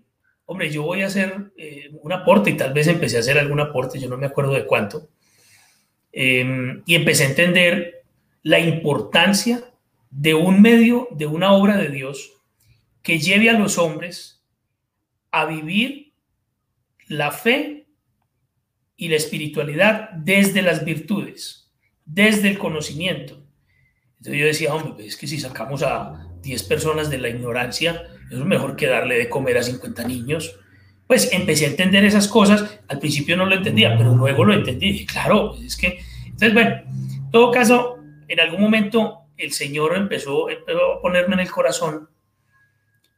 hombre, 0.50 0.70
yo 0.70 0.82
voy 0.82 1.02
a 1.02 1.06
hacer 1.08 1.52
eh, 1.58 1.90
un 2.00 2.10
aporte, 2.10 2.48
y 2.48 2.56
tal 2.56 2.72
vez 2.72 2.86
empecé 2.86 3.18
a 3.18 3.20
hacer 3.20 3.38
algún 3.38 3.60
aporte, 3.60 4.00
yo 4.00 4.08
no 4.08 4.16
me 4.16 4.26
acuerdo 4.26 4.54
de 4.54 4.64
cuánto, 4.64 5.10
eh, 6.10 6.82
y 6.86 6.94
empecé 6.94 7.24
a 7.24 7.28
entender 7.28 8.02
la 8.42 8.58
importancia 8.58 9.62
de 10.10 10.32
un 10.32 10.62
medio, 10.62 11.08
de 11.10 11.26
una 11.26 11.52
obra 11.52 11.76
de 11.76 11.90
Dios 11.90 12.32
que 13.02 13.18
lleve 13.18 13.50
a 13.50 13.58
los 13.58 13.76
hombres 13.76 14.42
a 15.30 15.44
vivir 15.44 16.14
la 17.08 17.30
fe 17.30 17.86
y 18.96 19.08
la 19.08 19.16
espiritualidad 19.16 20.08
desde 20.12 20.62
las 20.62 20.82
virtudes, 20.82 21.70
desde 22.06 22.48
el 22.48 22.58
conocimiento. 22.58 23.46
Entonces 24.16 24.40
yo 24.40 24.46
decía, 24.46 24.74
hombre, 24.74 24.94
pues 24.94 25.08
es 25.08 25.16
que 25.18 25.26
si 25.26 25.38
sacamos 25.38 25.82
a 25.82 26.26
10 26.40 26.62
personas 26.62 27.10
de 27.10 27.18
la 27.18 27.28
ignorancia, 27.28 28.02
es 28.30 28.38
mejor 28.38 28.76
que 28.76 28.86
darle 28.86 29.18
de 29.18 29.28
comer 29.28 29.58
a 29.58 29.62
50 29.62 30.04
niños. 30.04 30.58
Pues 31.06 31.32
empecé 31.32 31.64
a 31.64 31.68
entender 31.68 32.04
esas 32.04 32.28
cosas, 32.28 32.80
al 32.88 32.98
principio 32.98 33.36
no 33.36 33.46
lo 33.46 33.54
entendía, 33.54 33.96
pero 33.96 34.14
luego 34.14 34.44
lo 34.44 34.52
entendí. 34.52 34.92
Dije, 34.92 35.06
claro, 35.06 35.54
es 35.64 35.76
que, 35.76 35.98
entonces, 36.24 36.52
bueno, 36.52 36.82
en 36.86 37.30
todo 37.30 37.50
caso, 37.50 37.98
en 38.28 38.40
algún 38.40 38.60
momento 38.60 39.22
el 39.36 39.52
Señor 39.52 39.96
empezó, 39.96 40.50
empezó, 40.50 40.94
a 40.94 41.00
ponerme 41.00 41.34
en 41.34 41.40
el 41.40 41.50
corazón, 41.50 42.08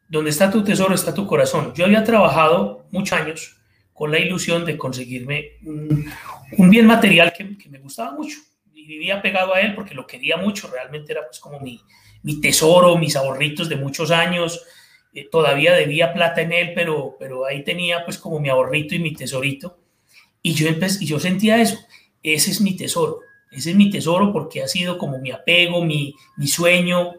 donde 0.08 0.30
está 0.30 0.50
tu 0.50 0.62
tesoro 0.62 0.94
está 0.94 1.14
tu 1.14 1.26
corazón. 1.26 1.72
Yo 1.74 1.84
había 1.84 2.04
trabajado 2.04 2.86
muchos 2.90 3.18
años 3.18 3.56
con 3.92 4.10
la 4.10 4.18
ilusión 4.18 4.64
de 4.64 4.78
conseguirme 4.78 5.58
un, 5.64 6.10
un 6.58 6.70
bien 6.70 6.86
material 6.86 7.32
que, 7.36 7.58
que, 7.58 7.68
me 7.68 7.78
gustaba 7.78 8.12
mucho 8.12 8.38
y 8.72 8.86
vivía 8.86 9.20
pegado 9.20 9.54
a 9.54 9.60
él 9.60 9.74
porque 9.74 9.94
lo 9.94 10.06
quería 10.06 10.36
mucho, 10.36 10.68
realmente 10.68 11.12
era 11.12 11.26
pues 11.26 11.38
como 11.38 11.60
mi, 11.60 11.80
mi 12.22 12.40
tesoro, 12.40 12.96
mis 12.96 13.16
ahorritos 13.16 13.68
de 13.68 13.76
muchos 13.76 14.10
años, 14.10 14.64
eh, 15.12 15.28
todavía 15.28 15.74
debía 15.74 16.12
plata 16.12 16.42
en 16.42 16.52
él, 16.52 16.72
pero, 16.74 17.16
pero 17.18 17.44
ahí 17.44 17.64
tenía 17.64 18.04
pues 18.04 18.18
como 18.18 18.38
mi 18.38 18.48
ahorrito 18.48 18.94
y 18.94 19.00
mi 19.00 19.12
tesorito. 19.12 19.78
Y 20.42 20.54
yo, 20.54 20.68
empecé, 20.68 21.04
yo 21.04 21.18
sentía 21.18 21.60
eso, 21.60 21.78
ese 22.22 22.50
es 22.50 22.60
mi 22.60 22.76
tesoro, 22.76 23.20
ese 23.50 23.70
es 23.70 23.76
mi 23.76 23.90
tesoro 23.90 24.32
porque 24.32 24.62
ha 24.62 24.68
sido 24.68 24.98
como 24.98 25.18
mi 25.18 25.32
apego, 25.32 25.84
mi, 25.84 26.14
mi 26.36 26.46
sueño. 26.46 27.14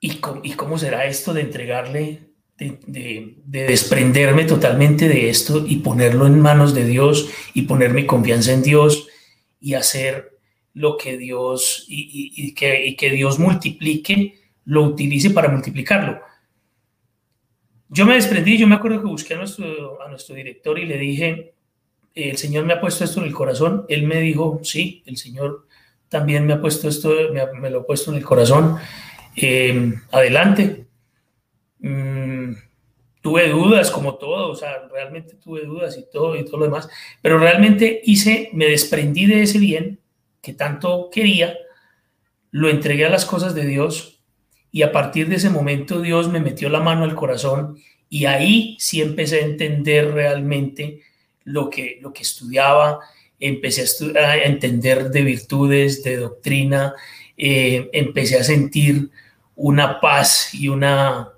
¿Y 0.00 0.16
cómo, 0.16 0.40
¿Y 0.42 0.52
cómo, 0.52 0.78
será 0.78 1.04
esto 1.04 1.34
de 1.34 1.42
entregarle, 1.42 2.30
de, 2.56 2.78
de, 2.86 3.34
de, 3.44 3.66
desprenderme 3.66 4.44
totalmente 4.44 5.08
de 5.08 5.28
esto 5.28 5.64
y 5.66 5.76
ponerlo 5.76 6.26
en 6.26 6.40
manos 6.40 6.74
de 6.74 6.86
Dios 6.86 7.28
y 7.54 7.62
poner 7.62 7.92
mi 7.92 8.06
confianza 8.06 8.52
en 8.52 8.62
Dios 8.62 9.08
y 9.60 9.74
hacer 9.74 10.38
lo 10.72 10.96
que 10.96 11.16
Dios 11.16 11.84
y 11.88 12.54
que, 12.54 12.86
y 12.86 12.96
que 12.96 13.10
Dios 13.10 13.38
multiplique, 13.38 14.45
lo 14.66 14.82
utilice 14.82 15.30
para 15.30 15.48
multiplicarlo? 15.48 16.20
Yo 17.88 18.04
me 18.04 18.14
desprendí, 18.14 18.58
yo 18.58 18.66
me 18.66 18.74
acuerdo 18.74 19.00
que 19.00 19.06
busqué 19.06 19.34
a 19.34 19.38
nuestro, 19.38 20.34
director 20.34 20.78
y 20.78 20.86
le 20.86 20.98
dije, 20.98 21.54
el 22.14 22.36
Señor 22.36 22.64
me 22.64 22.74
ha 22.74 22.80
puesto 22.80 23.04
esto 23.04 23.20
en 23.20 23.26
el 23.26 23.34
corazón. 23.34 23.84
Él 23.88 24.06
me 24.06 24.20
dijo, 24.20 24.60
sí, 24.62 25.02
el 25.06 25.16
Señor 25.16 25.66
también 26.08 26.46
me 26.46 26.52
ha 26.52 26.60
puesto 26.60 26.88
esto, 26.88 27.10
me, 27.32 27.70
lo 27.70 27.80
ha 27.80 27.86
puesto 27.86 28.10
en 28.10 28.18
el 28.18 28.24
corazón. 28.24 28.76
Eh, 29.36 29.94
adelante. 30.10 30.86
Mm, 31.78 32.54
tuve 33.26 33.48
dudas 33.48 33.90
como 33.90 34.14
todo, 34.14 34.50
o 34.50 34.54
sea, 34.54 34.86
realmente 34.88 35.34
tuve 35.34 35.64
dudas 35.64 35.98
y 35.98 36.08
todo 36.08 36.36
y 36.36 36.44
todo 36.44 36.58
lo 36.58 36.66
demás, 36.66 36.88
pero 37.20 37.38
realmente 37.38 38.00
hice, 38.04 38.50
me 38.52 38.66
desprendí 38.66 39.26
de 39.26 39.42
ese 39.42 39.58
bien 39.58 39.98
que 40.40 40.52
tanto 40.52 41.10
quería, 41.10 41.58
lo 42.52 42.68
entregué 42.68 43.04
a 43.04 43.10
las 43.10 43.24
cosas 43.24 43.52
de 43.56 43.66
Dios 43.66 44.15
y 44.72 44.82
a 44.82 44.92
partir 44.92 45.28
de 45.28 45.36
ese 45.36 45.50
momento 45.50 46.00
Dios 46.00 46.28
me 46.28 46.40
metió 46.40 46.68
la 46.68 46.80
mano 46.80 47.04
al 47.04 47.14
corazón 47.14 47.78
y 48.08 48.26
ahí 48.26 48.76
sí 48.78 49.00
empecé 49.00 49.40
a 49.40 49.46
entender 49.46 50.12
realmente 50.12 51.00
lo 51.44 51.70
que, 51.70 51.98
lo 52.00 52.12
que 52.12 52.22
estudiaba, 52.22 53.00
empecé 53.38 53.84
a, 54.18 54.36
entender 54.36 55.10
de 55.10 55.22
virtudes, 55.22 56.02
de 56.02 56.16
doctrina, 56.16 56.94
eh, 57.36 57.88
empecé 57.92 58.38
a 58.38 58.44
sentir 58.44 59.10
una 59.54 60.00
paz 60.00 60.54
y 60.54 60.68
una, 60.68 61.32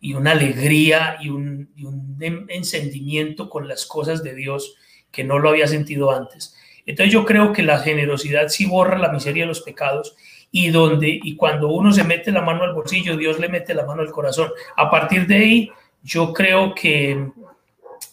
y 0.00 0.14
una 0.14 0.32
alegría 0.32 1.16
y 1.20 1.30
un, 1.30 1.70
y 1.76 1.84
un, 1.84 2.16
encendimiento 2.48 3.48
con 3.50 3.68
las 3.68 3.86
cosas 3.86 4.22
de 4.22 4.34
Dios 4.34 4.76
que 5.10 5.24
no 5.24 5.38
lo 5.38 5.48
había 5.48 5.66
sentido 5.66 6.10
antes. 6.10 6.54
Entonces 6.86 7.12
yo 7.12 7.24
creo 7.24 7.52
que 7.52 7.62
la 7.62 7.78
generosidad 7.78 8.48
sí 8.48 8.66
borra 8.66 8.98
la 8.98 9.12
miseria 9.12 9.44
de 9.44 9.48
los 9.48 9.62
pecados 9.62 10.16
y 10.56 10.70
donde 10.70 11.20
y 11.22 11.36
cuando 11.36 11.68
uno 11.68 11.92
se 11.92 12.02
mete 12.02 12.32
la 12.32 12.40
mano 12.40 12.64
al 12.64 12.72
bolsillo, 12.72 13.14
Dios 13.14 13.38
le 13.38 13.50
mete 13.50 13.74
la 13.74 13.84
mano 13.84 14.00
al 14.00 14.10
corazón. 14.10 14.50
A 14.74 14.90
partir 14.90 15.26
de 15.26 15.36
ahí, 15.36 15.70
yo 16.02 16.32
creo 16.32 16.74
que 16.74 17.28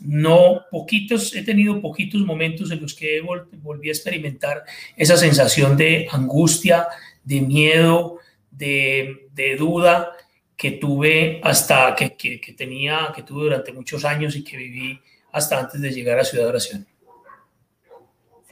no 0.02 0.66
poquitos, 0.70 1.34
he 1.36 1.44
tenido 1.44 1.80
poquitos 1.80 2.20
momentos 2.26 2.70
en 2.72 2.82
los 2.82 2.94
que 2.94 3.22
vol 3.22 3.48
volví 3.62 3.88
a 3.88 3.94
experimentar 3.94 4.66
esa 4.98 5.16
sensación 5.16 5.78
de 5.78 6.10
angustia, 6.12 6.90
de 7.24 7.40
miedo, 7.40 8.20
de, 8.52 9.30
duda 9.58 10.12
que 10.58 10.72
tuve 10.72 11.40
hasta 11.44 11.96
que, 11.96 12.10
tenía, 12.58 13.14
que 13.16 13.24
tuve 13.24 13.44
durante 13.44 13.72
muchos 13.72 14.04
años 14.04 14.36
y 14.36 14.44
que 14.44 14.58
viví 14.58 15.00
hasta 15.32 15.60
antes 15.60 15.80
de 15.80 15.92
llegar 15.92 16.20
a 16.20 16.26
Ciudad 16.26 16.48
Oración. 16.48 16.86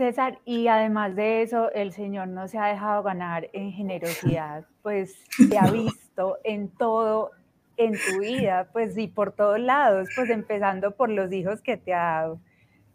César, 0.01 0.39
y 0.45 0.67
además 0.67 1.15
de 1.15 1.43
eso, 1.43 1.71
el 1.73 1.91
Señor 1.91 2.27
no 2.27 2.47
se 2.47 2.57
ha 2.57 2.65
dejado 2.65 3.03
ganar 3.03 3.49
en 3.53 3.71
generosidad, 3.71 4.65
pues 4.81 5.15
se 5.37 5.55
ha 5.59 5.69
visto 5.69 6.39
en 6.43 6.69
todo 6.69 7.29
en 7.77 7.91
tu 7.91 8.19
vida, 8.19 8.67
pues 8.73 8.97
y 8.97 9.07
por 9.07 9.31
todos 9.31 9.59
lados, 9.59 10.09
pues 10.15 10.31
empezando 10.31 10.95
por 10.95 11.11
los 11.11 11.31
hijos 11.31 11.61
que 11.61 11.77
te 11.77 11.93
ha 11.93 11.99
dado, 11.99 12.39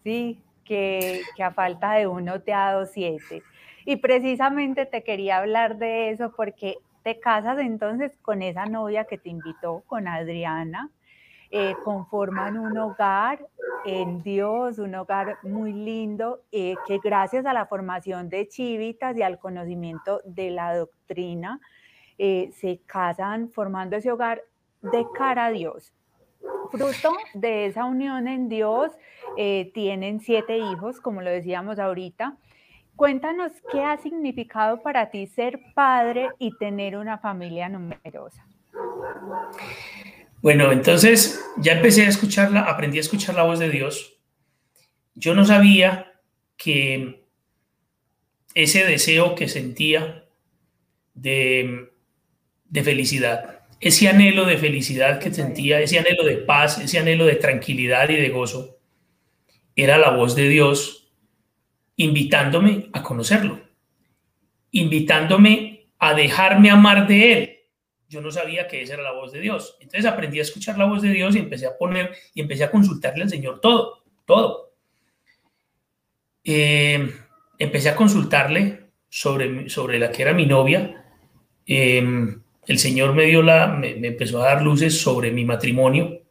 ¿sí? 0.03 0.43
Que 0.65 1.23
a 1.41 1.53
falta 1.53 1.93
de 1.93 2.09
uno 2.09 2.41
te 2.41 2.53
ha 2.53 2.73
dado 2.73 2.87
siete. 2.87 3.45
Y 3.85 3.97
precisamente 3.97 4.85
te 4.85 5.05
quería 5.05 5.39
hablar 5.39 5.79
de 5.79 6.11
eso 6.11 6.33
porque 6.37 6.79
te 7.05 7.21
casas 7.21 7.61
entonces 7.61 8.19
con 8.21 8.43
esa 8.43 8.67
novia 8.67 9.05
que 9.05 9.17
te 9.17 9.29
invitó, 9.29 9.85
con 9.87 10.09
Adriana, 10.09 10.91
eh, 11.51 11.75
conforman 11.85 12.59
un 12.59 12.77
hogar 12.77 13.47
en 13.85 14.23
Dios, 14.23 14.79
un 14.79 14.95
hogar 14.95 15.39
muy 15.43 15.73
lindo, 15.73 16.43
eh, 16.51 16.75
que 16.87 16.99
gracias 16.99 17.47
a 17.47 17.53
la 17.53 17.67
formación 17.67 18.29
de 18.29 18.49
chivitas 18.49 19.17
y 19.17 19.23
al 19.23 19.39
conocimiento 19.39 20.21
de 20.25 20.51
la 20.51 20.77
doctrina, 20.77 21.61
eh, 22.19 22.51
se 22.53 22.81
casan 22.87 23.51
formando 23.51 23.97
ese 23.97 24.11
hogar 24.11 24.43
de 24.83 25.07
cara 25.15 25.47
a 25.47 25.51
Dios. 25.51 25.95
Fruto 26.71 27.13
de 27.35 27.67
esa 27.67 27.85
unión 27.85 28.29
en 28.29 28.49
Dios, 28.49 28.93
tienen 29.75 30.21
siete 30.21 30.59
hijos, 30.59 31.01
como 31.01 31.21
lo 31.21 31.31
decíamos 31.31 31.79
ahorita, 31.79 32.37
Cuéntanos 32.97 33.53
qué 33.71 33.85
ha 33.85 33.99
significado 33.99 34.81
para 34.81 35.11
ti 35.11 35.27
ser 35.27 35.61
padre 35.75 36.31
y 36.39 36.57
tener 36.57 36.97
una 36.97 37.19
familia 37.19 37.69
numerosa. 37.69 38.47
Bueno, 40.43 40.71
entonces 40.73 41.41
ya 41.57 41.73
empecé 41.73 42.07
a 42.07 42.09
escucharla, 42.09 42.63
aprendí 42.63 42.99
a 42.99 43.01
escuchar 43.01 43.35
la 43.35 43.43
voz 43.43 43.59
de 43.59 43.71
Dios. 43.71 44.19
Yo 45.15 45.35
no 45.35 45.45
sabía 45.45 46.21
que 46.57 47.25
ese 48.55 48.85
deseo 48.85 49.35
que 49.35 49.49
sentía 49.49 50.25
de, 51.15 51.91
de 52.65 52.83
felicidad, 52.83 53.61
ese 53.81 54.09
anhelo 54.09 54.45
de 54.47 54.59
felicidad 54.59 55.19
que 55.19 55.33
sentía, 55.33 55.81
ese 55.81 55.99
anhelo 55.99 56.25
de 56.25 56.37
paz, 56.37 56.79
ese 56.79 56.99
anhelo 56.99 57.27
de 57.27 57.37
tranquilidad 57.37 58.09
y 58.09 58.17
de 58.17 58.31
gozo, 58.31 58.79
era 59.75 59.99
la 59.99 60.11
voz 60.11 60.35
de 60.35 60.49
Dios 60.49 61.13
invitándome 61.97 62.89
a 62.93 63.03
conocerlo, 63.03 63.61
invitándome 64.71 65.89
a 65.99 66.15
dejarme 66.15 66.71
amar 66.71 67.07
de 67.07 67.33
Él. 67.33 67.56
Yo 68.09 68.21
no 68.21 68.31
sabía 68.31 68.69
que 68.69 68.83
esa 68.83 68.95
era 68.95 69.03
la 69.03 69.13
voz 69.13 69.33
de 69.33 69.41
Dios. 69.41 69.77
Entonces 69.81 70.07
aprendí 70.07 70.39
a 70.39 70.43
escuchar 70.43 70.79
la 70.79 70.85
voz 70.85 71.03
de 71.03 71.11
Dios 71.11 71.35
y 71.35 71.41
empecé 71.41 71.67
a 71.67 71.77
poner 71.77 72.15
y 72.35 72.41
empecé 72.41 72.65
a 72.65 72.71
consultarle 72.71 73.25
al 73.25 73.31
Señor 73.31 73.61
todo, 73.61 74.05
todo. 74.25 74.73
Eh, 76.45 77.13
empecé 77.59 77.89
a 77.89 77.97
consultarle 77.97 78.91
sobre, 79.09 79.69
sobre 79.69 79.99
la 79.99 80.11
que 80.11 80.23
era 80.23 80.33
mi 80.33 80.47
novia. 80.47 81.05
Eh, 81.67 82.37
el 82.67 82.79
Señor 82.79 83.15
me 83.15 83.25
dio 83.25 83.43
la, 83.43 83.69
me, 83.69 83.91
empezó 84.07 84.43
a 84.43 84.47
dar 84.47 84.63
luces 84.63 85.01
sobre 85.01 85.31
mi 85.31 85.45
matrimonio. 85.45 86.23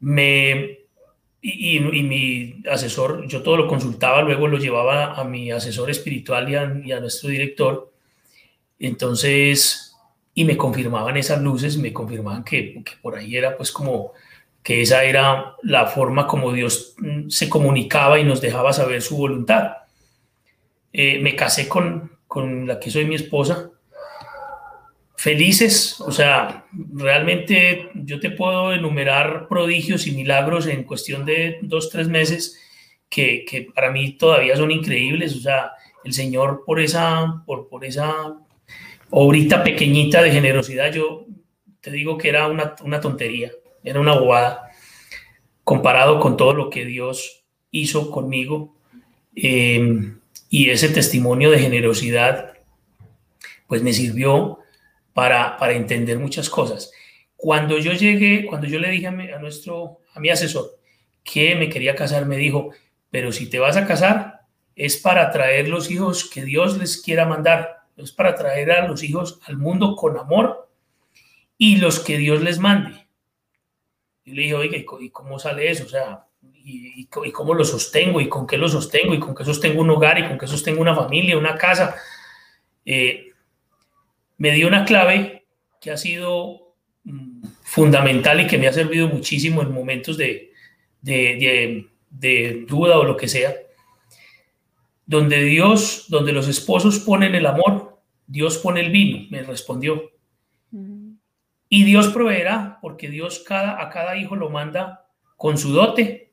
Me, 0.00 0.78
y, 1.40 1.80
mi 1.80 2.62
asesor, 2.70 3.26
yo 3.26 3.42
todo 3.42 3.56
lo 3.56 3.68
consultaba, 3.68 4.22
luego 4.22 4.48
lo 4.48 4.58
llevaba 4.58 5.14
a 5.14 5.24
mi 5.24 5.50
asesor 5.50 5.90
espiritual 5.90 6.48
y 6.84 6.92
a 6.92 7.00
nuestro 7.00 7.30
director. 7.30 7.92
Entonces, 8.78 9.87
y 10.38 10.44
me 10.44 10.56
confirmaban 10.56 11.16
esas 11.16 11.42
luces, 11.42 11.78
me 11.78 11.92
confirmaban 11.92 12.44
que, 12.44 12.80
que, 12.84 12.92
por 13.02 13.16
ahí 13.16 13.36
era 13.36 13.56
pues 13.56 13.72
como 13.72 14.12
que 14.62 14.82
esa 14.82 15.02
era 15.02 15.56
la 15.64 15.86
forma 15.86 16.28
como 16.28 16.52
Dios 16.52 16.94
mm, 16.98 17.28
se 17.28 17.48
comunicaba 17.48 18.20
y 18.20 18.24
nos 18.24 18.40
dejaba 18.40 18.72
saber 18.72 19.02
su 19.02 19.16
voluntad. 19.16 19.78
Eh, 20.92 21.18
me 21.18 21.34
casé 21.34 21.68
con, 21.68 22.12
con 22.28 22.68
la 22.68 22.78
que 22.78 22.88
soy 22.88 23.04
mi 23.04 23.16
esposa 23.16 23.72
felices, 25.16 26.00
o 26.00 26.12
sea, 26.12 26.66
realmente 26.94 27.90
yo 27.94 28.20
te 28.20 28.30
puedo 28.30 28.72
enumerar 28.72 29.48
prodigios 29.48 30.06
y 30.06 30.12
milagros 30.12 30.68
en 30.68 30.84
cuestión 30.84 31.24
de 31.24 31.58
dos, 31.62 31.90
tres 31.90 32.06
meses 32.06 32.60
que, 33.10 33.44
que 33.44 33.62
para 33.62 33.90
mí 33.90 34.12
todavía 34.12 34.56
son 34.56 34.70
increíbles, 34.70 35.34
o 35.34 35.40
sea, 35.40 35.72
el 36.04 36.12
Señor 36.12 36.62
por 36.64 36.78
esa, 36.78 37.42
por, 37.44 37.68
por 37.68 37.84
esa 37.84 38.38
obrita 39.10 39.64
pequeñita 39.64 40.22
de 40.22 40.30
generosidad, 40.30 40.92
yo 40.92 41.26
te 41.80 41.90
digo 41.90 42.18
que 42.18 42.28
era 42.28 42.48
una, 42.48 42.74
una 42.82 43.00
tontería, 43.00 43.52
era 43.82 44.00
una 44.00 44.18
bobada, 44.18 44.70
comparado 45.64 46.20
con 46.20 46.36
todo 46.36 46.54
lo 46.54 46.70
que 46.70 46.84
Dios 46.84 47.44
hizo 47.70 48.10
conmigo. 48.10 48.74
Eh, 49.34 50.14
y 50.48 50.70
ese 50.70 50.88
testimonio 50.88 51.50
de 51.50 51.58
generosidad, 51.58 52.54
pues 53.66 53.82
me 53.82 53.92
sirvió 53.92 54.60
para, 55.12 55.56
entender 55.72 56.18
muchas 56.18 56.48
cosas. 56.48 56.90
Cuando 57.36 57.78
yo 57.78 57.92
llegué, 57.92 58.46
cuando 58.46 58.66
yo 58.66 58.78
le 58.78 58.90
dije 58.90 59.08
a, 59.08 59.38
nuestro, 59.38 60.00
a 60.14 60.20
mi 60.20 60.30
asesor 60.30 60.78
que 61.22 61.54
me 61.54 61.68
quería 61.68 61.94
casar, 61.94 62.24
me 62.24 62.36
dijo, 62.36 62.70
pero 63.10 63.32
si 63.32 63.50
te 63.50 63.58
vas 63.58 63.76
a 63.76 63.86
casar 63.86 64.40
es 64.74 64.96
para 64.96 65.30
traer 65.30 65.68
los 65.68 65.90
hijos 65.90 66.30
que 66.30 66.44
Dios 66.44 66.78
les 66.78 67.02
quiera 67.02 67.26
mandar, 67.26 67.77
es 68.04 68.12
para 68.12 68.34
traer 68.34 68.70
a 68.70 68.86
los 68.86 69.02
hijos 69.02 69.40
al 69.46 69.56
mundo 69.56 69.96
con 69.96 70.16
amor 70.18 70.68
y 71.56 71.76
los 71.76 72.00
que 72.00 72.18
Dios 72.18 72.42
les 72.42 72.58
mande. 72.58 73.06
Y 74.24 74.32
le 74.32 74.42
dije, 74.42 74.54
oye, 74.54 74.86
¿y 75.00 75.10
cómo 75.10 75.38
sale 75.38 75.70
eso? 75.70 75.84
O 75.84 75.88
sea, 75.88 76.26
¿y, 76.64 77.06
cómo 77.06 77.54
lo 77.54 77.64
sostengo? 77.64 78.20
¿Y 78.20 78.28
con 78.28 78.46
qué 78.46 78.56
lo 78.56 78.68
sostengo? 78.68 79.14
¿Y 79.14 79.18
con 79.18 79.34
qué 79.34 79.44
sostengo 79.44 79.80
un 79.80 79.90
hogar? 79.90 80.18
¿Y 80.18 80.28
con 80.28 80.38
qué 80.38 80.46
sostengo 80.46 80.80
una 80.80 80.94
familia, 80.94 81.36
una 81.36 81.56
casa? 81.56 81.96
Eh, 82.84 83.32
me 84.36 84.52
dio 84.52 84.68
una 84.68 84.84
clave 84.84 85.46
que 85.80 85.90
ha 85.90 85.96
sido 85.96 86.74
mm, 87.04 87.42
fundamental 87.62 88.40
y 88.40 88.46
que 88.46 88.58
me 88.58 88.68
ha 88.68 88.72
servido 88.72 89.08
muchísimo 89.08 89.62
en 89.62 89.72
momentos 89.72 90.16
de, 90.16 90.52
duda 92.66 92.98
o 92.98 93.04
lo 93.04 93.16
que 93.16 93.28
sea. 93.28 93.54
Donde 95.08 95.42
Dios, 95.42 96.04
donde 96.08 96.32
los 96.32 96.46
esposos 96.46 97.00
ponen 97.00 97.34
el 97.34 97.46
amor, 97.46 97.98
Dios 98.28 98.58
pone 98.58 98.82
el 98.82 98.92
vino, 98.92 99.26
me 99.30 99.42
respondió. 99.42 100.12
Y 101.68 101.82
Dios 101.82 102.08
proveerá, 102.08 102.78
porque 102.80 103.08
Dios 103.08 103.42
cada, 103.44 103.82
a 103.82 103.90
cada 103.90 104.16
hijo 104.16 104.36
lo 104.36 104.50
manda 104.50 105.06
con 105.36 105.58
su 105.58 105.72
dote. 105.72 106.32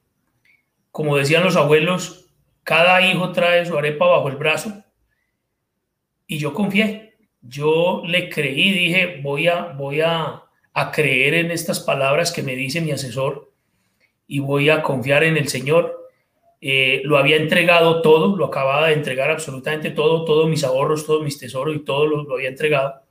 Como 0.92 1.18
decían 1.18 1.44
los 1.44 1.56
abuelos, 1.56 2.28
cada 2.64 3.02
hijo 3.02 3.32
trae 3.32 3.66
su 3.66 3.78
arepa 3.78 4.06
bajo 4.06 4.30
el 4.30 4.36
brazo. 4.36 4.84
Y 6.28 6.38
yo 6.38 6.54
confié, 6.54 7.16
yo 7.42 8.02
le 8.06 8.30
creí, 8.30 8.72
dije, 8.72 9.20
voy 9.22 9.48
a, 9.48 9.74
voy 9.78 10.02
a, 10.02 10.42
creer 10.92 11.36
en 11.36 11.52
estas 11.52 11.80
palabras 11.80 12.34
que 12.34 12.44
me 12.44 12.54
dice 12.54 12.82
mi 12.82 12.92
asesor 12.92 13.54
y 14.28 14.40
voy 14.40 14.70
a 14.70 14.84
confiar 14.84 15.24
en 15.24 15.38
el 15.38 15.48
Señor. 15.48 16.05
Eh, 16.62 17.02
lo 17.06 17.18
había 17.18 17.38
entregado 17.38 18.02
todo, 18.02 18.36
lo 18.36 18.46
acababa 18.46 18.88
de 18.88 18.94
entregar 18.94 19.30
absolutamente 19.30 19.92
todo, 19.92 20.26
todos 20.26 20.50
mis 20.50 20.64
ahorros, 20.64 21.06
todos 21.06 21.24
mis 21.24 21.38
tesoros 21.38 21.76
y 21.76 21.80
todo 21.80 22.08
lo, 22.08 22.34
había 22.34 22.50
entregado. 22.50 23.02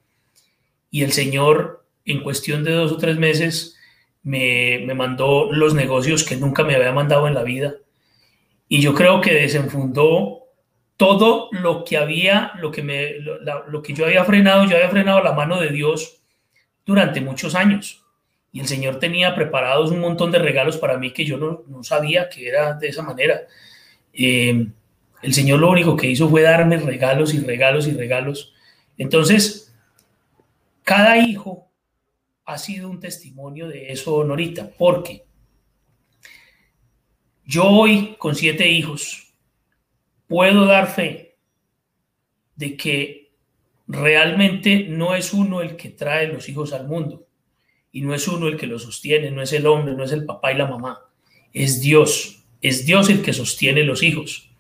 Y 0.90 1.02
el 1.02 1.12
Señor, 1.12 1.85
en 2.04 2.22
cuestión 2.22 2.64
de 2.64 2.72
dos 2.72 2.92
o 2.92 2.96
tres 2.96 3.16
meses, 3.16 3.76
me, 4.22 4.83
me 4.87 4.94
mandó 4.94 5.52
los 5.52 5.74
negocios 5.74 6.24
que 6.24 6.37
nunca 6.37 6.64
me 6.64 6.74
había 6.74 6.92
mandado 6.92 7.28
en 7.28 7.35
la 7.35 7.42
vida. 7.42 7.74
Y 8.68 8.80
yo 8.80 8.94
creo 8.94 9.20
que 9.20 9.35
desenfundó 9.35 10.44
todo 10.96 11.48
lo 11.52 11.85
que 11.85 11.96
había, 11.96 12.52
lo 12.59 12.70
que, 12.70 12.83
me, 12.83 13.14
lo, 13.18 13.83
que 13.83 13.92
yo 13.94 14.07
había 14.07 14.24
frenado, 14.24 14.64
yo 14.64 14.76
había 14.76 14.90
frenado 14.90 15.22
la 15.22 15.33
mano 15.33 15.61
de 15.61 15.70
Dios 15.70 16.22
durante 16.87 17.20
muchos 17.20 17.54
años. 17.54 18.03
Y 18.54 18.60
el 18.60 18.68
Señor 18.68 19.00
tenía 19.00 19.34
preparados 19.34 19.90
un 19.90 19.98
montón 19.98 20.30
de 20.30 20.38
regalos 20.38 20.76
para 20.76 20.96
mí 20.96 21.12
que 21.12 21.24
yo 21.24 21.36
no, 21.36 21.82
sabía 21.82 22.28
que 22.28 22.46
era 22.46 22.74
de 22.74 22.86
esa 22.86 23.02
manera. 23.02 23.48
Eh, 24.12 24.68
el 25.22 25.34
Señor 25.34 25.58
lo 25.58 25.70
único 25.70 25.96
que 25.96 26.06
hizo 26.06 26.30
fue 26.30 26.42
darme 26.42 26.76
regalos 26.76 27.34
y 27.34 27.40
regalos 27.40 27.88
y 27.88 27.90
regalos. 27.90 28.54
Entonces, 28.96 29.74
cada 30.84 31.18
hijo 31.18 31.68
ha 32.44 32.56
sido 32.56 32.88
un 32.88 33.00
testimonio 33.00 33.66
de 33.66 33.90
eso, 33.90 34.22
Norita, 34.22 34.70
porque 34.78 35.24
yo 37.44 37.64
hoy 37.66 38.14
con 38.18 38.36
siete 38.36 38.68
hijos, 38.68 39.34
puedo 40.28 40.64
dar 40.64 40.86
fe 40.86 41.38
de 42.54 42.76
que 42.76 43.32
realmente 43.88 44.86
no 44.88 45.16
es 45.16 45.32
uno 45.34 45.60
el 45.60 45.74
que 45.74 45.88
trae 45.88 46.28
los 46.28 46.48
hijos 46.48 46.72
al 46.72 46.86
mundo 46.86 47.26
y 47.94 48.02
no 48.02 48.12
es 48.12 48.26
uno 48.26 48.48
el 48.48 48.57
que 48.57 48.66
los 48.66 48.83
sostiene, 48.83 49.30
no 49.30 49.40
es 49.40 49.52
el 49.52 49.68
hombre, 49.68 49.94
no 49.94 50.02
es 50.02 50.11
el 50.11 50.24
papá 50.24 50.52
y 50.52 50.57
la 50.57 50.66
mamá, 50.66 50.98
es 51.52 51.80
Dios, 51.80 52.42
es 52.61 52.85
Dios 52.85 53.09
el 53.09 53.22
que 53.22 53.33
sostiene 53.33 53.85
los 53.85 54.02
hijos. 54.02 54.50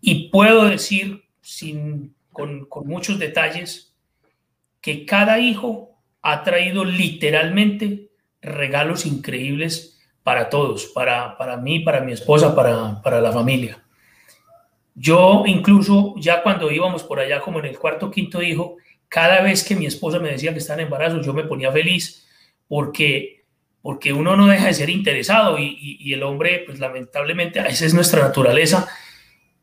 Y 0.00 0.30
puedo 0.30 0.64
decir 0.64 1.22
sin, 1.42 2.14
con, 2.32 2.64
con 2.64 2.88
muchos 2.88 3.18
detalles 3.18 3.94
que 4.80 5.04
cada 5.04 5.38
hijo 5.38 5.98
ha 6.22 6.42
traído 6.42 6.86
literalmente 6.86 8.08
regalos 8.40 9.04
increíbles 9.04 10.00
para 10.22 10.48
todos, 10.48 10.86
para, 10.86 11.36
para 11.36 11.58
mí, 11.58 11.80
para 11.80 12.00
mi 12.00 12.12
esposa, 12.12 12.54
para, 12.54 13.02
para 13.02 13.20
la 13.20 13.32
familia. 13.32 13.84
Yo 14.94 15.44
incluso 15.44 16.14
ya 16.16 16.42
cuando 16.42 16.70
íbamos 16.70 17.02
por 17.02 17.20
allá 17.20 17.38
como 17.40 17.58
en 17.58 17.66
el 17.66 17.78
cuarto 17.78 18.10
quinto 18.10 18.42
hijo, 18.42 18.78
cada 19.10 19.42
vez 19.42 19.62
que 19.62 19.76
mi 19.76 19.84
esposa 19.84 20.18
me 20.18 20.30
decía 20.30 20.54
que 20.54 20.60
estaba 20.60 20.80
en 20.80 20.86
embarazo, 20.86 21.20
yo 21.20 21.34
me 21.34 21.44
ponía 21.44 21.70
feliz 21.70 22.26
porque, 22.70 23.42
porque 23.82 24.12
uno 24.12 24.36
no 24.36 24.46
deja 24.46 24.66
de 24.66 24.74
ser 24.74 24.90
interesado 24.90 25.58
y, 25.58 26.14
el 26.14 26.22
hombre, 26.22 26.62
pues 26.64 26.78
lamentablemente, 26.78 27.58
esa 27.58 27.84
es 27.84 27.94
nuestra 27.94 28.22
naturaleza. 28.22 28.88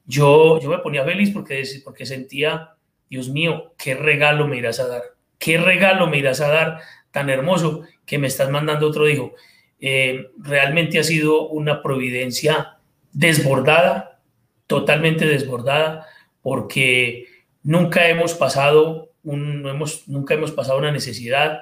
Yo, 0.05 0.60
yo 0.60 0.70
me 0.70 0.80
ponía 0.80 1.05
feliz 1.05 1.32
porque, 1.32 1.64
porque 1.86 2.05
sentía, 2.05 2.72
Dios 3.10 3.30
mío, 3.30 3.74
qué 3.78 3.95
regalo 3.95 4.45
me 4.45 4.58
irás 4.58 4.82
a 4.82 4.89
dar, 4.89 5.03
qué 5.39 5.58
regalo 5.58 6.08
me 6.08 6.18
irás 6.18 6.41
a 6.41 6.49
dar 6.49 6.82
tan 7.12 7.30
hermoso 7.30 7.84
que 8.05 8.18
me 8.18 8.28
estás 8.28 8.49
mandando 8.49 8.89
otro 8.89 9.08
hijo. 9.08 9.36
Eh, 9.80 10.28
realmente 10.38 10.99
ha 10.99 11.03
sido 11.05 11.47
una 11.47 11.82
providencia 11.82 12.80
desbordada 13.14 14.20
totalmente 14.68 15.26
desbordada 15.26 16.08
porque 16.41 17.26
nunca 17.64 18.10
hemos 18.10 18.34
pasado 18.34 19.14
un, 19.24 19.66
hemos, 19.66 20.10
nunca 20.10 20.34
hemos 20.34 20.51
pasado 20.51 20.78
una 20.78 20.91
necesidad, 20.91 21.62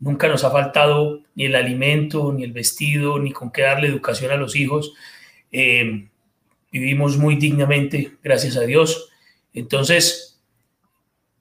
nunca 0.00 0.28
nos 0.28 0.44
ha 0.44 0.50
faltado 0.50 1.22
ni 1.34 1.46
el 1.46 1.54
alimento, 1.54 2.32
ni 2.32 2.44
el 2.44 2.52
vestido, 2.52 3.18
ni 3.18 3.32
con 3.32 3.50
qué 3.50 3.62
darle 3.62 3.88
educación 3.88 4.32
a 4.32 4.36
los 4.36 4.56
hijos. 4.56 4.92
Eh, 5.50 6.08
vivimos 6.72 7.16
muy 7.16 7.36
dignamente, 7.36 8.12
gracias 8.22 8.56
a 8.56 8.62
Dios. 8.62 9.10
Entonces, 9.52 10.42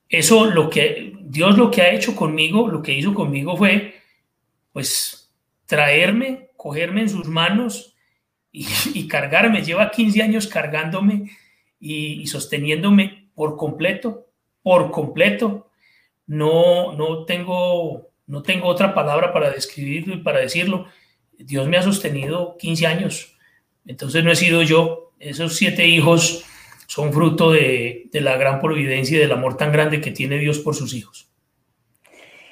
eso 0.09 0.45
lo 0.45 0.69
que 0.69 1.13
Dios 1.33 1.57
lo 1.57 1.71
que 1.71 1.81
ha 1.81 1.91
hecho 1.91 2.15
conmigo, 2.15 2.67
lo 2.67 2.83
que 2.83 2.93
hizo 2.93 3.13
conmigo 3.15 3.57
fue, 3.57 3.95
pues, 4.71 5.33
traerme, 5.65 6.51
cogerme 6.55 7.01
en 7.01 7.09
sus 7.09 7.27
manos 7.27 7.95
y, 8.51 9.07
cargarme. 9.07 9.63
Lleva 9.63 9.89
15 9.89 10.21
años 10.21 10.47
cargándome 10.47 11.31
y, 11.79 12.21
y, 12.21 12.27
sosteniéndome 12.27 13.29
por 13.33 13.57
completo, 13.57 14.27
por 14.61 14.91
completo. 14.91 15.71
No, 16.27 16.93
no 16.93 17.25
tengo, 17.25 18.11
no 18.27 18.41
tengo 18.41 18.67
otra 18.67 18.93
palabra 18.93 19.33
para 19.33 19.51
describirlo 19.51 20.15
y 20.15 20.23
para 20.23 20.39
decirlo. 20.39 20.87
Dios 21.37 21.67
me 21.67 21.77
ha 21.77 21.81
sostenido 21.81 22.57
15 22.57 22.87
años. 22.87 23.37
Entonces 23.85 24.23
no 24.23 24.31
he 24.31 24.35
sido 24.35 24.61
yo. 24.61 25.13
Esos 25.19 25.55
siete 25.55 25.87
hijos 25.87 26.45
son 26.87 27.11
fruto 27.11 27.51
de, 27.51 28.09
la 28.13 28.37
gran 28.37 28.59
providencia 28.59 29.17
y 29.17 29.21
del 29.21 29.31
amor 29.31 29.57
tan 29.57 29.71
grande 29.71 30.01
que 30.01 30.11
tiene 30.11 30.37
Dios 30.37 30.59
por 30.59 30.75
sus 30.75 30.93
hijos. 30.93 31.29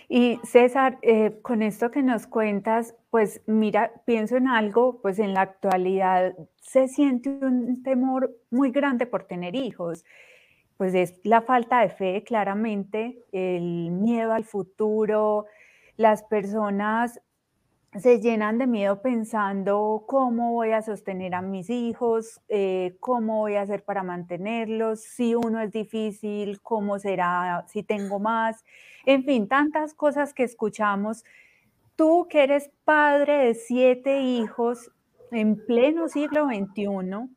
Y 0.09 0.39
César, 0.43 0.97
eh, 1.01 1.39
con 1.41 1.61
esto 1.61 1.89
que 1.89 2.03
nos 2.03 2.27
cuentas, 2.27 2.95
pues 3.11 3.41
mira, 3.45 3.91
pienso 4.05 4.35
en 4.35 4.47
algo, 4.47 4.99
pues 5.01 5.19
en 5.19 5.33
la 5.33 5.41
actualidad 5.41 6.33
se 6.59 6.89
siente 6.89 7.29
un 7.29 7.81
temor 7.81 8.35
muy 8.49 8.71
grande 8.71 9.05
por 9.05 9.23
tener 9.23 9.55
hijos. 9.55 10.03
Pues 10.75 10.95
es 10.95 11.13
la 11.23 11.41
falta 11.41 11.81
de 11.81 11.89
fe, 11.89 12.23
claramente, 12.23 13.19
el 13.31 13.91
miedo 13.91 14.33
al 14.33 14.43
futuro, 14.43 15.45
las 15.97 16.23
personas 16.23 17.19
se 17.99 18.21
llenan 18.21 18.57
de 18.57 18.67
miedo 18.67 19.01
pensando 19.01 20.05
cómo 20.07 20.53
voy 20.53 20.71
a 20.71 20.81
sostener 20.81 21.35
a 21.35 21.41
mis 21.41 21.69
hijos, 21.69 22.41
eh, 22.47 22.95
cómo 23.01 23.39
voy 23.39 23.55
a 23.55 23.63
hacer 23.63 23.83
para 23.83 24.01
mantenerlos, 24.01 25.01
si 25.01 25.35
uno 25.35 25.59
es 25.59 25.71
difícil, 25.71 26.61
cómo 26.61 26.99
será 26.99 27.65
si 27.67 27.83
tengo 27.83 28.19
más, 28.19 28.63
en 29.05 29.25
fin, 29.25 29.49
tantas 29.49 29.93
cosas 29.93 30.33
que 30.33 30.43
escuchamos. 30.43 31.25
Tú 31.97 32.27
que 32.29 32.43
eres 32.43 32.71
padre 32.85 33.45
de 33.45 33.55
siete 33.55 34.21
hijos 34.21 34.89
en 35.31 35.57
pleno 35.65 36.07
siglo 36.07 36.45
XXI, 36.45 37.29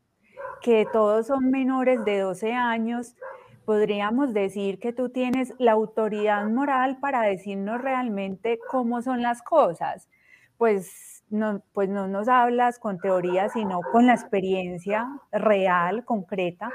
que 0.63 0.87
todos 0.93 1.27
son 1.27 1.51
menores 1.51 2.05
de 2.05 2.21
12 2.21 2.53
años, 2.53 3.17
podríamos 3.65 4.33
decir 4.35 4.79
que 4.79 4.93
tú 4.93 5.09
tienes 5.09 5.53
la 5.59 5.73
autoridad 5.73 6.49
moral 6.49 6.99
para 7.01 7.23
decirnos 7.23 7.81
realmente 7.81 8.59
cómo 8.71 9.03
son 9.03 9.23
las 9.23 9.43
cosas 9.43 10.09
pues 10.57 11.25
no, 11.31 11.62
pues 11.73 11.89
no 11.89 12.09
nos 12.09 12.29
hablas 12.29 12.79
con 12.79 12.99
teoría, 12.99 13.49
sino 13.49 13.81
con 13.93 14.07
la 14.07 14.15
experiencia 14.15 15.07
real, 15.33 16.05
concreta. 16.05 16.71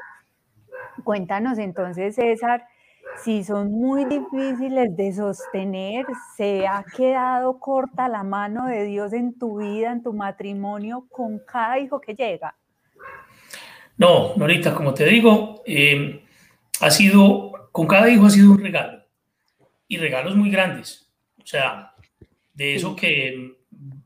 Cuéntanos 1.03 1.57
entonces, 1.57 2.15
César, 2.15 2.65
si 3.23 3.43
son 3.43 3.71
muy 3.71 4.05
difíciles 4.05 4.95
de 4.95 5.13
sostener, 5.13 6.05
¿se 6.35 6.67
ha 6.67 6.83
quedado 6.95 7.59
corta 7.59 8.07
la 8.09 8.23
mano 8.23 8.67
de 8.67 8.83
Dios 8.85 9.13
en 9.13 9.37
tu 9.37 9.59
vida, 9.59 9.91
en 9.91 10.03
tu 10.03 10.13
matrimonio, 10.13 11.05
con 11.09 11.39
cada 11.39 11.79
hijo 11.79 11.99
que 12.01 12.15
llega? 12.15 12.55
No, 13.97 14.35
Norita, 14.35 14.73
como 14.73 14.93
te 14.93 15.05
digo, 15.05 15.61
eh, 15.65 16.23
ha 16.79 16.91
sido, 16.91 17.69
con 17.71 17.87
cada 17.87 18.09
hijo 18.09 18.25
ha 18.25 18.29
sido 18.29 18.51
un 18.51 18.59
regalo, 18.59 19.03
y 19.87 19.97
regalos 19.97 20.35
muy 20.35 20.49
grandes. 20.49 21.09
O 21.41 21.45
sea, 21.45 21.93
de 22.53 22.75
eso 22.75 22.95
que 22.95 23.55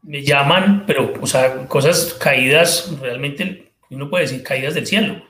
me 0.04 0.24
llaman, 0.24 0.86
pero, 0.86 1.14
o 1.20 1.28
sea, 1.28 1.68
cosas 1.68 2.14
caídas, 2.14 2.96
realmente, 3.00 3.74
uno 3.90 4.10
puede 4.10 4.26
decir 4.26 4.44
caídas 4.44 4.74
del 4.74 4.88
cielo, 4.88 5.24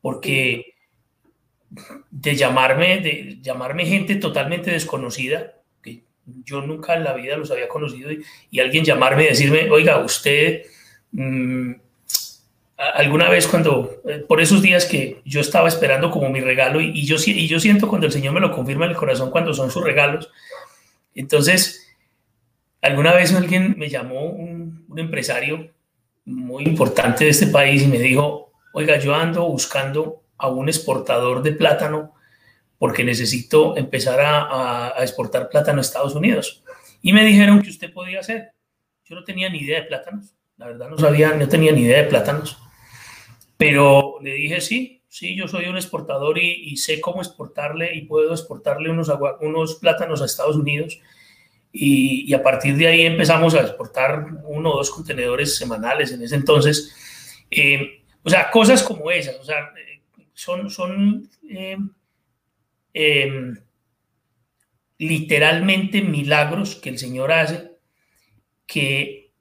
porque 0.00 0.74
de 2.10 2.36
llamarme, 2.36 3.00
de 3.00 3.38
llamarme 3.42 3.84
gente 3.86 4.16
totalmente 4.16 4.70
desconocida, 4.70 5.54
que 5.82 6.04
yo 6.24 6.62
nunca 6.62 6.94
en 6.94 7.04
la 7.04 7.14
vida 7.14 7.36
los 7.36 7.50
había 7.50 7.68
conocido, 7.68 8.10
y, 8.50 8.60
alguien 8.60 8.84
llamarme 8.84 9.24
y 9.24 9.28
decirme, 9.28 9.70
oiga, 9.70 9.98
usted, 9.98 10.62
mm, 11.12 11.72
alguna 12.78 13.28
vez 13.28 13.46
cuando, 13.46 14.00
eh, 14.08 14.24
por 14.26 14.40
esos 14.40 14.62
días 14.62 14.84
que 14.86 15.20
yo 15.24 15.40
estaba 15.40 15.68
esperando 15.68 16.10
como 16.10 16.30
mi 16.30 16.40
regalo, 16.40 16.80
y, 16.80 17.04
yo, 17.04 17.16
y 17.26 17.46
yo 17.46 17.60
siento 17.60 17.88
cuando 17.88 18.06
el 18.06 18.12
Señor 18.12 18.32
me 18.34 18.40
lo 18.40 18.52
confirma 18.52 18.84
en 18.84 18.92
el 18.92 18.96
corazón 18.96 19.30
cuando 19.30 19.52
son 19.52 19.70
sus 19.70 19.82
regalos, 19.82 20.30
entonces, 21.14 21.88
Alguna 22.80 23.12
vez 23.12 23.34
alguien 23.34 23.74
me 23.76 23.88
llamó, 23.88 24.26
un, 24.26 24.86
empresario 24.96 25.70
muy 26.24 26.64
importante 26.64 27.24
de 27.24 27.30
este 27.30 27.48
país, 27.48 27.82
y 27.82 27.86
me 27.86 27.98
dijo, 27.98 28.52
oiga, 28.72 28.98
yo 28.98 29.14
ando 29.14 29.44
buscando 29.48 30.22
a 30.36 30.48
un 30.48 30.68
exportador 30.68 31.42
de 31.42 31.52
plátano 31.52 32.14
porque 32.78 33.04
necesito 33.04 33.76
empezar 33.76 34.20
a, 34.20 34.94
exportar 34.98 35.48
plátano 35.48 35.78
a 35.78 35.82
Estados 35.82 36.14
Unidos. 36.14 36.62
Y 37.02 37.12
me 37.12 37.24
dijeron 37.24 37.62
que 37.62 37.70
usted 37.70 37.92
podía 37.92 38.20
hacer. 38.20 38.52
Yo 39.04 39.16
no 39.16 39.24
tenía 39.24 39.48
ni 39.48 39.58
idea 39.58 39.80
de 39.80 39.86
plátanos, 39.86 40.36
la 40.56 40.66
verdad 40.66 40.88
no 40.88 40.98
sabía, 40.98 41.32
no 41.32 41.48
tenía 41.48 41.72
ni 41.72 41.82
idea 41.82 42.02
de 42.02 42.08
plátanos. 42.08 42.58
Pero 43.58 44.18
le 44.22 44.34
dije, 44.34 44.60
sí, 44.60 45.02
sí, 45.08 45.34
yo 45.34 45.48
soy 45.48 45.66
un 45.66 45.76
exportador 45.76 46.38
y, 46.38 46.76
sé 46.76 47.00
cómo 47.00 47.20
exportarle 47.20 47.94
y 47.94 48.02
puedo 48.02 48.32
exportarle 48.32 48.88
unos, 48.88 49.12
unos 49.40 49.74
plátanos 49.74 50.22
a 50.22 50.26
Estados 50.26 50.56
Unidos 50.56 51.00
y, 51.72 52.32
a 52.32 52.42
partir 52.42 52.76
de 52.76 52.86
ahí 52.86 53.02
empezamos 53.02 53.54
a 53.54 53.62
exportar 53.62 54.26
uno 54.44 54.70
o 54.70 54.76
dos 54.76 54.90
contenedores 54.90 55.56
semanales 55.56 56.12
en 56.12 56.22
ese 56.22 56.36
entonces. 56.36 56.94
Eh, 57.50 58.04
o 58.22 58.30
sea, 58.30 58.48
cosas 58.50 58.82
como 58.82 59.10
esas, 59.10 59.36
o 59.36 59.44
sea, 59.44 59.72
son, 60.34 60.70
son 60.70 61.28
eh, 61.50 61.76
em, 62.94 63.56
literalmente 64.98 66.00
milagros 66.00 66.76
que 66.76 66.90
el 66.90 66.98
Señor 66.98 67.32
hace, 67.32 67.72
que 68.66 69.32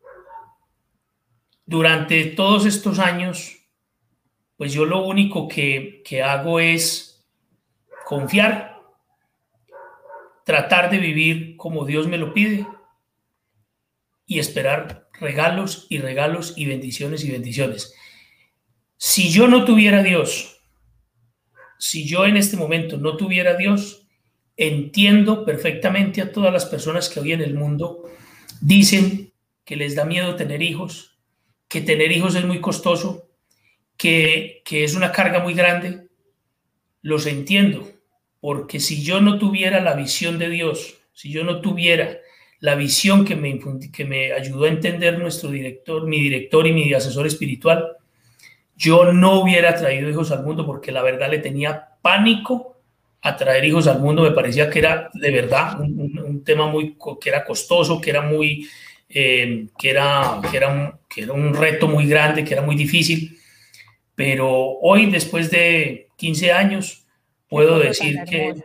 durante 1.67 2.25
todos 2.25 2.65
estos 2.65 2.97
años, 2.97 3.57
pues 4.57 4.73
yo 4.73 4.85
lo 4.85 5.05
único 5.05 5.47
que, 5.47 6.01
que 6.03 6.23
hago 6.23 6.59
es 6.59 7.25
confiar 8.05 8.77
tratar 10.47 10.89
de 10.89 10.99
vivir 10.99 11.57
como 11.57 11.85
Dios 11.85 12.07
me 12.07 12.17
lo 12.17 12.33
pide 12.33 12.65
y 14.25 14.39
esperar 14.39 15.09
regalos 15.19 15.87
y 15.89 15.97
regalos 15.97 16.53
y 16.55 16.65
bendiciones 16.65 17.25
y 17.25 17.31
bendiciones. 17.31 17.93
Si 18.95 19.29
yo 19.29 19.49
no 19.49 19.65
tuviera 19.65 20.03
Dios, 20.03 20.61
si 21.77 22.07
yo 22.07 22.25
en 22.25 22.37
este 22.37 22.55
momento 22.55 22.95
no 22.95 23.17
tuviera 23.17 23.55
Dios, 23.55 24.07
entiendo 24.55 25.43
perfectamente 25.43 26.21
a 26.21 26.31
todas 26.31 26.53
las 26.53 26.65
personas 26.65 27.09
que 27.09 27.19
hoy 27.19 27.33
en 27.33 27.41
el 27.41 27.53
mundo 27.53 28.03
dicen 28.61 29.33
que 29.65 29.75
les 29.75 29.95
da 29.95 30.05
miedo 30.05 30.37
tener 30.37 30.61
hijos, 30.61 31.19
que 31.67 31.81
tener 31.81 32.09
hijos 32.13 32.35
es 32.35 32.45
muy 32.45 32.61
costoso, 32.61 33.26
que, 33.97 34.63
es 34.69 34.95
una 34.95 35.11
carga 35.11 35.39
muy 35.39 35.53
grande. 35.53 36.07
Los 37.01 37.25
entiendo 37.25 37.87
porque 38.39 38.79
si 38.79 39.03
yo 39.03 39.19
no 39.19 39.39
tuviera 39.39 39.81
la 39.81 39.93
visión 39.93 40.37
de 40.37 40.49
Dios, 40.49 40.97
si 41.13 41.31
yo 41.31 41.43
no 41.43 41.61
tuviera 41.61 42.19
la 42.59 42.75
visión 42.75 43.25
que 43.25 43.35
me, 43.35 43.59
que 43.91 44.05
me 44.05 44.31
ayudó 44.31 44.65
a 44.65 44.69
entender 44.69 45.17
nuestro 45.19 45.49
director, 45.49 46.05
mi 46.05 46.19
director 46.21 46.65
y 46.67 46.73
mi 46.73 46.93
asesor 46.93 47.27
espiritual, 47.27 47.93
yo 48.75 49.11
no 49.11 49.41
hubiera 49.41 49.75
traído 49.75 50.09
hijos 50.09 50.31
al 50.31 50.43
mundo 50.43 50.65
porque 50.65 50.91
la 50.91 51.01
verdad 51.01 51.31
le 51.31 51.39
tenía 51.39 51.87
pánico 52.01 52.77
a 53.21 53.35
traer 53.35 53.65
hijos 53.65 53.87
al 53.87 53.99
mundo. 53.99 54.21
Me 54.21 54.31
parecía 54.31 54.69
que 54.69 54.79
era 54.79 55.09
de 55.13 55.31
verdad 55.31 55.79
un, 55.79 56.43
tema 56.45 56.67
muy 56.67 56.95
que 57.19 57.29
era 57.29 57.43
costoso, 57.43 57.99
que 57.99 58.11
era 58.11 58.21
muy 58.21 58.67
eh, 59.09 59.67
que 59.77 59.89
era 59.89 60.39
que 60.49 60.57
era 60.57 61.33
un 61.33 61.53
reto 61.53 61.87
muy 61.87 62.07
grande, 62.07 62.43
que 62.43 62.53
era 62.53 62.61
muy 62.61 62.75
difícil. 62.75 63.36
Pero 64.17 64.79
hoy, 64.81 65.11
después 65.11 65.51
de 65.51 66.09
15 66.17 66.51
años, 66.51 67.05
puedo 67.47 67.77
decir 67.77 68.17
que 68.27 68.55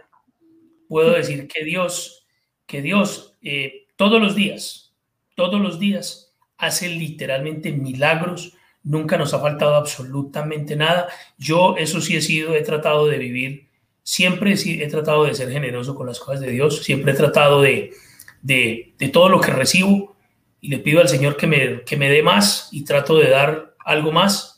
puedo 0.88 1.10
decir 1.10 1.46
que 1.46 1.62
Dios, 1.62 2.26
que 2.66 2.80
Dios 2.80 3.36
eh, 3.42 3.84
todos 3.96 4.18
los 4.18 4.34
días, 4.34 4.94
todos 5.34 5.60
los 5.60 5.78
días 5.78 6.32
hace 6.56 6.88
literalmente 6.88 7.70
milagros. 7.70 8.54
Nunca 8.82 9.18
nos 9.18 9.34
ha 9.34 9.40
faltado 9.40 9.74
absolutamente 9.74 10.74
nada. 10.74 11.08
Yo 11.36 11.76
eso 11.76 12.00
sí 12.00 12.16
he 12.16 12.22
sido, 12.22 12.54
he 12.54 12.62
tratado 12.62 13.06
de 13.08 13.18
vivir, 13.18 13.68
siempre 14.02 14.54
he 14.54 14.88
tratado 14.88 15.24
de 15.24 15.34
ser 15.34 15.52
generoso 15.52 15.94
con 15.94 16.06
las 16.06 16.18
cosas 16.18 16.40
de 16.40 16.50
Dios, 16.50 16.82
siempre 16.82 17.12
he 17.12 17.14
tratado 17.14 17.60
de, 17.60 17.92
de, 18.40 18.94
todo 19.12 19.28
lo 19.28 19.38
que 19.38 19.50
recibo 19.50 20.16
y 20.62 20.68
le 20.68 20.78
pido 20.78 21.02
al 21.02 21.10
Señor 21.10 21.36
que 21.36 21.46
me, 21.46 21.82
que 21.82 21.98
me 21.98 22.08
dé 22.08 22.22
más 22.22 22.70
y 22.72 22.84
trato 22.84 23.18
de 23.18 23.28
dar 23.28 23.74
algo 23.84 24.12
más. 24.12 24.51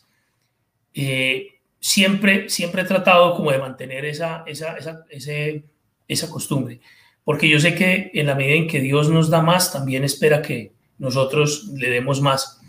Eh, 0.95 1.49
siempre, 1.81 2.49
siempre 2.49 2.83
he 2.83 2.87
tratado 2.87 3.35
como 3.35 3.51
de 3.51 3.59
mantener 3.59 4.05
esa, 4.05 4.45
esa, 4.47 4.77
esa, 4.79 5.05
esa 6.09 6.31
costumbre, 6.31 6.81
porque 7.25 7.49
yo 7.49 7.61
sé 7.61 7.75
que 7.75 8.11
en 8.15 8.27
la 8.27 8.35
medida 8.35 8.55
en 8.55 8.69
que 8.69 8.81
Dios 8.81 9.11
nos 9.11 9.29
da 9.29 9.43
más, 9.43 9.73
también 9.73 10.05
espera 10.05 10.41
que 10.41 10.73
nosotros 10.99 11.65
le 11.75 11.91
demos 11.91 12.21
más. 12.21 12.61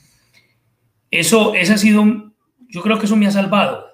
Eso, 1.11 1.53
ese 1.55 1.73
ha 1.73 1.77
sido, 1.77 2.33
yo 2.67 2.81
creo 2.81 2.99
que 2.99 3.05
eso 3.05 3.15
me 3.15 3.27
ha 3.27 3.31
salvado. 3.31 3.85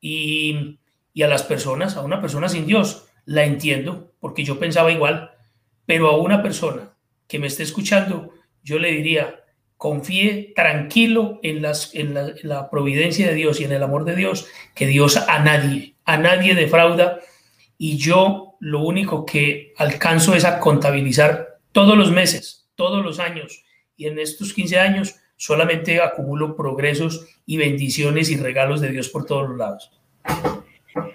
Y, 0.00 0.78
y 1.12 1.22
a 1.22 1.28
las 1.28 1.42
personas, 1.42 1.96
a 1.96 2.02
una 2.02 2.20
persona 2.20 2.48
sin 2.48 2.66
Dios, 2.66 3.06
la 3.24 3.44
entiendo, 3.44 4.12
porque 4.20 4.44
yo 4.44 4.58
pensaba 4.58 4.92
igual, 4.92 5.32
pero 5.86 6.08
a 6.08 6.18
una 6.18 6.42
persona 6.42 6.92
que 7.26 7.38
me 7.38 7.46
esté 7.46 7.62
escuchando, 7.62 8.32
yo 8.62 8.78
le 8.78 8.92
diría, 8.92 9.45
confíe 9.76 10.52
tranquilo 10.54 11.38
en, 11.42 11.62
la, 11.62 12.70
providencia 12.70 13.28
de 13.28 13.34
Dios 13.34 13.60
y 13.60 13.64
en 13.64 13.72
el 13.72 13.82
amor 13.82 14.04
de 14.04 14.16
Dios, 14.16 14.48
que 14.74 14.86
Dios 14.86 15.16
a 15.16 15.38
nadie, 15.40 15.94
a 16.04 16.16
nadie 16.16 16.54
defrauda. 16.54 17.20
Y 17.78 17.98
yo 17.98 18.56
lo 18.60 18.80
único 18.80 19.26
que 19.26 19.74
alcanzo 19.76 20.34
es 20.34 20.44
a 20.44 20.60
contabilizar 20.60 21.58
todos 21.72 21.96
los 21.96 22.10
meses, 22.10 22.68
todos 22.74 23.04
los 23.04 23.18
años. 23.18 23.64
Y 23.96 24.06
en 24.06 24.18
estos 24.18 24.54
15 24.54 24.78
años 24.78 25.16
solamente 25.36 26.00
acumulo 26.00 26.56
progresos 26.56 27.26
y 27.44 27.58
bendiciones 27.58 28.30
y 28.30 28.36
regalos 28.36 28.80
de 28.80 28.90
Dios 28.90 29.10
por 29.10 29.26
todos 29.26 29.48
los 29.48 29.58
lados. 29.58 29.92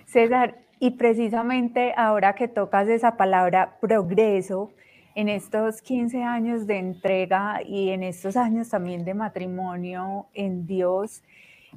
César, 0.05 0.59
y 0.80 0.91
precisamente 0.91 1.93
ahora 1.97 2.36
que 2.36 2.47
tocas 2.47 2.88
esa 2.88 3.18
palabra 3.18 3.78
progreso, 3.82 4.72
en 5.16 5.30
estos 5.30 5.82
15 5.82 6.24
años 6.24 6.68
de 6.68 6.78
entrega 6.78 7.62
y 7.66 7.89
en 7.89 8.03
estos 8.03 8.38
años 8.38 8.70
también 8.70 9.03
de 9.05 9.14
matrimonio 9.14 10.28
en 10.34 10.66
Dios, 10.66 11.24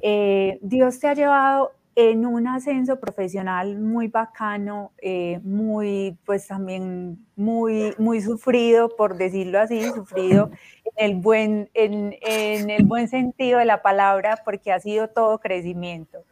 eh, 0.01 0.59
Dios 0.63 0.99
te 1.01 1.09
ha 1.09 1.15
llevado 1.15 1.73
en 1.97 2.27
un 2.27 2.49
ascenso 2.49 2.99
profesional 2.99 3.79
muy 3.79 4.09
bacano, 4.09 4.91
eh, 5.01 5.41
muy, 5.45 6.19
pues 6.25 6.49
también 6.49 7.25
muy, 7.37 7.95
muy 7.99 8.21
sufrido, 8.21 8.89
por 8.97 9.17
decirlo 9.17 9.61
así, 9.61 9.83
sufrido 9.85 10.51
en 10.97 11.11
el, 11.11 11.17
buen, 11.21 11.71
en, 11.75 12.17
el 12.23 12.85
buen 12.85 13.09
sentido 13.09 13.61
de 13.61 13.65
la 13.65 13.81
palabra, 13.83 14.41
porque 14.45 14.73
ha 14.73 14.81
sido 14.81 15.09
todo 15.09 15.39
crecimiento. 15.39 16.25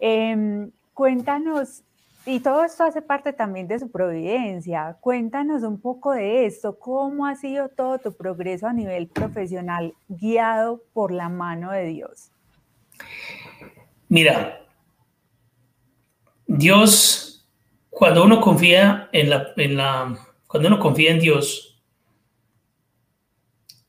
Em, 0.00 0.70
cuéntanos 0.92 1.82
y 2.30 2.38
todo 2.38 2.64
esto 2.64 2.84
hace 2.84 3.02
parte 3.02 3.32
también 3.32 3.66
de 3.66 3.80
su 3.80 3.90
providencia. 3.90 4.96
Cuéntanos 5.00 5.64
un 5.64 5.80
poco 5.80 6.12
de 6.12 6.46
esto, 6.46 6.78
cómo 6.78 7.26
ha 7.26 7.34
sido 7.34 7.68
todo 7.68 7.98
tu 7.98 8.12
progreso 8.12 8.68
a 8.68 8.72
nivel 8.72 9.08
profesional 9.08 9.94
guiado 10.08 10.80
por 10.92 11.10
la 11.10 11.28
mano 11.28 11.72
de 11.72 11.86
Dios. 11.86 12.30
Mira, 14.08 14.64
Dios, 16.46 17.48
cuando 17.88 18.22
uno 18.22 18.40
confía 18.40 19.08
en 19.12 19.30
la, 19.30 19.48
en 19.56 19.76
la, 19.76 20.16
cuando 20.46 20.68
uno 20.68 20.78
confía 20.78 21.10
en 21.10 21.18
Dios, 21.18 21.82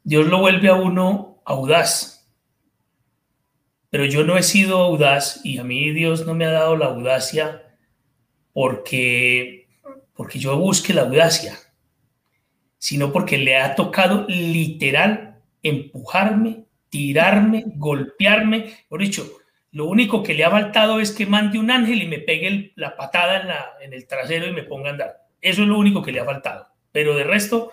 Dios 0.03 0.25
lo 0.25 0.39
vuelve 0.39 0.67
a 0.67 0.73
uno 0.73 1.41
audaz. 1.45 2.27
Pero 3.91 4.05
yo 4.05 4.23
no 4.23 4.35
he 4.35 4.43
sido 4.43 4.79
audaz 4.79 5.45
y 5.45 5.59
a 5.59 5.63
mí 5.63 5.91
Dios 5.91 6.25
no 6.25 6.33
me 6.33 6.45
ha 6.45 6.51
dado 6.51 6.75
la 6.75 6.87
audacia 6.87 7.67
porque, 8.53 9.67
porque 10.13 10.39
yo 10.39 10.57
busque 10.57 10.93
la 10.93 11.01
audacia, 11.01 11.57
sino 12.77 13.11
porque 13.11 13.37
le 13.37 13.57
ha 13.57 13.75
tocado 13.75 14.25
literal 14.27 15.39
empujarme, 15.63 16.65
tirarme, 16.89 17.63
golpearme. 17.75 18.73
Por 18.89 19.01
dicho, 19.01 19.29
lo 19.71 19.85
único 19.85 20.23
que 20.23 20.33
le 20.33 20.43
ha 20.43 20.51
faltado 20.51 20.99
es 20.99 21.11
que 21.11 21.25
mande 21.25 21.59
un 21.59 21.71
ángel 21.71 22.01
y 22.01 22.07
me 22.07 22.19
pegue 22.19 22.73
la 22.75 22.95
patada 22.95 23.41
en, 23.41 23.47
la, 23.47 23.65
en 23.81 23.93
el 23.93 24.07
trasero 24.07 24.47
y 24.47 24.53
me 24.53 24.63
ponga 24.63 24.89
a 24.89 24.91
andar. 24.93 25.17
Eso 25.39 25.61
es 25.61 25.67
lo 25.67 25.77
único 25.77 26.01
que 26.01 26.11
le 26.11 26.19
ha 26.19 26.25
faltado. 26.25 26.67
Pero 26.91 27.15
de 27.15 27.23
resto, 27.23 27.71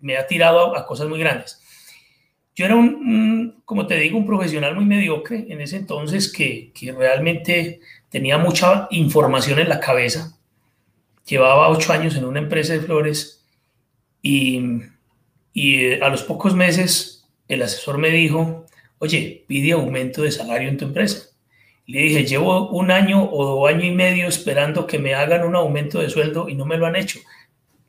me 0.00 0.16
ha 0.16 0.26
tirado 0.26 0.76
a, 0.76 0.86
cosas 0.86 1.08
muy 1.08 1.18
grandes. 1.18 1.60
Yo 2.54 2.66
era 2.66 2.76
un, 2.76 3.62
como 3.64 3.86
te 3.86 3.96
digo, 3.96 4.18
un 4.18 4.26
profesional 4.26 4.74
muy 4.74 4.84
mediocre 4.84 5.46
en 5.48 5.60
ese 5.60 5.76
entonces 5.76 6.30
que, 6.30 6.70
que 6.72 6.92
realmente 6.92 7.80
tenía 8.12 8.36
mucha 8.36 8.86
información 8.90 9.58
en 9.58 9.70
la 9.70 9.80
cabeza, 9.80 10.38
llevaba 11.26 11.70
ocho 11.70 11.92
años 11.92 12.14
en 12.14 12.26
una 12.26 12.40
empresa 12.40 12.74
de 12.74 12.80
flores 12.80 13.44
y, 14.20 14.60
eh, 15.54 15.98
a 16.00 16.08
los 16.10 16.22
pocos 16.22 16.54
meses 16.54 17.26
el 17.48 17.62
asesor 17.62 17.96
me 17.98 18.10
dijo, 18.10 18.66
oye, 18.98 19.44
pide 19.48 19.72
aumento 19.72 20.22
de 20.22 20.30
salario 20.30 20.68
en 20.68 20.76
tu 20.76 20.84
empresa. 20.84 21.30
Le 21.86 22.02
dije, 22.02 22.24
llevo 22.24 22.68
un 22.68 22.90
año 22.90 23.22
o 23.24 23.66
años 23.66 23.84
y 23.84 23.90
medio 23.90 24.28
esperando 24.28 24.86
que 24.86 24.98
me 24.98 25.14
hagan 25.14 25.42
un 25.44 25.56
aumento 25.56 25.98
de 25.98 26.10
sueldo 26.10 26.48
y 26.48 26.54
no 26.54 26.66
me 26.66 26.76
lo 26.76 26.86
han 26.86 26.96
hecho. 26.96 27.18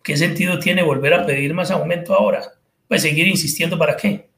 ¿Qué 0.01 0.17
sentido 0.17 0.57
tiene 0.57 0.83
volver 0.83 1.13
a 1.13 1.25
pedir 1.25 1.53
más 1.53 1.69
aumento 1.69 2.15
ahora? 2.15 2.41
Pues 2.87 3.01
seguir 3.03 3.27
insistiendo 3.27 3.77
para 3.77 3.95
qué. 3.95 4.29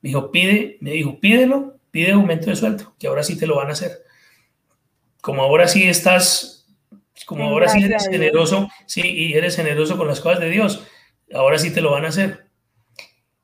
Me 0.00 0.08
dijo, 0.08 0.30
pide, 0.30 0.78
me 0.80 0.92
dijo, 0.92 1.20
pídelo, 1.20 1.76
pide 1.90 2.12
aumento 2.12 2.46
de 2.46 2.56
sueldo, 2.56 2.94
que 2.98 3.06
ahora 3.06 3.22
sí 3.22 3.38
te 3.38 3.46
lo 3.46 3.56
van 3.56 3.68
a 3.68 3.72
hacer 3.72 4.02
como 5.22 5.42
ahora 5.42 5.68
sí 5.68 5.88
estás, 5.88 6.66
como 7.24 7.44
ahora 7.44 7.68
sí 7.68 7.82
eres 7.84 8.08
generoso, 8.08 8.68
sí, 8.86 9.02
y 9.02 9.32
eres 9.34 9.56
generoso 9.56 9.96
con 9.96 10.08
las 10.08 10.20
cosas 10.20 10.40
de 10.40 10.50
Dios, 10.50 10.84
ahora 11.32 11.58
sí 11.58 11.70
te 11.70 11.80
lo 11.80 11.92
van 11.92 12.04
a 12.04 12.08
hacer. 12.08 12.46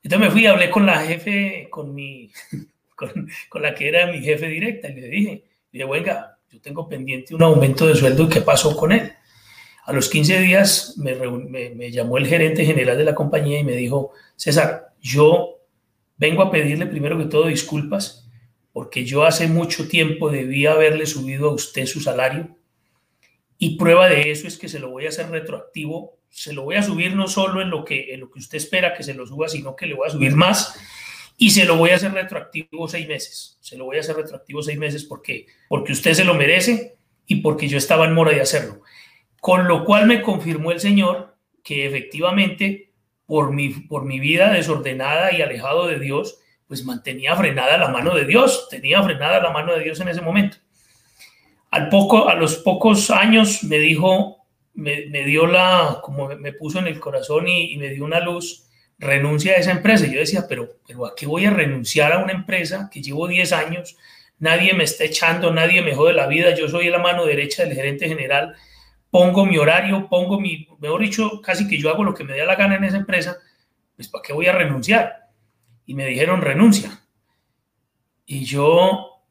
Entonces 0.03 0.27
me 0.27 0.31
fui 0.31 0.43
y 0.43 0.47
hablé 0.47 0.69
con 0.69 0.85
la 0.85 0.99
jefe, 0.99 1.67
con 1.71 1.95
mi, 1.95 2.31
con, 2.95 3.61
la 3.61 3.73
que 3.73 3.87
era 3.87 4.11
mi 4.11 4.21
jefe 4.21 4.47
directa, 4.47 4.89
y 4.89 4.95
le 4.95 5.07
dije, 5.07 5.43
le 5.71 5.79
dije, 5.79 5.89
venga, 5.89 6.37
yo 6.51 6.59
tengo 6.59 6.87
pendiente 6.89 7.33
un 7.33 7.43
aumento 7.43 7.87
de 7.87 7.95
sueldo, 7.95 8.23
¿y 8.23 8.29
qué 8.29 8.41
pasó 8.41 8.75
con 8.75 8.91
él? 8.91 9.13
A 9.85 9.93
los 9.93 10.09
15 10.09 10.39
días 10.41 10.95
me, 10.97 11.15
me, 11.15 11.69
me 11.69 11.91
llamó 11.91 12.17
el 12.17 12.27
gerente 12.27 12.65
general 12.65 12.97
de 12.97 13.05
la 13.05 13.15
compañía 13.15 13.57
y 13.57 13.63
me 13.63 13.75
dijo, 13.75 14.11
César, 14.35 14.89
yo 15.01 15.59
vengo 16.17 16.41
a 16.41 16.51
pedirle 16.51 16.87
primero 16.87 17.17
que 17.17 17.25
todo 17.25 17.47
disculpas 17.47 18.28
porque 18.71 19.05
yo 19.05 19.23
hace 19.23 19.47
mucho 19.47 19.87
tiempo 19.87 20.29
debía 20.29 20.73
haberle 20.73 21.05
subido 21.05 21.49
a 21.49 21.53
usted 21.53 21.85
su 21.85 22.01
salario. 22.01 22.55
Y 23.57 23.77
prueba 23.77 24.07
de 24.07 24.31
eso 24.31 24.47
es 24.47 24.57
que 24.57 24.69
se 24.69 24.79
lo 24.79 24.89
voy 24.89 25.05
a 25.05 25.09
hacer 25.09 25.29
retroactivo, 25.29 26.17
se 26.29 26.53
lo 26.53 26.63
voy 26.63 26.75
a 26.75 26.83
subir 26.83 27.15
no 27.15 27.27
solo 27.27 27.61
en 27.61 27.69
lo 27.69 27.83
que, 27.83 28.13
en 28.13 28.21
lo 28.21 28.31
que 28.31 28.39
usted 28.39 28.57
espera 28.57 28.93
que 28.93 29.03
se 29.03 29.13
lo 29.13 29.25
suba, 29.25 29.49
sino 29.49 29.75
que 29.75 29.85
le 29.85 29.95
voy 29.95 30.07
a 30.07 30.11
subir 30.11 30.35
más. 30.35 30.79
Y 31.35 31.51
se 31.51 31.65
lo 31.65 31.77
voy 31.77 31.89
a 31.91 31.95
hacer 31.95 32.11
retroactivo 32.11 32.87
seis 32.87 33.07
meses, 33.07 33.57
se 33.61 33.77
lo 33.77 33.85
voy 33.85 33.97
a 33.97 34.01
hacer 34.01 34.15
retroactivo 34.15 34.61
seis 34.61 34.77
meses 34.77 35.05
porque, 35.05 35.47
porque 35.69 35.93
usted 35.93 36.13
se 36.13 36.25
lo 36.25 36.35
merece 36.35 36.97
y 37.25 37.37
porque 37.37 37.67
yo 37.67 37.77
estaba 37.77 38.05
en 38.05 38.13
mora 38.13 38.31
de 38.31 38.41
hacerlo. 38.41 38.81
Con 39.39 39.67
lo 39.67 39.85
cual 39.85 40.05
me 40.05 40.21
confirmó 40.21 40.71
el 40.71 40.81
Señor 40.81 41.37
que 41.63 41.85
efectivamente 41.85 42.91
por 43.25 43.53
mi, 43.53 43.69
por 43.69 44.05
mi 44.05 44.19
vida 44.19 44.51
desordenada 44.51 45.33
y 45.33 45.41
alejado 45.41 45.87
de 45.87 45.99
Dios, 45.99 46.39
pues 46.69 46.85
mantenía 46.85 47.35
frenada 47.35 47.79
la 47.79 47.87
mano 47.87 48.13
de 48.13 48.25
Dios, 48.25 48.67
tenía 48.69 49.01
frenada 49.01 49.39
la 49.39 49.49
mano 49.49 49.73
de 49.73 49.83
Dios 49.83 49.99
en 50.01 50.07
ese 50.07 50.21
momento. 50.21 50.57
Al 51.71 51.89
poco, 51.89 52.29
a 52.29 52.35
los 52.35 52.57
pocos 52.57 53.09
años 53.09 53.63
me 53.63 53.79
dijo, 53.79 54.45
me, 54.75 55.25
dio 55.25 55.47
la, 55.47 55.99
como 56.03 56.27
me 56.27 56.53
puso 56.53 56.77
en 56.77 56.85
el 56.85 56.99
corazón 56.99 57.47
y, 57.47 57.75
me 57.77 57.89
dio 57.89 58.05
una 58.05 58.19
luz, 58.19 58.67
renuncia 58.99 59.53
a 59.53 59.55
esa 59.55 59.71
empresa. 59.71 60.05
Yo 60.05 60.19
decía, 60.19 60.45
pero, 60.47 60.75
pero 60.87 61.07
¿a 61.07 61.15
qué 61.15 61.25
voy 61.25 61.47
a 61.47 61.49
renunciar 61.49 62.13
a 62.13 62.19
una 62.19 62.33
empresa 62.33 62.87
que 62.93 63.01
llevo 63.01 63.27
10 63.27 63.51
años? 63.51 63.97
Nadie 64.37 64.73
me 64.75 64.83
está 64.83 65.05
echando, 65.05 65.51
nadie 65.51 65.81
me 65.81 65.95
jode 65.95 66.13
la 66.13 66.27
vida, 66.27 66.53
yo 66.53 66.67
soy 66.69 66.87
la 66.91 66.99
mano 66.99 67.25
derecha 67.25 67.63
del 67.63 67.73
gerente 67.73 68.07
general, 68.07 68.55
pongo 69.09 69.43
mi 69.43 69.57
horario, 69.57 70.07
pongo 70.07 70.39
mi, 70.39 70.67
mejor 70.79 71.01
dicho, 71.01 71.41
casi 71.41 71.67
que 71.67 71.79
yo 71.79 71.89
hago 71.89 72.03
lo 72.03 72.13
que 72.13 72.23
me 72.23 72.33
dé 72.33 72.45
la 72.45 72.55
gana 72.55 72.75
en 72.75 72.83
esa 72.83 72.97
empresa, 72.97 73.37
pues 73.95 74.07
¿para 74.07 74.21
qué 74.21 74.33
voy 74.33 74.45
a 74.45 74.51
renunciar? 74.51 75.28
Y 75.89 75.95
me 75.95 76.05
dijeron 76.05 76.41
renuncia. 76.41 77.01
Y 78.27 78.43
yo, 78.43 79.23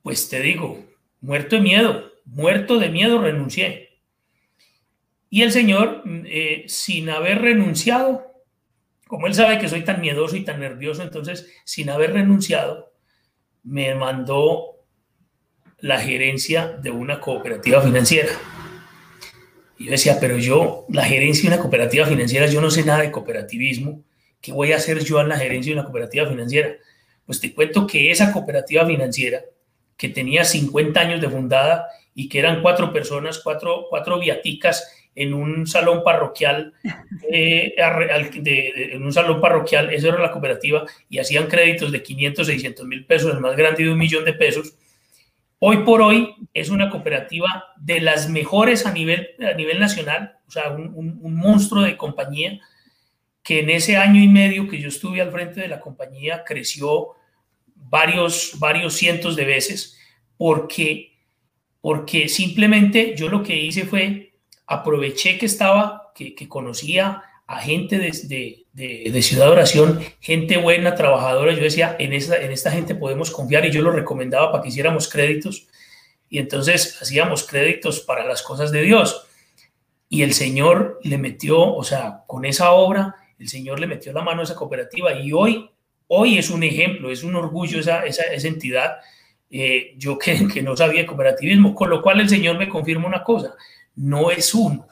pues 0.00 0.30
te 0.30 0.40
digo, 0.40 0.82
muerto 1.20 1.56
de 1.56 1.60
miedo, 1.62 2.10
muerto 2.24 2.78
de 2.78 2.88
miedo 2.88 3.20
renuncié. 3.20 4.00
Y 5.28 5.42
el 5.42 5.52
Señor, 5.52 6.04
eh, 6.24 6.64
sin 6.68 7.10
haber 7.10 7.42
renunciado, 7.42 8.32
como 9.06 9.26
Él 9.26 9.34
sabe 9.34 9.58
que 9.58 9.68
soy 9.68 9.84
tan 9.84 10.00
miedoso 10.00 10.36
y 10.36 10.44
tan 10.44 10.58
nervioso, 10.58 11.02
entonces, 11.02 11.52
sin 11.66 11.90
haber 11.90 12.14
renunciado, 12.14 12.94
me 13.62 13.94
mandó 13.94 14.86
la 15.80 16.00
gerencia 16.00 16.78
de 16.78 16.92
una 16.92 17.20
cooperativa 17.20 17.82
financiera. 17.82 18.32
Y 19.76 19.84
yo 19.84 19.90
decía, 19.90 20.16
pero 20.18 20.38
yo, 20.38 20.86
la 20.88 21.04
gerencia 21.04 21.42
de 21.42 21.56
una 21.56 21.62
cooperativa 21.62 22.06
financiera, 22.06 22.46
yo 22.46 22.62
no 22.62 22.70
sé 22.70 22.86
nada 22.86 23.02
de 23.02 23.12
cooperativismo, 23.12 24.02
¿Qué 24.40 24.52
voy 24.52 24.72
a 24.72 24.76
hacer 24.76 25.02
yo 25.02 25.20
en 25.20 25.28
la 25.28 25.38
gerencia 25.38 25.70
de 25.70 25.80
una 25.80 25.84
cooperativa 25.84 26.26
financiera? 26.26 26.76
Pues 27.24 27.40
te 27.40 27.52
cuento 27.52 27.86
que 27.86 28.10
esa 28.10 28.32
cooperativa 28.32 28.86
financiera, 28.86 29.40
que 29.96 30.08
tenía 30.08 30.44
50 30.44 31.00
años 31.00 31.20
de 31.20 31.28
fundada 31.28 31.88
y 32.14 32.28
que 32.28 32.38
eran 32.38 32.62
cuatro 32.62 32.92
personas, 32.92 33.40
cuatro, 33.42 33.86
cuatro 33.90 34.18
viaticas 34.18 34.90
en 35.14 35.34
un 35.34 35.66
salón 35.66 36.04
parroquial, 36.04 36.74
eh, 37.30 37.74
en 37.76 39.02
un 39.02 39.12
salón 39.12 39.40
parroquial, 39.40 39.92
eso 39.92 40.08
era 40.08 40.20
la 40.20 40.30
cooperativa, 40.30 40.84
y 41.08 41.18
hacían 41.18 41.46
créditos 41.46 41.90
de 41.90 42.02
500, 42.02 42.46
600 42.46 42.86
mil 42.86 43.04
pesos, 43.06 43.34
el 43.34 43.40
más 43.40 43.56
grande 43.56 43.82
de 43.82 43.90
un 43.90 43.98
millón 43.98 44.24
de 44.24 44.34
pesos. 44.34 44.74
Hoy 45.58 45.78
por 45.78 46.02
hoy 46.02 46.34
es 46.52 46.68
una 46.68 46.90
cooperativa 46.90 47.64
de 47.76 48.00
las 48.00 48.28
mejores 48.28 48.84
a 48.84 48.92
nivel, 48.92 49.28
a 49.40 49.54
nivel 49.54 49.80
nacional, 49.80 50.36
o 50.46 50.50
sea, 50.50 50.68
un, 50.68 50.94
un 50.94 51.34
monstruo 51.34 51.82
de 51.82 51.96
compañía 51.96 52.60
que 53.46 53.60
en 53.60 53.70
ese 53.70 53.96
año 53.96 54.20
y 54.20 54.26
medio 54.26 54.66
que 54.66 54.80
yo 54.80 54.88
estuve 54.88 55.20
al 55.20 55.30
frente 55.30 55.60
de 55.60 55.68
la 55.68 55.78
compañía 55.78 56.42
creció 56.44 57.10
varios, 57.76 58.56
varios 58.58 58.94
cientos 58.94 59.36
de 59.36 59.44
veces 59.44 59.96
porque, 60.36 61.12
porque 61.80 62.28
simplemente 62.28 63.14
yo 63.16 63.28
lo 63.28 63.44
que 63.44 63.54
hice 63.54 63.86
fue 63.86 64.32
aproveché 64.66 65.38
que 65.38 65.46
estaba, 65.46 66.10
que, 66.12 66.34
que 66.34 66.48
conocía 66.48 67.22
a 67.46 67.60
gente 67.60 68.00
de, 68.00 68.66
de, 68.72 69.22
Ciudad 69.22 69.46
de 69.46 69.52
Oración, 69.52 70.00
gente 70.18 70.56
buena, 70.56 70.96
trabajadora. 70.96 71.52
Yo 71.52 71.62
decía, 71.62 71.94
en 72.00 72.14
esta, 72.14 72.38
en 72.38 72.50
esta 72.50 72.72
gente 72.72 72.96
podemos 72.96 73.30
confiar 73.30 73.64
y 73.64 73.70
yo 73.70 73.80
lo 73.80 73.92
recomendaba 73.92 74.50
para 74.50 74.64
que 74.64 74.70
hiciéramos 74.70 75.08
créditos. 75.08 75.68
Y 76.28 76.38
entonces 76.38 77.00
hacíamos 77.00 77.44
créditos 77.44 78.00
para 78.00 78.26
las 78.26 78.42
cosas 78.42 78.72
de 78.72 78.82
Dios. 78.82 79.28
Y 80.08 80.22
el 80.22 80.34
Señor 80.34 80.98
le 81.04 81.16
metió, 81.16 81.60
o 81.60 81.84
sea, 81.84 82.24
con 82.26 82.44
esa 82.44 82.72
obra, 82.72 83.14
el 83.38 83.48
Señor 83.48 83.80
le 83.80 83.86
metió 83.86 84.12
la 84.12 84.22
mano 84.22 84.40
a 84.40 84.44
esa 84.44 84.54
cooperativa 84.54 85.14
y 85.18 85.32
hoy, 85.32 85.68
hoy 86.08 86.38
es 86.38 86.50
un 86.50 86.62
ejemplo, 86.62 87.10
es 87.10 87.22
un 87.22 87.36
orgullo 87.36 87.80
esa, 87.80 88.04
esa, 88.04 88.22
esa 88.24 88.48
entidad. 88.48 88.96
Eh, 89.50 89.94
yo 89.96 90.18
que, 90.18 90.48
que 90.52 90.62
no 90.62 90.76
sabía 90.76 91.06
cooperativismo, 91.06 91.74
con 91.74 91.90
lo 91.90 92.02
cual 92.02 92.20
el 92.20 92.28
Señor 92.28 92.58
me 92.58 92.68
confirma 92.68 93.06
una 93.06 93.22
cosa, 93.22 93.54
no 93.96 94.30
es 94.30 94.54
uno, 94.54 94.86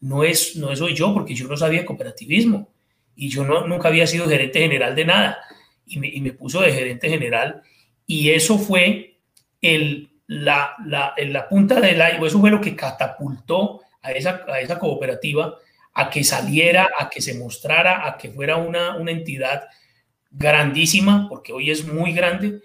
no 0.00 0.24
es, 0.24 0.56
no 0.56 0.74
soy 0.76 0.94
yo, 0.94 1.12
porque 1.12 1.34
yo 1.34 1.48
no 1.48 1.56
sabía 1.56 1.84
cooperativismo 1.84 2.68
y 3.14 3.28
yo 3.28 3.44
no, 3.44 3.66
nunca 3.66 3.88
había 3.88 4.06
sido 4.06 4.28
gerente 4.28 4.60
general 4.60 4.94
de 4.94 5.04
nada 5.04 5.38
y 5.86 5.98
me, 5.98 6.08
y 6.08 6.20
me 6.20 6.32
puso 6.32 6.60
de 6.60 6.72
gerente 6.72 7.08
general 7.08 7.62
y 8.06 8.30
eso 8.30 8.58
fue 8.58 9.18
el, 9.60 10.10
la, 10.26 10.74
la, 10.84 11.14
la 11.16 11.48
punta 11.48 11.80
del 11.80 11.96
iceberg, 11.96 12.26
eso 12.26 12.40
fue 12.40 12.50
lo 12.50 12.60
que 12.60 12.76
catapultó 12.76 13.82
a 14.02 14.12
esa, 14.12 14.44
a 14.48 14.60
esa 14.60 14.78
cooperativa 14.78 15.56
a 15.98 16.10
que 16.10 16.22
saliera, 16.24 16.90
a 16.98 17.08
que 17.08 17.22
se 17.22 17.34
mostrara, 17.34 18.06
a 18.06 18.18
que 18.18 18.28
fuera 18.28 18.58
una, 18.58 18.96
una 18.96 19.12
entidad 19.12 19.64
grandísima, 20.30 21.26
porque 21.26 21.54
hoy 21.54 21.70
es 21.70 21.86
muy 21.86 22.12
grande, 22.12 22.60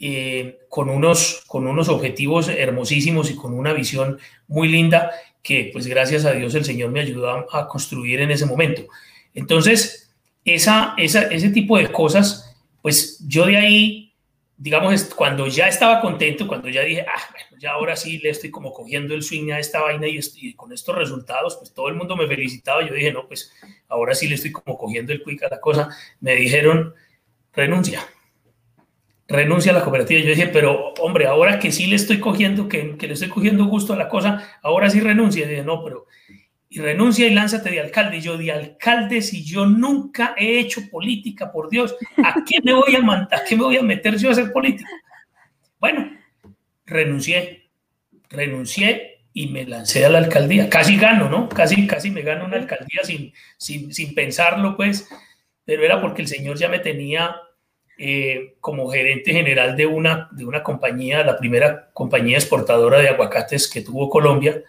eh, 0.00 0.58
con, 0.68 0.90
unos, 0.90 1.44
con 1.46 1.68
unos 1.68 1.88
objetivos 1.88 2.48
hermosísimos 2.48 3.30
y 3.30 3.36
con 3.36 3.54
una 3.54 3.72
visión 3.72 4.18
muy 4.48 4.66
linda 4.66 5.12
que 5.40 5.70
pues 5.72 5.86
gracias 5.86 6.24
a 6.24 6.32
Dios 6.32 6.52
el 6.56 6.64
Señor 6.64 6.90
me 6.90 7.00
ayudó 7.00 7.30
a, 7.30 7.46
a 7.52 7.68
construir 7.68 8.20
en 8.20 8.32
ese 8.32 8.44
momento. 8.44 8.82
Entonces, 9.34 10.12
esa, 10.44 10.94
esa, 10.98 11.22
ese 11.22 11.50
tipo 11.50 11.78
de 11.78 11.92
cosas, 11.92 12.56
pues 12.82 13.24
yo 13.24 13.46
de 13.46 13.56
ahí, 13.56 14.03
digamos, 14.56 15.04
cuando 15.14 15.46
ya 15.46 15.68
estaba 15.68 16.00
contento, 16.00 16.46
cuando 16.46 16.68
ya 16.68 16.82
dije, 16.82 17.04
ah, 17.08 17.20
bueno, 17.30 17.60
ya 17.60 17.72
ahora 17.72 17.96
sí 17.96 18.18
le 18.18 18.30
estoy 18.30 18.50
como 18.50 18.72
cogiendo 18.72 19.14
el 19.14 19.22
swing 19.22 19.50
a 19.50 19.58
esta 19.58 19.80
vaina 19.80 20.06
y, 20.06 20.54
con 20.54 20.72
estos 20.72 20.96
resultados, 20.96 21.56
pues 21.56 21.72
todo 21.72 21.88
el 21.88 21.94
mundo 21.94 22.16
me 22.16 22.26
felicitaba. 22.26 22.86
Yo 22.86 22.94
dije, 22.94 23.12
no, 23.12 23.26
pues 23.26 23.52
ahora 23.88 24.14
sí 24.14 24.28
le 24.28 24.36
estoy 24.36 24.52
como 24.52 24.78
cogiendo 24.78 25.12
el 25.12 25.22
quick 25.22 25.42
a 25.42 25.48
la 25.48 25.60
cosa. 25.60 25.88
Me 26.20 26.34
dijeron, 26.36 26.94
renuncia 27.52 28.06
renuncia 29.26 29.72
a 29.72 29.74
la 29.74 29.82
cooperativa. 29.82 30.20
Yo 30.20 30.28
dije, 30.28 30.48
pero 30.48 30.92
hombre, 31.00 31.26
ahora 31.26 31.58
que 31.58 31.72
sí 31.72 31.86
le 31.86 31.96
estoy 31.96 32.20
cogiendo, 32.20 32.68
que 32.68 32.96
le 33.00 33.12
estoy 33.12 33.28
cogiendo 33.28 33.64
gusto 33.64 33.92
a 33.92 33.96
la 33.96 34.08
cosa, 34.08 34.58
ahora 34.62 34.90
sí 34.90 35.00
renuncia. 35.00 35.44
Y 35.44 35.48
dije, 35.48 35.64
no, 35.64 35.82
pero 35.82 36.06
y 36.74 36.80
renuncia 36.80 37.28
y 37.28 37.30
lánzate 37.30 37.70
de 37.70 37.78
alcalde. 37.78 38.16
Y 38.16 38.20
yo, 38.20 38.36
de 38.36 38.50
alcalde, 38.50 39.22
si 39.22 39.44
yo 39.44 39.64
nunca 39.64 40.34
he 40.36 40.58
hecho 40.58 40.80
política, 40.90 41.52
por 41.52 41.70
Dios, 41.70 41.94
¿a 42.16 42.34
qué 42.44 42.60
me 42.64 42.74
voy 42.74 42.96
a? 42.96 43.28
¿A 43.30 43.44
qué 43.48 43.54
me 43.54 43.62
voy 43.62 43.76
a 43.76 43.82
meter 43.82 44.16
yo 44.16 44.28
a 44.28 44.32
hacer 44.32 44.52
política? 44.52 44.90
Bueno, 45.78 46.10
renuncié, 46.84 47.70
renuncié 48.28 49.20
y 49.32 49.46
me 49.50 49.64
lancé 49.66 50.04
a 50.04 50.08
la 50.08 50.18
alcaldía. 50.18 50.68
Casi 50.68 50.96
gano, 50.96 51.28
¿no? 51.28 51.48
Casi, 51.48 51.86
casi 51.86 52.10
me 52.10 52.22
gano 52.22 52.44
una 52.44 52.56
alcaldía 52.56 53.04
sin, 53.04 53.32
sin, 53.56 53.94
sin 53.94 54.12
pensarlo, 54.12 54.76
pues, 54.76 55.08
pero 55.64 55.84
era 55.84 56.00
porque 56.00 56.22
el 56.22 56.28
señor 56.28 56.58
ya 56.58 56.68
me 56.68 56.80
tenía 56.80 57.36
eh, 57.98 58.56
como 58.58 58.90
gerente 58.90 59.32
general 59.32 59.76
de 59.76 59.86
una, 59.86 60.28
de 60.32 60.44
una 60.44 60.64
compañía, 60.64 61.22
la 61.22 61.38
primera 61.38 61.90
compañía 61.92 62.36
exportadora 62.36 62.98
de 62.98 63.10
aguacates 63.10 63.70
que 63.70 63.82
tuvo 63.82 64.10
Colombia. 64.10 64.60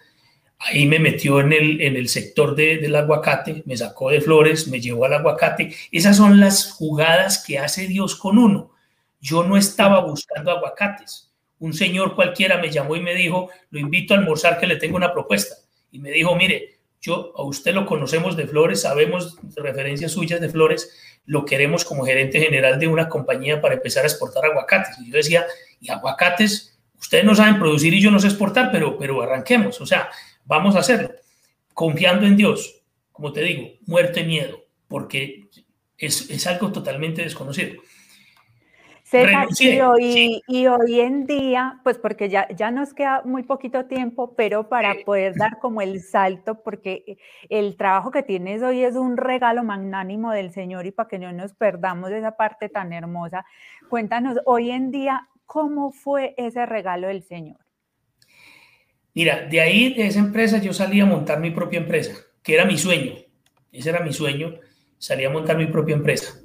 Ahí 0.58 0.86
me 0.86 0.98
metió 0.98 1.40
en 1.40 1.52
el, 1.52 1.80
en 1.80 1.96
el 1.96 2.08
sector 2.08 2.54
de, 2.54 2.78
del 2.78 2.96
aguacate, 2.96 3.62
me 3.66 3.76
sacó 3.76 4.10
de 4.10 4.20
flores, 4.20 4.68
me 4.68 4.80
llevó 4.80 5.04
al 5.04 5.14
aguacate. 5.14 5.74
Esas 5.92 6.16
son 6.16 6.40
las 6.40 6.72
jugadas 6.72 7.44
que 7.46 7.58
hace 7.58 7.86
Dios 7.86 8.16
con 8.16 8.38
uno. 8.38 8.72
Yo 9.20 9.44
no 9.44 9.56
estaba 9.56 10.00
buscando 10.00 10.50
aguacates. 10.50 11.32
Un 11.58 11.72
señor 11.72 12.14
cualquiera 12.14 12.58
me 12.58 12.70
llamó 12.70 12.96
y 12.96 13.00
me 13.00 13.14
dijo, 13.14 13.50
lo 13.70 13.78
invito 13.78 14.14
a 14.14 14.18
almorzar 14.18 14.58
que 14.58 14.66
le 14.66 14.76
tengo 14.76 14.96
una 14.96 15.12
propuesta. 15.12 15.56
Y 15.90 15.98
me 15.98 16.10
dijo, 16.10 16.34
mire, 16.34 16.76
yo 17.00 17.32
a 17.36 17.42
usted 17.42 17.74
lo 17.74 17.86
conocemos 17.86 18.36
de 18.36 18.46
flores, 18.46 18.82
sabemos 18.82 19.36
referencias 19.56 20.12
suyas 20.12 20.40
de 20.40 20.48
flores, 20.48 20.90
lo 21.24 21.44
queremos 21.44 21.84
como 21.84 22.04
gerente 22.04 22.40
general 22.40 22.78
de 22.78 22.88
una 22.88 23.08
compañía 23.08 23.60
para 23.60 23.74
empezar 23.74 24.04
a 24.04 24.08
exportar 24.08 24.44
aguacates. 24.46 24.98
Y 25.00 25.10
yo 25.10 25.16
decía, 25.16 25.46
y 25.80 25.90
aguacates, 25.90 26.78
ustedes 26.98 27.24
no 27.24 27.34
saben 27.34 27.58
producir 27.58 27.94
y 27.94 28.00
yo 28.00 28.10
no 28.10 28.18
sé 28.18 28.28
exportar, 28.28 28.70
pero, 28.72 28.98
pero 28.98 29.22
arranquemos, 29.22 29.80
o 29.80 29.86
sea, 29.86 30.08
vamos 30.46 30.76
a 30.76 30.80
hacerlo, 30.80 31.10
confiando 31.74 32.26
en 32.26 32.36
Dios, 32.36 32.82
como 33.12 33.32
te 33.32 33.42
digo, 33.42 33.68
muerte 33.86 34.24
miedo, 34.24 34.64
porque 34.88 35.48
es, 35.98 36.30
es 36.30 36.46
algo 36.46 36.72
totalmente 36.72 37.22
desconocido. 37.22 37.82
César, 39.02 39.46
y, 39.60 39.80
hoy, 39.80 40.12
sí. 40.12 40.42
y 40.48 40.66
hoy 40.66 41.00
en 41.00 41.26
día, 41.26 41.78
pues 41.84 41.96
porque 41.96 42.28
ya, 42.28 42.48
ya 42.48 42.72
nos 42.72 42.92
queda 42.92 43.22
muy 43.24 43.44
poquito 43.44 43.86
tiempo, 43.86 44.34
pero 44.34 44.68
para 44.68 44.96
poder 45.04 45.36
dar 45.36 45.60
como 45.60 45.80
el 45.80 46.02
salto, 46.02 46.60
porque 46.64 47.16
el 47.48 47.76
trabajo 47.76 48.10
que 48.10 48.24
tienes 48.24 48.62
hoy 48.62 48.82
es 48.82 48.96
un 48.96 49.16
regalo 49.16 49.62
magnánimo 49.62 50.32
del 50.32 50.50
Señor 50.50 50.86
y 50.86 50.90
para 50.90 51.08
que 51.08 51.20
no 51.20 51.32
nos 51.32 51.54
perdamos 51.54 52.10
esa 52.10 52.32
parte 52.32 52.68
tan 52.68 52.92
hermosa, 52.92 53.46
cuéntanos 53.88 54.38
hoy 54.44 54.72
en 54.72 54.90
día, 54.90 55.28
¿cómo 55.44 55.92
fue 55.92 56.34
ese 56.36 56.66
regalo 56.66 57.06
del 57.06 57.22
Señor? 57.22 57.65
Mira, 59.16 59.48
de 59.50 59.60
ahí, 59.60 59.94
de 59.94 60.06
esa 60.06 60.20
empresa, 60.20 60.58
yo 60.58 60.72
salí 60.72 61.00
a 61.00 61.06
montar 61.06 61.40
mi 61.40 61.50
propia 61.50 61.80
empresa, 61.80 62.14
que 62.44 62.54
era 62.54 62.64
mi 62.64 62.78
sueño. 62.78 63.14
Ese 63.72 63.88
era 63.88 63.98
mi 64.00 64.12
sueño, 64.12 64.60
salí 64.98 65.24
a 65.24 65.30
montar 65.30 65.56
mi 65.58 65.66
propia 65.66 65.96
empresa 65.96 66.40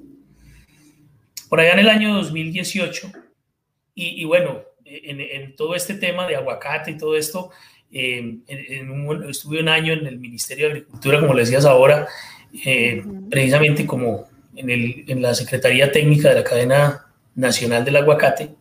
por 1.51 1.59
allá 1.59 1.73
en 1.73 1.79
el 1.79 1.89
año 1.89 2.13
2018. 2.13 3.11
Y, 3.93 4.21
y 4.21 4.23
bueno, 4.23 4.61
en, 4.85 5.19
en, 5.19 5.53
todo 5.57 5.75
este 5.75 5.95
tema 5.95 6.25
de 6.25 6.37
aguacate 6.37 6.91
y 6.91 6.97
todo 6.97 7.17
esto, 7.17 7.51
eh, 7.91 8.19
en, 8.19 8.45
en 8.47 8.89
un, 8.89 9.29
estuve 9.29 9.59
un 9.59 9.67
año 9.67 9.91
en 9.91 10.07
el 10.07 10.17
Ministerio 10.17 10.67
de 10.67 10.71
Agricultura, 10.71 11.19
como 11.19 11.33
le 11.33 11.41
decías 11.41 11.65
ahora, 11.65 12.07
eh, 12.65 13.03
precisamente 13.29 13.85
como 13.85 14.29
en, 14.55 14.69
el, 14.69 15.03
en 15.09 15.21
la 15.21 15.35
Secretaría 15.35 15.91
Técnica 15.91 16.29
de 16.29 16.35
la 16.35 16.43
Cadena 16.45 17.07
Nacional 17.35 17.83
del 17.83 17.97
Aguacate, 17.97 18.51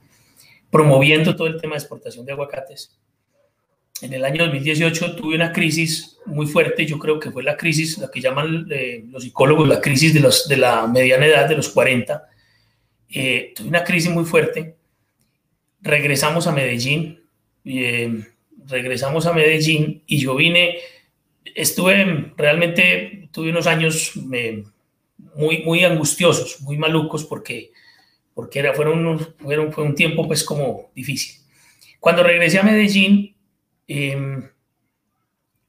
promoviendo 0.68 1.36
todo 1.36 1.46
el 1.46 1.60
tema 1.60 1.76
de 1.76 1.82
exportación 1.82 2.26
de 2.26 2.32
aguacates. 2.32 2.98
En 4.02 4.14
el 4.14 4.24
año 4.24 4.44
2018 4.44 5.16
tuve 5.16 5.34
una 5.34 5.52
crisis 5.52 6.18
muy 6.24 6.46
fuerte, 6.46 6.86
yo 6.86 6.98
creo 6.98 7.20
que 7.20 7.30
fue 7.30 7.42
la 7.42 7.56
crisis, 7.56 7.98
la 7.98 8.10
que 8.10 8.20
llaman 8.20 8.66
eh, 8.70 9.04
los 9.10 9.24
psicólogos 9.24 9.68
la 9.68 9.80
crisis 9.80 10.14
de, 10.14 10.20
los, 10.20 10.48
de 10.48 10.56
la 10.56 10.86
mediana 10.86 11.26
edad, 11.26 11.48
de 11.48 11.56
los 11.56 11.68
40, 11.68 12.22
eh, 13.10 13.52
tuve 13.54 13.68
una 13.68 13.84
crisis 13.84 14.10
muy 14.10 14.24
fuerte, 14.24 14.76
regresamos 15.82 16.46
a 16.46 16.52
Medellín, 16.52 17.20
eh, 17.64 18.24
regresamos 18.66 19.26
a 19.26 19.32
Medellín 19.32 20.02
y 20.06 20.18
yo 20.18 20.34
vine, 20.34 20.78
estuve 21.54 22.32
realmente, 22.36 23.28
tuve 23.32 23.50
unos 23.50 23.66
años 23.66 24.16
me, 24.16 24.64
muy, 25.34 25.62
muy 25.62 25.84
angustiosos, 25.84 26.60
muy 26.62 26.78
malucos 26.78 27.24
porque, 27.24 27.72
porque 28.34 28.60
era, 28.60 28.72
fueron, 28.72 29.06
unos, 29.06 29.30
fueron, 29.38 29.72
fue 29.72 29.84
un 29.84 29.94
tiempo 29.94 30.26
pues 30.26 30.42
como 30.42 30.90
difícil. 30.94 31.40
Cuando 31.98 32.22
regresé 32.22 32.58
a 32.58 32.62
Medellín, 32.62 33.34
eh, 33.92 34.42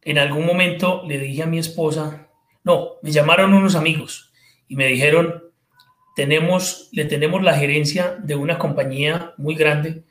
en 0.04 0.18
algún 0.20 0.46
momento 0.46 1.04
le 1.08 1.18
dije 1.18 1.42
a 1.42 1.48
mi 1.48 1.58
esposa, 1.58 2.28
no, 2.64 2.98
me 3.02 3.12
llamaron 3.12 3.56
unos 3.56 3.76
amigos 3.76 4.32
y 4.68 4.76
me 4.76 4.86
dijeron, 4.88 5.44
tenemos, 6.16 6.90
le 6.92 7.06
tenemos 7.06 7.42
la 7.42 7.58
gerencia 7.58 8.16
de 8.22 8.36
una 8.36 8.60
compañía 8.60 9.34
muy 9.38 9.56
grande 9.56 10.04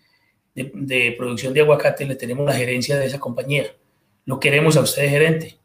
de, 0.57 1.15
producción 1.17 1.55
de 1.55 1.61
aguacate, 1.61 2.05
le 2.05 2.17
tenemos 2.17 2.45
la 2.45 2.55
gerencia 2.55 2.99
de 2.99 3.07
esa 3.07 3.21
compañía. 3.21 3.67
Lo 4.25 4.41
queremos 4.41 4.77
a 4.77 4.81
usted 4.81 5.09
gerente. 5.09 5.59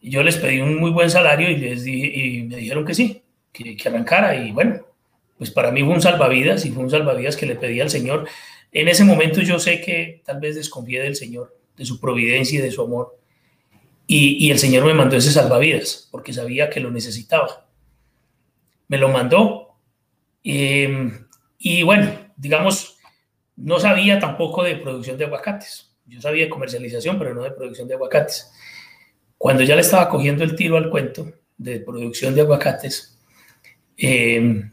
Y 0.00 0.10
yo 0.10 0.22
les 0.22 0.36
pedí 0.36 0.60
un 0.60 0.76
muy 0.76 0.92
buen 0.92 1.10
salario 1.10 1.50
y, 1.50 1.56
les 1.56 1.82
di, 1.82 2.04
y 2.04 2.42
me 2.44 2.56
dijeron 2.56 2.84
que 2.84 2.94
sí, 2.94 3.22
que, 3.52 3.76
que, 3.76 3.88
arrancara. 3.88 4.36
Y 4.36 4.52
bueno, 4.52 4.86
pues 5.36 5.50
para 5.50 5.72
mí 5.72 5.82
fue 5.82 5.94
un 5.94 6.00
salvavidas 6.00 6.64
y 6.64 6.70
fue 6.70 6.84
un 6.84 6.90
salvavidas 6.90 7.36
que 7.36 7.46
le 7.46 7.56
pedí 7.56 7.80
al 7.80 7.90
Señor. 7.90 8.28
En 8.72 8.88
ese 8.88 9.04
momento 9.04 9.40
yo 9.40 9.58
sé 9.58 9.80
que 9.80 10.22
tal 10.24 10.40
vez 10.40 10.56
desconfié 10.56 11.02
del 11.02 11.16
Señor, 11.16 11.56
de 11.76 11.84
su 11.84 11.98
providencia 12.00 12.58
y 12.58 12.62
de 12.62 12.70
su 12.70 12.82
amor. 12.82 13.18
Y, 14.06 14.44
y 14.44 14.50
el 14.50 14.58
Señor 14.58 14.84
me 14.84 14.94
mandó 14.94 15.16
ese 15.16 15.32
salvavidas 15.32 16.08
porque 16.10 16.32
sabía 16.32 16.70
que 16.70 16.80
lo 16.80 16.90
necesitaba 16.90 17.70
me 18.90 18.98
lo 18.98 19.08
mandó. 19.08 19.76
Eh, 20.42 21.12
y 21.58 21.82
bueno, 21.84 22.10
digamos, 22.36 22.98
no 23.56 23.78
sabía 23.78 24.18
tampoco 24.18 24.64
de 24.64 24.76
producción 24.76 25.16
de 25.16 25.26
aguacates. 25.26 25.94
Yo 26.06 26.20
sabía 26.20 26.44
de 26.44 26.50
comercialización, 26.50 27.16
pero 27.16 27.32
no 27.32 27.44
de 27.44 27.52
producción 27.52 27.86
de 27.86 27.94
aguacates. 27.94 28.50
Cuando 29.38 29.62
ya 29.62 29.76
le 29.76 29.82
estaba 29.82 30.08
cogiendo 30.08 30.42
el 30.42 30.56
tiro 30.56 30.76
al 30.76 30.90
cuento 30.90 31.32
de 31.56 31.78
producción 31.78 32.34
de 32.34 32.40
aguacates, 32.40 33.16
eh, 33.96 34.64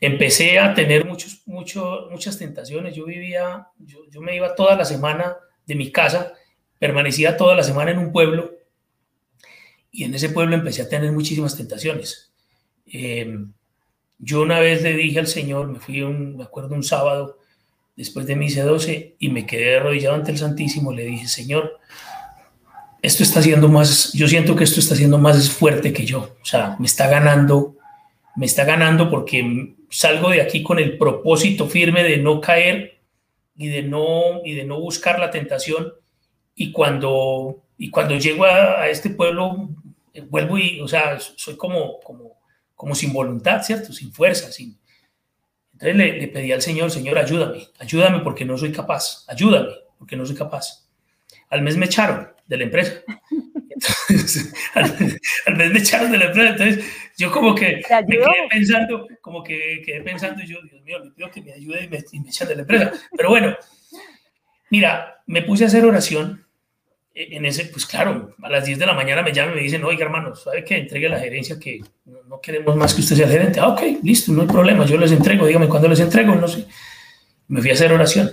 empecé 0.00 0.58
a 0.58 0.74
tener 0.74 1.04
muchos, 1.04 1.42
mucho, 1.46 2.08
muchas 2.10 2.38
tentaciones. 2.38 2.94
Yo 2.94 3.04
vivía, 3.04 3.66
yo, 3.78 4.00
yo, 4.10 4.20
me 4.20 4.34
iba 4.34 4.54
toda 4.54 4.76
la 4.76 4.84
semana 4.84 5.36
de 5.66 5.74
mi 5.74 5.92
casa, 5.92 6.32
permanecía 6.78 7.36
toda 7.36 7.54
la 7.54 7.62
semana 7.62 7.90
en 7.90 7.98
un 7.98 8.12
pueblo 8.12 8.52
y 9.90 10.04
en 10.04 10.14
ese 10.14 10.30
pueblo 10.30 10.54
empecé 10.54 10.82
a 10.82 10.88
tener 10.88 11.12
muchísimas 11.12 11.56
tentaciones. 11.56 12.32
Eh, 12.86 13.38
yo 14.18 14.42
una 14.42 14.60
vez 14.60 14.82
le 14.82 14.94
dije 14.94 15.18
al 15.18 15.26
Señor, 15.26 15.68
me 15.68 15.80
fui, 15.80 16.02
un, 16.02 16.36
me 16.36 16.44
acuerdo, 16.44 16.74
un 16.74 16.82
sábado 16.82 17.38
después 17.96 18.26
de 18.26 18.36
misa 18.36 18.64
12 18.64 19.16
y 19.18 19.28
me 19.30 19.46
quedé 19.46 19.76
arrodillado 19.76 20.14
ante 20.14 20.30
el 20.30 20.38
Santísimo, 20.38 20.92
le 20.92 21.04
dije, 21.04 21.26
Señor, 21.26 21.78
esto 23.02 23.22
está 23.22 23.40
haciendo 23.40 23.68
más, 23.68 24.12
yo 24.12 24.28
siento 24.28 24.54
que 24.54 24.64
esto 24.64 24.80
está 24.80 24.94
siendo 24.94 25.18
más 25.18 25.50
fuerte 25.50 25.92
que 25.92 26.04
yo, 26.04 26.36
o 26.40 26.44
sea, 26.44 26.76
me 26.78 26.86
está 26.86 27.08
ganando, 27.08 27.76
me 28.36 28.46
está 28.46 28.64
ganando 28.64 29.10
porque 29.10 29.74
salgo 29.90 30.30
de 30.30 30.40
aquí 30.40 30.62
con 30.62 30.78
el 30.78 30.96
propósito 30.96 31.66
firme 31.66 32.02
de 32.02 32.18
no 32.18 32.40
caer 32.40 33.00
y 33.56 33.68
de 33.68 33.82
no, 33.82 34.44
y 34.44 34.54
de 34.54 34.64
no 34.64 34.80
buscar 34.80 35.18
la 35.18 35.30
tentación 35.30 35.92
y 36.54 36.72
cuando, 36.72 37.62
y 37.78 37.90
cuando 37.90 38.16
llego 38.16 38.44
a, 38.44 38.88
este 38.88 39.10
pueblo, 39.10 39.70
eh, 40.12 40.20
vuelvo 40.20 40.58
y, 40.58 40.80
o 40.80 40.88
sea, 40.88 41.18
soy 41.18 41.56
como, 41.56 42.00
como, 42.00 42.38
como 42.74 42.94
sin 42.94 43.12
voluntad, 43.12 43.62
¿cierto? 43.62 43.92
Sin 43.92 44.12
fuerza, 44.12 44.52
sin... 44.52 44.78
Entonces 45.72 45.96
le, 45.96 46.18
le 46.20 46.28
pedí 46.28 46.52
al 46.52 46.60
Señor, 46.60 46.90
Señor, 46.90 47.18
ayúdame, 47.18 47.66
ayúdame 47.78 48.20
porque 48.20 48.44
no 48.44 48.58
soy 48.58 48.72
capaz, 48.72 49.24
ayúdame 49.28 49.72
porque 49.98 50.16
no 50.16 50.26
soy 50.26 50.36
capaz. 50.36 50.86
Al 51.48 51.62
mes 51.62 51.76
me 51.76 51.86
echaron 51.86 52.28
de 52.46 52.56
la 52.56 52.64
empresa. 52.64 53.02
Entonces, 54.08 54.52
al, 54.74 55.56
mes 55.56 55.70
me 55.72 55.78
echaron 55.78 56.12
de 56.12 56.18
la 56.18 56.26
empresa. 56.26 56.50
Entonces, 56.50 56.84
yo 57.16 57.30
como 57.30 57.54
que 57.54 57.82
me 58.06 58.16
quedé 58.16 58.48
pensando, 58.50 59.06
como 59.20 59.42
que 59.42 59.82
quedé 59.84 60.02
pensando, 60.02 60.42
yo, 60.42 60.58
Dios 60.62 60.82
mío, 60.82 60.98
le 60.98 61.10
pido 61.10 61.30
que 61.30 61.42
me 61.42 61.52
ayude 61.52 61.84
y 61.84 61.88
me, 61.88 62.04
y 62.12 62.20
me 62.20 62.28
echan 62.28 62.48
de 62.48 62.54
la 62.56 62.62
empresa. 62.62 62.92
Pero 63.16 63.28
bueno, 63.28 63.56
mira, 64.70 65.22
me 65.26 65.42
puse 65.42 65.64
a 65.64 65.66
hacer 65.66 65.84
oración 65.84 66.46
e, 67.14 67.36
en 67.36 67.44
ese, 67.44 67.66
pues 67.66 67.86
claro, 67.86 68.34
a 68.42 68.48
las 68.48 68.64
10 68.64 68.78
de 68.78 68.86
la 68.86 68.94
mañana 68.94 69.22
me 69.22 69.32
llaman 69.32 69.52
y 69.52 69.56
me 69.56 69.62
dicen, 69.62 69.84
oiga 69.84 70.04
hermano, 70.04 70.34
¿sabe 70.34 70.64
que 70.64 70.76
entregue 70.76 71.08
la 71.08 71.18
gerencia 71.18 71.58
que 71.58 71.80
no, 72.04 72.40
queremos 72.40 72.76
más 72.76 72.94
que 72.94 73.00
usted 73.00 73.16
sea 73.16 73.26
el 73.26 73.32
gerente? 73.32 73.60
Ah, 73.60 73.68
ok, 73.68 73.82
listo, 74.02 74.32
no 74.32 74.42
hay 74.42 74.48
problema, 74.48 74.86
yo 74.86 74.96
les 74.96 75.12
entrego, 75.12 75.46
dígame 75.46 75.68
cuándo 75.68 75.88
les 75.88 76.00
entrego, 76.00 76.34
no 76.34 76.48
sé. 76.48 76.66
Me 77.48 77.60
fui 77.60 77.70
a 77.70 77.74
hacer 77.74 77.92
oración. 77.92 78.32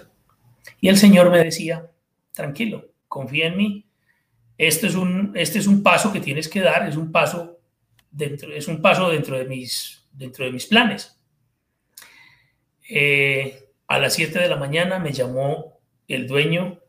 Y 0.79 0.89
el 0.89 0.97
Señor 0.97 1.31
me 1.31 1.43
decía, 1.43 1.89
tranquilo, 2.33 2.85
confía 3.07 3.47
en 3.47 3.57
mí. 3.57 3.86
Este 4.57 4.87
es 4.87 4.95
un, 4.95 5.33
este 5.35 5.59
es 5.59 5.67
un 5.67 5.83
paso 5.83 6.11
que 6.11 6.19
tienes 6.19 6.47
que 6.47 6.61
dar, 6.61 6.87
es 6.87 6.97
un 6.97 7.11
paso 7.11 7.59
dentro, 8.09 8.51
es 8.53 8.67
un 8.67 8.81
paso 8.81 9.09
dentro 9.09 9.37
de 9.37 9.45
mis, 9.45 10.03
dentro 10.11 10.45
de 10.45 10.51
mis 10.51 10.65
planes. 10.65 11.15
Eh, 12.89 13.67
a 13.87 13.99
las 13.99 14.13
7 14.13 14.39
de 14.39 14.49
la 14.49 14.55
mañana 14.55 14.99
me 14.99 15.11
llamó 15.11 15.79
el 16.07 16.27
dueño 16.27 16.79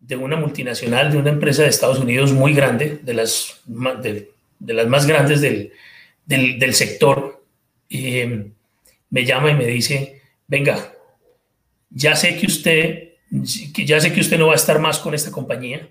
de 0.00 0.16
una 0.16 0.36
multinacional, 0.36 1.10
de 1.10 1.18
una 1.18 1.30
empresa 1.30 1.62
de 1.62 1.68
Estados 1.68 1.98
Unidos 1.98 2.32
muy 2.32 2.54
grande, 2.54 3.00
de 3.02 3.14
las, 3.14 3.60
de, 3.66 4.28
las 4.60 4.86
más 4.86 5.06
grandes 5.06 5.40
del, 5.40 5.72
del, 6.24 6.74
sector, 6.74 7.44
eh, 7.90 8.50
me 9.10 9.24
llama 9.24 9.50
y 9.50 9.54
me 9.54 9.66
dice, 9.66 10.22
venga, 10.46 10.92
ya 11.90 12.16
sé 12.16 12.38
que 12.38 12.46
usted, 12.46 13.08
ya 13.30 14.00
sé 14.00 14.12
que 14.12 14.20
usted 14.20 14.38
no 14.38 14.46
va 14.46 14.54
a 14.54 14.56
estar 14.56 14.78
más 14.78 14.98
con 14.98 15.14
esta 15.14 15.30
compañía, 15.30 15.90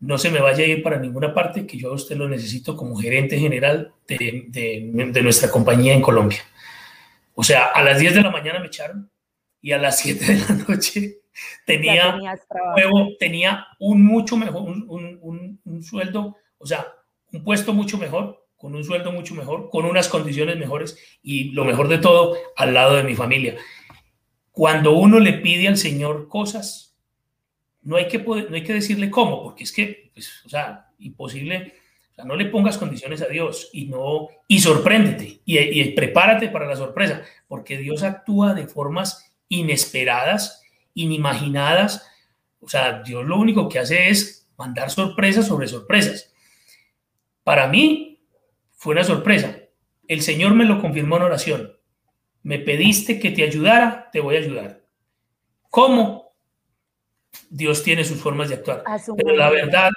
no 0.00 0.16
se 0.16 0.30
me 0.30 0.40
vaya 0.40 0.64
a 0.64 0.66
ir 0.66 0.82
para 0.82 0.98
ninguna 0.98 1.34
parte, 1.34 1.66
que 1.66 1.76
yo 1.76 1.90
a 1.90 1.94
usted 1.94 2.16
lo 2.16 2.28
necesito 2.28 2.74
como 2.74 2.96
gerente 2.96 3.38
general 3.38 3.92
de, 4.08 4.46
de, 4.48 5.22
nuestra 5.22 5.50
compañía 5.50 5.92
en 5.92 6.00
Colombia. 6.00 6.40
O 7.34 7.44
sea, 7.44 7.66
a 7.66 7.84
las 7.84 7.98
10 7.98 8.14
de 8.14 8.22
la 8.22 8.30
mañana 8.30 8.60
me 8.60 8.66
echaron 8.66 9.10
y 9.60 9.72
a 9.72 9.78
las 9.78 9.98
7 9.98 10.24
de 10.24 10.38
la 10.38 10.64
noche 10.66 11.18
tenía, 11.66 12.18
nuevo, 12.74 13.10
tenía 13.18 13.66
un 13.78 14.02
mucho 14.02 14.38
mejor, 14.38 14.62
un, 14.62 15.58
un, 15.64 15.82
sueldo, 15.82 16.36
o 16.56 16.66
sea, 16.66 16.86
un 17.32 17.44
puesto 17.44 17.74
mucho 17.74 17.98
mejor, 17.98 18.46
con 18.56 18.74
un 18.74 18.84
sueldo 18.84 19.12
mucho 19.12 19.34
mejor, 19.34 19.68
con 19.70 19.84
unas 19.84 20.08
condiciones 20.08 20.56
mejores 20.56 20.98
y 21.22 21.52
lo 21.52 21.64
mejor 21.64 21.88
de 21.88 21.98
todo, 21.98 22.36
al 22.56 22.72
lado 22.72 22.96
de 22.96 23.04
mi 23.04 23.14
familia. 23.14 23.56
Cuando 24.50 24.92
uno 24.92 25.20
le 25.20 25.34
pide 25.34 25.68
al 25.68 25.76
Señor 25.76 26.28
cosas, 26.28 26.89
no 27.82 27.96
hay 27.96 28.08
que, 28.08 28.18
no 28.18 28.54
hay 28.54 28.62
que 28.62 28.74
decirle 28.74 29.10
cómo, 29.10 29.42
porque 29.42 29.64
es 29.64 29.72
que, 29.72 30.10
pues, 30.12 30.44
o 30.44 30.48
sea, 30.48 30.90
imposible, 30.98 31.74
o 32.12 32.14
sea, 32.14 32.24
no 32.24 32.36
le 32.36 32.46
pongas 32.46 32.78
condiciones 32.78 33.22
a 33.22 33.26
Dios 33.26 33.70
y 33.72 33.86
no, 33.86 34.28
y 34.46 34.60
sorpréndete 34.60 35.40
y, 35.44 35.58
y 35.58 35.92
prepárate 35.92 36.48
para 36.48 36.66
la 36.66 36.76
sorpresa, 36.76 37.22
porque 37.48 37.78
Dios 37.78 38.02
actúa 38.02 38.54
de 38.54 38.66
formas 38.66 39.32
inesperadas 39.48 40.60
inimaginadas. 40.94 42.06
O 42.60 42.68
sea, 42.68 43.02
Dios 43.02 43.24
lo 43.24 43.38
único 43.38 43.68
que 43.68 43.78
hace 43.78 44.08
es 44.08 44.48
mandar 44.56 44.90
sorpresas 44.90 45.46
sobre 45.46 45.68
sorpresas. 45.68 46.32
Para 47.42 47.66
mí 47.68 48.22
fue 48.72 48.92
una 48.92 49.04
sorpresa. 49.04 49.58
El 50.06 50.22
Señor 50.22 50.54
me 50.54 50.64
lo 50.64 50.80
confirmó 50.80 51.16
en 51.16 51.22
oración. 51.22 51.76
Me 52.42 52.58
pediste 52.58 53.20
que 53.20 53.30
te 53.30 53.44
ayudara, 53.44 54.08
te 54.12 54.20
voy 54.20 54.36
a 54.36 54.40
ayudar. 54.40 54.82
¿Cómo? 55.68 56.29
Dios 57.48 57.82
tiene 57.82 58.04
sus 58.04 58.18
formas 58.20 58.48
de 58.48 58.56
actuar. 58.56 58.84
Pero 59.16 59.36
la 59.36 59.50
verdad, 59.50 59.90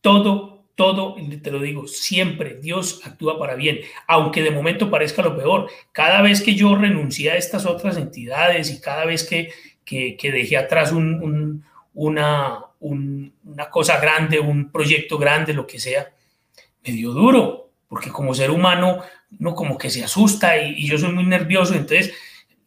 todo, 0.00 0.64
todo, 0.74 1.16
te 1.42 1.50
lo 1.50 1.60
digo, 1.60 1.86
siempre 1.86 2.56
Dios 2.56 3.00
actúa 3.04 3.38
para 3.38 3.54
bien, 3.54 3.80
aunque 4.06 4.42
de 4.42 4.50
momento 4.50 4.90
parezca 4.90 5.22
lo 5.22 5.36
peor. 5.36 5.70
Cada 5.92 6.22
vez 6.22 6.42
que 6.42 6.54
yo 6.54 6.74
renuncié 6.76 7.30
a 7.30 7.36
estas 7.36 7.66
otras 7.66 7.96
entidades 7.96 8.70
y 8.70 8.80
cada 8.80 9.04
vez 9.04 9.24
que, 9.24 9.50
que, 9.84 10.32
dejé 10.32 10.56
atrás 10.56 10.92
un, 10.92 11.64
una, 11.94 12.64
una 12.80 13.70
cosa 13.70 13.98
grande, 14.00 14.40
un 14.40 14.70
proyecto 14.70 15.18
grande, 15.18 15.54
lo 15.54 15.66
que 15.66 15.78
sea, 15.78 16.12
me 16.84 16.92
dio 16.92 17.12
duro, 17.12 17.70
porque 17.88 18.10
como 18.10 18.34
ser 18.34 18.50
humano, 18.50 19.00
no 19.38 19.54
como 19.54 19.78
que 19.78 19.90
se 19.90 20.04
asusta 20.04 20.58
y, 20.58 20.86
yo 20.86 20.98
soy 20.98 21.12
muy 21.12 21.24
nervioso, 21.24 21.74
entonces 21.74 22.12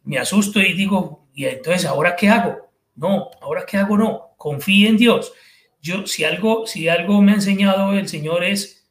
me 0.04 0.18
asusto 0.18 0.60
y 0.60 0.72
digo, 0.72 1.26
¿y 1.34 1.44
entonces 1.46 1.84
ahora 1.86 2.16
qué 2.16 2.28
hago? 2.28 2.69
No, 3.00 3.30
ahora 3.40 3.64
qué 3.66 3.78
hago 3.78 3.96
no, 3.96 4.34
confíe 4.36 4.86
en 4.86 4.98
Dios. 4.98 5.32
Yo, 5.80 6.06
si 6.06 6.22
algo, 6.22 6.66
si 6.66 6.86
algo 6.86 7.22
me 7.22 7.32
ha 7.32 7.36
enseñado 7.36 7.94
el 7.94 8.06
Señor 8.06 8.44
es, 8.44 8.86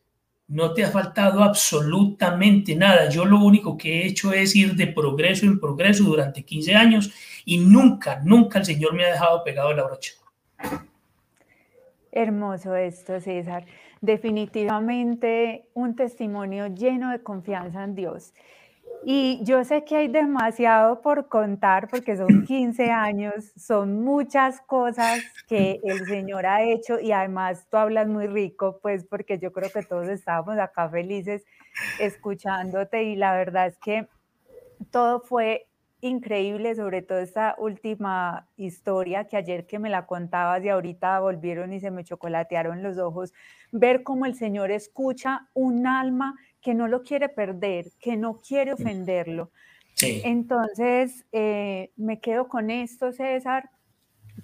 no 0.48 0.74
te 0.74 0.84
ha 0.84 0.90
faltado 0.90 1.44
absolutamente 1.44 2.76
nada. 2.76 3.08
Yo 3.08 3.24
lo 3.24 3.38
único 3.38 3.78
que 3.78 4.02
he 4.02 4.08
hecho 4.08 4.34
es 4.34 4.56
ir 4.56 4.74
de 4.74 4.88
progreso 4.88 5.46
en 5.46 5.60
progreso 5.60 6.06
durante 6.06 6.44
15 6.44 6.74
años 6.74 7.14
y 7.46 7.60
nunca, 7.60 8.20
nunca 8.26 8.58
el 8.58 8.66
Señor 8.66 8.96
me 8.96 9.06
ha 9.06 9.12
dejado 9.12 9.44
pegado 9.44 9.74
la 9.74 9.84
brocha. 9.84 10.14
Hermoso 12.12 12.76
esto, 12.76 13.22
César. 13.22 13.66
Definitivamente 14.02 15.68
un 15.76 15.96
testimonio 15.96 16.66
lleno 16.66 17.12
de 17.12 17.22
confianza 17.22 17.84
en 17.84 17.94
Dios. 17.94 18.34
Y 19.06 19.40
yo 19.44 19.64
sé 19.64 19.86
que 19.86 19.96
hay 19.96 20.08
demasiado 20.08 21.02
por 21.02 21.28
contar 21.28 21.88
porque 21.88 22.18
son 22.18 22.46
15 22.46 22.92
años, 22.92 23.52
son 23.56 24.04
muchas 24.04 24.62
cosas 24.62 25.22
que 25.48 25.80
el 25.84 26.06
Señor 26.06 26.46
ha 26.46 26.64
hecho 26.64 27.00
y 27.00 27.12
además 27.12 27.66
tú 27.70 27.78
hablas 27.78 28.08
muy 28.08 28.28
rico, 28.28 28.80
pues 28.82 29.06
porque 29.06 29.40
yo 29.40 29.54
creo 29.54 29.72
que 29.72 29.84
todos 29.84 30.08
estábamos 30.10 30.58
acá 30.60 30.90
felices 30.90 31.46
escuchándote 32.00 33.04
y 33.04 33.16
la 33.16 33.34
verdad 33.34 33.68
es 33.68 33.78
que 33.78 34.08
todo 34.92 35.22
fue 35.22 35.68
increíble, 36.02 36.76
sobre 36.76 37.02
todo 37.02 37.20
esta 37.20 37.56
última 37.58 38.48
historia 38.56 39.26
que 39.28 39.38
ayer 39.38 39.66
que 39.66 39.80
me 39.80 39.90
la 39.90 40.06
contabas 40.06 40.64
y 40.64 40.70
ahorita 40.70 41.20
volvieron 41.20 41.74
y 41.74 41.80
se 41.80 41.92
me 41.92 42.04
chocolatearon 42.04 42.84
los 42.84 42.98
ojos, 42.98 43.34
ver 43.72 44.04
cómo 44.04 44.26
el 44.26 44.36
Señor 44.36 44.72
escucha 44.72 45.48
un 45.54 45.88
alma 45.88 46.36
que 46.62 46.74
no 46.74 46.88
lo 46.88 47.04
quiere 47.04 47.30
perder, 47.30 47.92
que 48.00 48.18
no 48.18 48.38
quiere 48.38 48.74
ofenderlo. 48.74 49.52
Entonces, 50.02 51.26
eh, 51.32 51.92
me 51.98 52.20
quedo 52.22 52.48
con 52.48 52.70
esto, 52.70 53.12
César. 53.12 53.70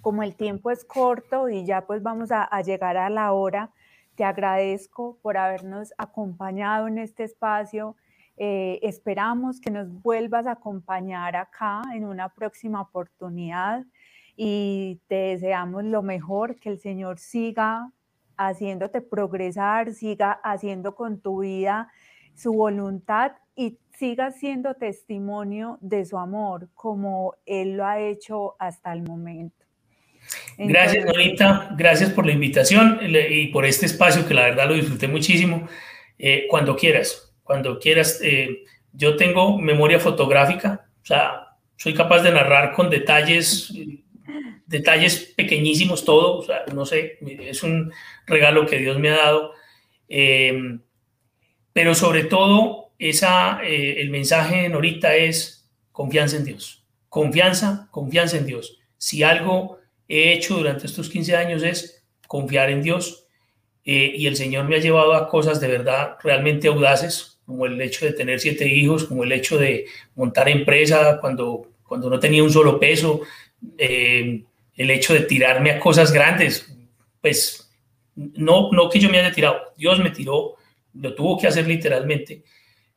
Como 0.02 0.22
el 0.22 0.36
tiempo 0.36 0.70
es 0.70 0.84
corto 0.84 1.48
y 1.48 1.64
ya 1.64 1.86
pues 1.86 2.02
vamos 2.02 2.30
a, 2.30 2.44
a 2.44 2.60
llegar 2.60 2.98
a 2.98 3.08
la 3.08 3.32
hora, 3.32 3.70
te 4.14 4.24
agradezco 4.24 5.18
por 5.22 5.36
habernos 5.36 5.94
acompañado 5.98 6.88
en 6.88 6.98
este 6.98 7.24
espacio. 7.24 7.96
Eh, 8.36 8.78
esperamos 8.82 9.60
que 9.60 9.70
nos 9.70 9.90
vuelvas 10.02 10.46
a 10.46 10.52
acompañar 10.52 11.36
acá 11.36 11.82
en 11.94 12.04
una 12.04 12.28
próxima 12.28 12.82
oportunidad 12.82 13.84
y 14.36 15.00
te 15.06 15.14
deseamos 15.14 15.84
lo 15.84 16.02
mejor, 16.02 16.56
que 16.56 16.68
el 16.68 16.78
Señor 16.78 17.18
siga 17.18 17.90
haciéndote 18.36 19.00
progresar, 19.00 19.92
siga 19.92 20.32
haciendo 20.42 20.94
con 20.94 21.20
tu 21.20 21.40
vida 21.40 21.90
su 22.34 22.52
voluntad 22.52 23.32
y 23.54 23.78
siga 23.96 24.30
siendo 24.30 24.74
testimonio 24.74 25.78
de 25.80 26.04
su 26.04 26.18
amor 26.18 26.68
como 26.74 27.34
Él 27.46 27.76
lo 27.76 27.86
ha 27.86 27.98
hecho 28.00 28.56
hasta 28.58 28.92
el 28.92 29.02
momento. 29.02 29.64
gracias, 30.58 31.06
Norita. 31.06 31.74
Gracias 31.76 32.10
por 32.10 32.26
la 32.26 32.32
invitación 32.32 33.00
y 33.02 33.48
por 33.48 33.64
este 33.64 33.86
espacio 33.86 34.26
que 34.26 34.34
la 34.34 34.44
verdad 34.44 34.68
lo 34.68 34.74
disfruté 34.74 35.08
muchísimo. 35.08 35.66
Eh, 36.18 36.46
cuando 36.48 36.76
quieras, 36.76 37.34
cuando 37.42 37.78
quieras. 37.78 38.20
Eh, 38.22 38.64
yo 38.92 39.16
tengo 39.16 39.58
memoria 39.58 40.00
fotográfica 40.00 40.88
O 41.02 41.06
sea, 41.06 41.48
soy 41.76 41.92
capaz 41.92 42.22
de 42.22 42.32
narrar 42.32 42.72
con 42.72 42.88
detalles, 42.88 43.72
detalles 44.66 45.32
pequeñísimos 45.36 46.04
todo, 46.04 46.38
o 46.38 46.42
sea, 46.42 46.64
no 46.74 46.84
sé, 46.84 47.18
es 47.40 47.62
un 47.62 47.92
regalo 48.26 48.66
que 48.66 48.78
Dios 48.78 48.98
me 48.98 49.10
ha 49.10 49.16
dado. 49.16 49.52
Eh, 50.08 50.78
pero 51.72 51.94
sobre 51.94 52.24
todo, 52.24 52.90
esa, 52.98 53.60
eh, 53.62 54.00
el 54.00 54.10
mensaje 54.10 54.64
en 54.64 54.74
ahorita 54.74 55.14
es 55.16 55.68
confianza 55.92 56.36
en 56.36 56.44
Dios. 56.44 56.84
Confianza, 57.08 57.88
confianza 57.90 58.38
en 58.38 58.46
Dios. 58.46 58.78
Si 58.98 59.22
algo 59.22 59.78
he 60.08 60.32
hecho 60.32 60.56
durante 60.56 60.86
estos 60.86 61.08
15 61.08 61.36
años 61.36 61.62
es 61.62 62.04
confiar 62.26 62.70
en 62.70 62.82
Dios 62.82 63.26
eh, 63.84 64.12
y 64.16 64.26
el 64.26 64.36
Señor 64.36 64.64
me 64.66 64.76
ha 64.76 64.80
llevado 64.80 65.14
a 65.14 65.28
cosas 65.28 65.60
de 65.60 65.68
verdad 65.68 66.16
realmente 66.22 66.68
audaces, 66.68 67.40
como 67.44 67.66
el 67.66 67.80
hecho 67.80 68.04
de 68.04 68.12
tener 68.12 68.40
siete 68.40 68.66
hijos, 68.66 69.04
como 69.04 69.24
el 69.24 69.32
hecho 69.32 69.58
de 69.58 69.86
montar 70.14 70.48
empresa 70.48 71.18
cuando, 71.20 71.68
cuando 71.84 72.10
no 72.10 72.18
tenía 72.18 72.42
un 72.42 72.50
solo 72.50 72.80
peso, 72.80 73.20
eh, 73.78 74.42
el 74.76 74.90
hecho 74.90 75.14
de 75.14 75.20
tirarme 75.20 75.70
a 75.70 75.80
cosas 75.80 76.12
grandes, 76.12 76.72
pues 77.20 77.70
no, 78.14 78.70
no 78.72 78.88
que 78.88 79.00
yo 79.00 79.10
me 79.10 79.18
haya 79.18 79.32
tirado, 79.32 79.56
Dios 79.76 79.98
me 79.98 80.10
tiró, 80.10 80.56
lo 80.94 81.14
tuvo 81.14 81.38
que 81.38 81.46
hacer 81.46 81.66
literalmente, 81.66 82.44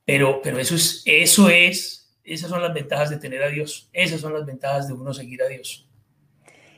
pero, 0.05 0.41
pero 0.41 0.59
eso 0.59 0.75
es, 0.75 1.03
eso 1.05 1.49
es, 1.49 2.17
esas 2.23 2.49
son 2.49 2.61
las 2.61 2.73
ventajas 2.73 3.09
de 3.09 3.17
tener 3.17 3.43
a 3.43 3.49
Dios, 3.49 3.89
esas 3.93 4.21
son 4.21 4.33
las 4.33 4.45
ventajas 4.45 4.87
de 4.87 4.93
uno 4.93 5.13
seguir 5.13 5.41
a 5.43 5.47
Dios. 5.47 5.85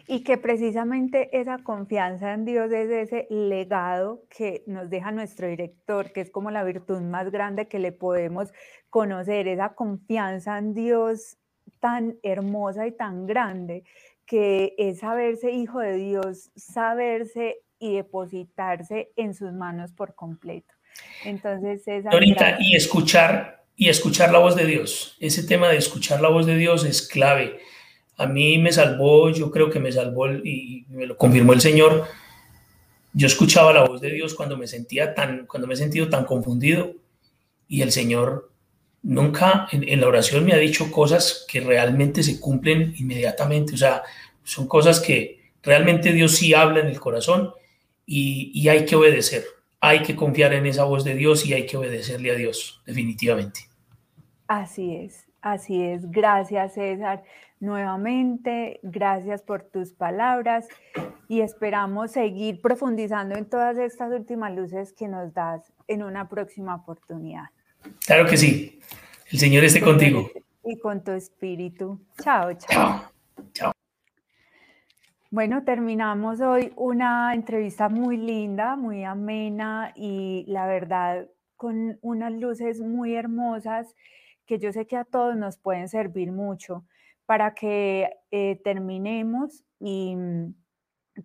Y 0.07 0.23
que 0.23 0.37
precisamente 0.37 1.29
esa 1.39 1.59
confianza 1.59 2.33
en 2.33 2.43
Dios 2.43 2.71
es 2.71 2.89
ese 2.89 3.27
legado 3.29 4.25
que 4.29 4.63
nos 4.67 4.89
deja 4.89 5.11
nuestro 5.11 5.47
director, 5.47 6.11
que 6.11 6.21
es 6.21 6.29
como 6.29 6.51
la 6.51 6.63
virtud 6.63 6.99
más 6.99 7.31
grande 7.31 7.67
que 7.67 7.79
le 7.79 7.91
podemos 7.91 8.51
conocer, 8.89 9.47
esa 9.47 9.73
confianza 9.73 10.57
en 10.57 10.73
Dios 10.73 11.37
tan 11.79 12.17
hermosa 12.23 12.87
y 12.87 12.91
tan 12.91 13.25
grande, 13.25 13.83
que 14.31 14.75
es 14.77 14.99
saberse 14.99 15.51
hijo 15.51 15.79
de 15.79 15.97
Dios, 15.97 16.51
saberse 16.55 17.57
y 17.79 17.95
depositarse 17.95 19.11
en 19.17 19.33
sus 19.33 19.51
manos 19.51 19.91
por 19.91 20.15
completo. 20.15 20.73
Entonces, 21.25 21.85
esa 21.85 22.11
Ahorita, 22.11 22.57
y 22.61 22.77
escuchar 22.77 23.65
y 23.75 23.89
escuchar 23.89 24.31
la 24.31 24.39
voz 24.39 24.55
de 24.55 24.65
Dios. 24.65 25.17
Ese 25.19 25.43
tema 25.43 25.67
de 25.67 25.75
escuchar 25.75 26.21
la 26.21 26.29
voz 26.29 26.45
de 26.45 26.55
Dios 26.55 26.85
es 26.85 27.05
clave 27.05 27.59
a 28.21 28.27
mí 28.27 28.59
me 28.59 28.71
salvó, 28.71 29.31
yo 29.31 29.49
creo 29.49 29.71
que 29.71 29.79
me 29.79 29.91
salvó 29.91 30.31
y 30.31 30.85
me 30.89 31.07
lo 31.07 31.17
confirmó 31.17 31.53
el 31.53 31.61
Señor. 31.61 32.05
Yo 33.13 33.25
escuchaba 33.25 33.73
la 33.73 33.83
voz 33.83 33.99
de 33.99 34.11
Dios 34.11 34.35
cuando 34.35 34.57
me 34.57 34.67
sentía 34.67 35.15
tan, 35.15 35.47
cuando 35.47 35.67
me 35.67 35.73
he 35.73 35.77
sentido 35.77 36.07
tan 36.07 36.25
confundido 36.25 36.93
y 37.67 37.81
el 37.81 37.91
Señor 37.91 38.50
nunca 39.03 39.67
en, 39.71 39.99
la 39.99 40.07
oración 40.07 40.45
me 40.45 40.53
ha 40.53 40.57
dicho 40.57 40.91
cosas 40.91 41.45
que 41.47 41.61
realmente 41.61 42.23
se 42.23 42.39
cumplen 42.39 42.93
inmediatamente. 42.97 43.73
O 43.73 43.77
sea, 43.77 44.03
son 44.43 44.67
cosas 44.67 44.99
que 44.99 45.51
realmente 45.63 46.11
Dios 46.13 46.33
sí 46.33 46.53
habla 46.53 46.81
en 46.81 46.87
el 46.87 46.99
corazón 46.99 47.51
y, 48.05 48.51
y 48.53 48.69
hay 48.69 48.85
que 48.85 48.95
obedecer. 48.95 49.43
Hay 49.79 50.03
que 50.03 50.15
confiar 50.15 50.53
en 50.53 50.65
esa 50.65 50.83
voz 50.83 51.03
de 51.03 51.15
Dios 51.15 51.45
y 51.45 51.53
hay 51.53 51.65
que 51.65 51.77
obedecerle 51.77 52.31
a 52.31 52.35
Dios, 52.35 52.81
definitivamente. 52.85 53.61
Así 54.47 54.95
es, 54.95 55.25
así 55.41 55.81
es. 55.81 56.09
Gracias, 56.11 56.75
César 56.75 57.23
nuevamente. 57.61 58.79
Gracias 58.83 59.41
por 59.41 59.63
tus 59.63 59.93
palabras 59.93 60.67
y 61.29 61.39
esperamos 61.39 62.11
seguir 62.11 62.59
profundizando 62.59 63.37
en 63.37 63.45
todas 63.45 63.77
estas 63.77 64.11
últimas 64.11 64.53
luces 64.53 64.91
que 64.91 65.07
nos 65.07 65.33
das 65.33 65.71
en 65.87 66.03
una 66.03 66.27
próxima 66.27 66.75
oportunidad. 66.75 67.45
Claro 68.05 68.25
que 68.29 68.37
sí. 68.37 68.79
El 69.31 69.39
Señor 69.39 69.63
esté 69.63 69.81
contigo. 69.81 70.29
Y 70.63 70.77
con 70.79 71.03
tu 71.03 71.11
espíritu. 71.11 71.99
Chao, 72.21 72.53
chao. 72.53 73.03
Chao. 73.53 73.71
Bueno, 75.29 75.63
terminamos 75.63 76.41
hoy 76.41 76.73
una 76.75 77.33
entrevista 77.33 77.87
muy 77.87 78.17
linda, 78.17 78.75
muy 78.75 79.05
amena 79.05 79.93
y 79.95 80.43
la 80.47 80.67
verdad 80.67 81.29
con 81.55 81.97
unas 82.01 82.33
luces 82.33 82.81
muy 82.81 83.15
hermosas 83.15 83.95
que 84.45 84.59
yo 84.59 84.73
sé 84.73 84.87
que 84.87 84.97
a 84.97 85.05
todos 85.05 85.37
nos 85.37 85.57
pueden 85.57 85.87
servir 85.87 86.33
mucho 86.33 86.83
para 87.25 87.53
que 87.53 88.09
eh, 88.31 88.59
terminemos 88.65 89.63
y 89.79 90.15
mm, 90.17 90.53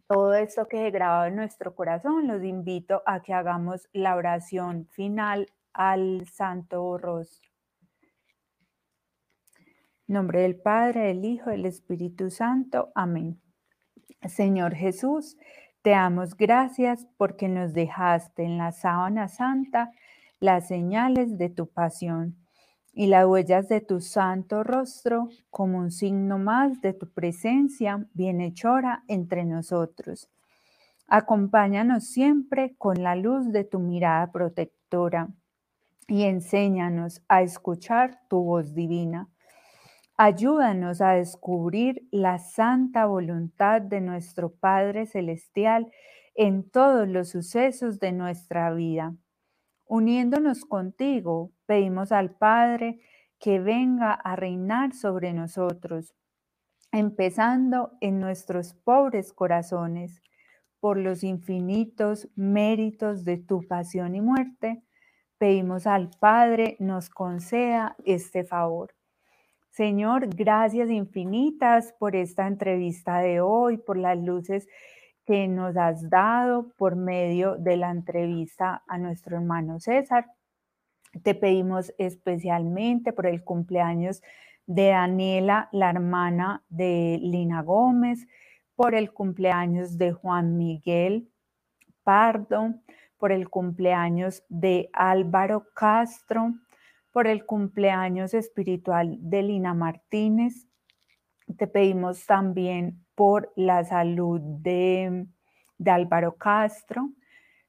todo 0.07 0.35
esto 0.35 0.69
quede 0.69 0.93
grabado 0.93 1.27
en 1.27 1.35
nuestro 1.35 1.75
corazón, 1.75 2.29
los 2.29 2.45
invito 2.45 3.03
a 3.07 3.23
que 3.23 3.33
hagamos 3.33 3.89
la 3.93 4.15
oración 4.15 4.87
final 4.93 5.49
al 5.77 6.27
Santo 6.27 6.97
Rostro. 6.97 7.51
En 10.09 10.15
nombre 10.15 10.43
del 10.43 10.57
Padre, 10.57 11.09
del 11.09 11.25
Hijo, 11.25 11.51
del 11.51 11.67
Espíritu 11.67 12.31
Santo. 12.31 12.91
Amén. 12.95 13.41
Señor 14.27 14.75
Jesús, 14.75 15.37
te 15.83 15.91
damos 15.91 16.37
gracias 16.37 17.07
porque 17.17 17.49
nos 17.49 17.75
dejaste 17.75 18.45
en 18.45 18.57
la 18.57 18.73
sábana 18.73 19.29
santa 19.29 19.93
las 20.41 20.69
señales 20.69 21.39
de 21.39 21.51
tu 21.51 21.69
pasión 21.69 22.37
y 22.93 23.09
las 23.09 23.27
huellas 23.27 23.69
de 23.69 23.81
tu 23.81 24.01
santo 24.01 24.65
rostro 24.65 25.29
como 25.51 25.79
un 25.79 25.91
signo 25.91 26.39
más 26.39 26.81
de 26.81 26.95
tu 26.95 27.11
presencia 27.13 28.07
bienhechora 28.15 29.05
entre 29.07 29.45
nosotros. 29.45 30.31
Acompáñanos 31.07 32.05
siempre 32.07 32.75
con 32.79 33.03
la 33.03 33.15
luz 33.15 33.53
de 33.53 33.65
tu 33.65 33.79
mirada 33.79 34.33
protectora 34.33 35.29
y 36.09 36.25
enséñanos 36.25 37.23
a 37.29 37.43
escuchar 37.43 38.21
tu 38.29 38.43
voz 38.43 38.75
divina. 38.75 39.29
Ayúdanos 40.17 41.01
a 41.01 41.13
descubrir 41.13 42.09
la 42.11 42.39
santa 42.39 43.07
voluntad 43.07 43.83
de 43.83 44.01
nuestro 44.01 44.55
Padre 44.55 45.07
Celestial 45.07 45.91
en 46.35 46.69
todos 46.69 47.09
los 47.09 47.31
sucesos 47.31 47.99
de 47.99 48.13
nuestra 48.13 48.73
vida 48.73 49.15
Uniéndonos 49.89 50.65
contigo, 50.65 51.53
pedimos 51.65 52.11
al 52.11 52.35
Padre 52.35 52.99
que 53.39 53.61
venga 53.61 54.13
a 54.13 54.35
reinar 54.35 54.95
sobre 54.95 55.33
nosotros, 55.33 56.13
empezando 56.91 57.93
en 58.01 58.19
nuestros 58.19 58.75
pobres 58.75 59.33
corazones, 59.33 60.23
por 60.81 60.99
los 60.99 61.23
infinitos 61.23 62.29
méritos 62.35 63.25
de 63.25 63.39
tu 63.39 63.63
pasión 63.67 64.15
y 64.17 64.21
muerte, 64.21 64.83
pedimos 65.39 65.87
al 65.87 66.11
Padre 66.19 66.77
nos 66.79 67.11
conceda 67.11 67.97
este 68.05 68.45
favor. 68.45 68.95
Señor, 69.71 70.29
gracias 70.35 70.91
infinitas 70.91 71.95
por 71.99 72.17
esta 72.17 72.47
entrevista 72.47 73.19
de 73.19 73.41
hoy, 73.41 73.77
por 73.77 73.99
las 73.99 74.19
luces 74.19 74.67
que 75.27 75.49
nos 75.49 75.77
has 75.77 76.09
dado 76.09 76.73
por 76.79 76.97
medio 76.97 77.57
de 77.57 77.77
la 77.77 77.91
entrevista 77.91 78.83
a 78.87 78.97
nuestro 78.97 79.37
hermano 79.37 79.79
César. 79.81 80.27
Te 81.23 81.35
pedimos 81.35 81.93
especialmente 81.99 83.13
por 83.13 83.27
el 83.27 83.45
cumpleaños 83.45 84.23
de 84.67 84.89
Daniela, 84.89 85.69
la 85.73 85.91
hermana 85.91 86.65
de 86.69 87.19
Lina 87.21 87.63
Gómez, 87.63 88.27
por 88.75 88.95
el 88.95 89.13
cumpleaños 89.13 89.99
de 89.99 90.13
Juan 90.13 90.57
Miguel 90.57 91.31
Pardo, 92.03 92.75
por 93.19 93.33
el 93.33 93.49
cumpleaños 93.49 94.43
de 94.49 94.91
Álvaro 94.93 95.67
Castro, 95.75 96.55
por 97.13 97.27
el 97.27 97.47
cumpleaños 97.47 98.35
espiritual 98.35 99.17
de 99.21 99.43
Lina 99.43 99.73
Martínez. 99.73 100.69
Te 101.57 101.67
pedimos 101.67 102.27
también 102.27 103.07
por 103.15 103.53
la 103.57 103.85
salud 103.85 104.41
de, 104.41 105.27
Álvaro 105.87 106.37
Castro, 106.37 107.11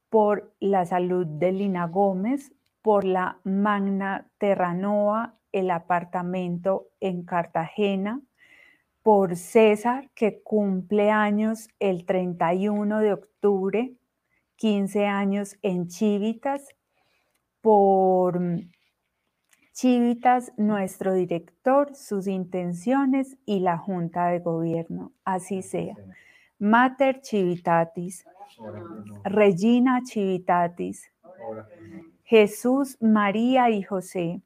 por 0.09 0.53
la 0.59 0.85
salud 0.85 1.25
de 1.25 1.51
Lina 1.51 1.87
Gómez, 1.87 2.53
por 2.81 3.05
la 3.05 3.39
Magna 3.43 4.29
Terranoa, 4.37 5.35
el 5.51 5.71
apartamento 5.71 6.87
en 6.99 7.23
Cartagena, 7.23 8.21
por 9.01 9.37
César, 9.37 10.09
que 10.13 10.41
cumple 10.43 11.09
años 11.09 11.69
el 11.79 12.05
31 12.05 12.99
de 12.99 13.13
octubre, 13.13 13.93
15 14.57 15.05
años 15.05 15.55
en 15.61 15.87
Chivitas, 15.87 16.67
por 17.61 18.39
Chivitas, 19.71 20.51
nuestro 20.57 21.13
director, 21.13 21.95
sus 21.95 22.27
intenciones 22.27 23.37
y 23.45 23.59
la 23.59 23.77
Junta 23.77 24.27
de 24.27 24.39
Gobierno. 24.39 25.11
Así 25.23 25.61
sea. 25.61 25.95
Mater 26.59 27.21
Chivitatis, 27.21 28.25
Regina 29.23 30.01
Chivitatis, 30.03 31.11
Jesús, 32.23 32.97
María 32.99 33.69
y 33.69 33.83
José. 33.83 34.41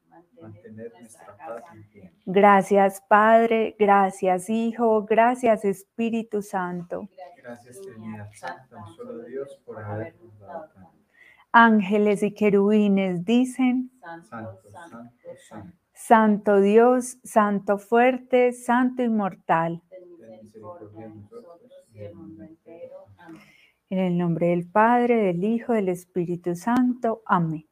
Gracias 2.26 3.02
Padre, 3.08 3.76
gracias 3.80 4.50
Hijo, 4.50 5.06
gracias 5.06 5.66
Espíritu 5.66 6.42
Santo. 6.42 7.08
Gracias 7.38 7.82
Trinidad 7.82 8.30
Santa, 8.34 8.86
solo 8.96 9.24
Dios 9.24 9.60
por 9.66 9.82
habernos 9.84 10.40
dado 10.40 10.70
Ángeles 11.54 12.24
y 12.24 12.34
querubines 12.34 13.26
dicen, 13.26 13.92
Santo, 14.00 14.30
Santo, 14.72 15.10
Santo. 15.50 15.78
Santo 15.94 16.62
Dios, 16.62 17.18
Santo 17.24 17.78
fuerte, 17.78 18.54
Santo 18.54 19.04
inmortal. 19.04 19.82
En 23.90 24.00
el 24.00 24.18
nombre 24.18 24.48
del 24.48 24.68
Padre, 24.68 25.18
del 25.18 25.44
Hijo, 25.44 25.74
del 25.74 25.90
Espíritu 25.90 26.56
Santo. 26.56 27.22
Amén. 27.26 27.68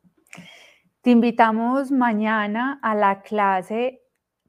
Te 1.01 1.11
invitamos 1.11 1.91
mañana 1.91 2.77
a 2.83 2.93
la 2.93 3.21
clase 3.21 3.98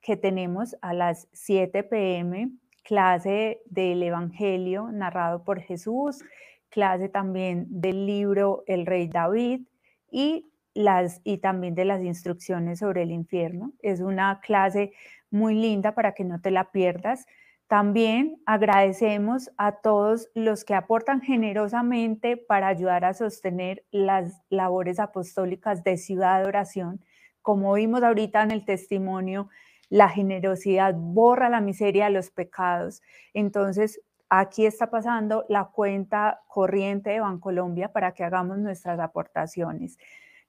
que 0.00 0.16
tenemos 0.16 0.76
a 0.82 0.94
las 0.94 1.28
7 1.32 1.82
pm, 1.84 2.50
clase 2.82 3.62
del 3.66 4.02
Evangelio 4.02 4.90
narrado 4.92 5.44
por 5.44 5.60
Jesús, 5.60 6.24
clase 6.70 7.08
también 7.08 7.66
del 7.68 8.06
libro 8.06 8.64
El 8.66 8.86
Rey 8.86 9.08
David 9.08 9.62
y 10.10 10.46
las, 10.74 11.20
y 11.24 11.38
también 11.38 11.74
de 11.74 11.84
las 11.84 12.02
instrucciones 12.02 12.78
sobre 12.78 13.02
el 13.02 13.10
infierno. 13.10 13.72
Es 13.80 14.00
una 14.00 14.40
clase 14.40 14.92
muy 15.30 15.54
linda 15.54 15.94
para 15.94 16.12
que 16.14 16.24
no 16.24 16.40
te 16.40 16.50
la 16.50 16.70
pierdas. 16.70 17.26
También 17.66 18.40
agradecemos 18.46 19.50
a 19.56 19.76
todos 19.76 20.28
los 20.34 20.64
que 20.64 20.74
aportan 20.74 21.20
generosamente 21.20 22.36
para 22.36 22.66
ayudar 22.66 23.04
a 23.04 23.14
sostener 23.14 23.84
las 23.92 24.42
labores 24.48 24.98
apostólicas 24.98 25.84
de 25.84 25.96
Ciudad 25.96 26.40
de 26.42 26.48
Oración. 26.48 27.00
Como 27.42 27.72
vimos 27.74 28.02
ahorita 28.02 28.42
en 28.42 28.50
el 28.50 28.64
testimonio, 28.64 29.48
la 29.90 30.08
generosidad 30.08 30.94
borra 30.96 31.50
la 31.50 31.60
miseria 31.60 32.06
de 32.06 32.12
los 32.12 32.30
pecados. 32.30 33.02
Entonces, 33.34 34.00
aquí 34.30 34.64
está 34.64 34.88
pasando 34.88 35.44
la 35.48 35.66
cuenta 35.66 36.40
corriente 36.46 37.10
de 37.10 37.20
Bancolombia 37.20 37.92
para 37.92 38.12
que 38.12 38.24
hagamos 38.24 38.58
nuestras 38.58 38.98
aportaciones. 38.98 39.98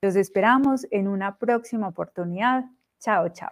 Los 0.01 0.15
esperamos 0.15 0.87
en 0.91 1.07
una 1.07 1.37
próxima 1.37 1.89
oportunidad. 1.89 2.65
Chao, 2.99 3.29
chao. 3.29 3.51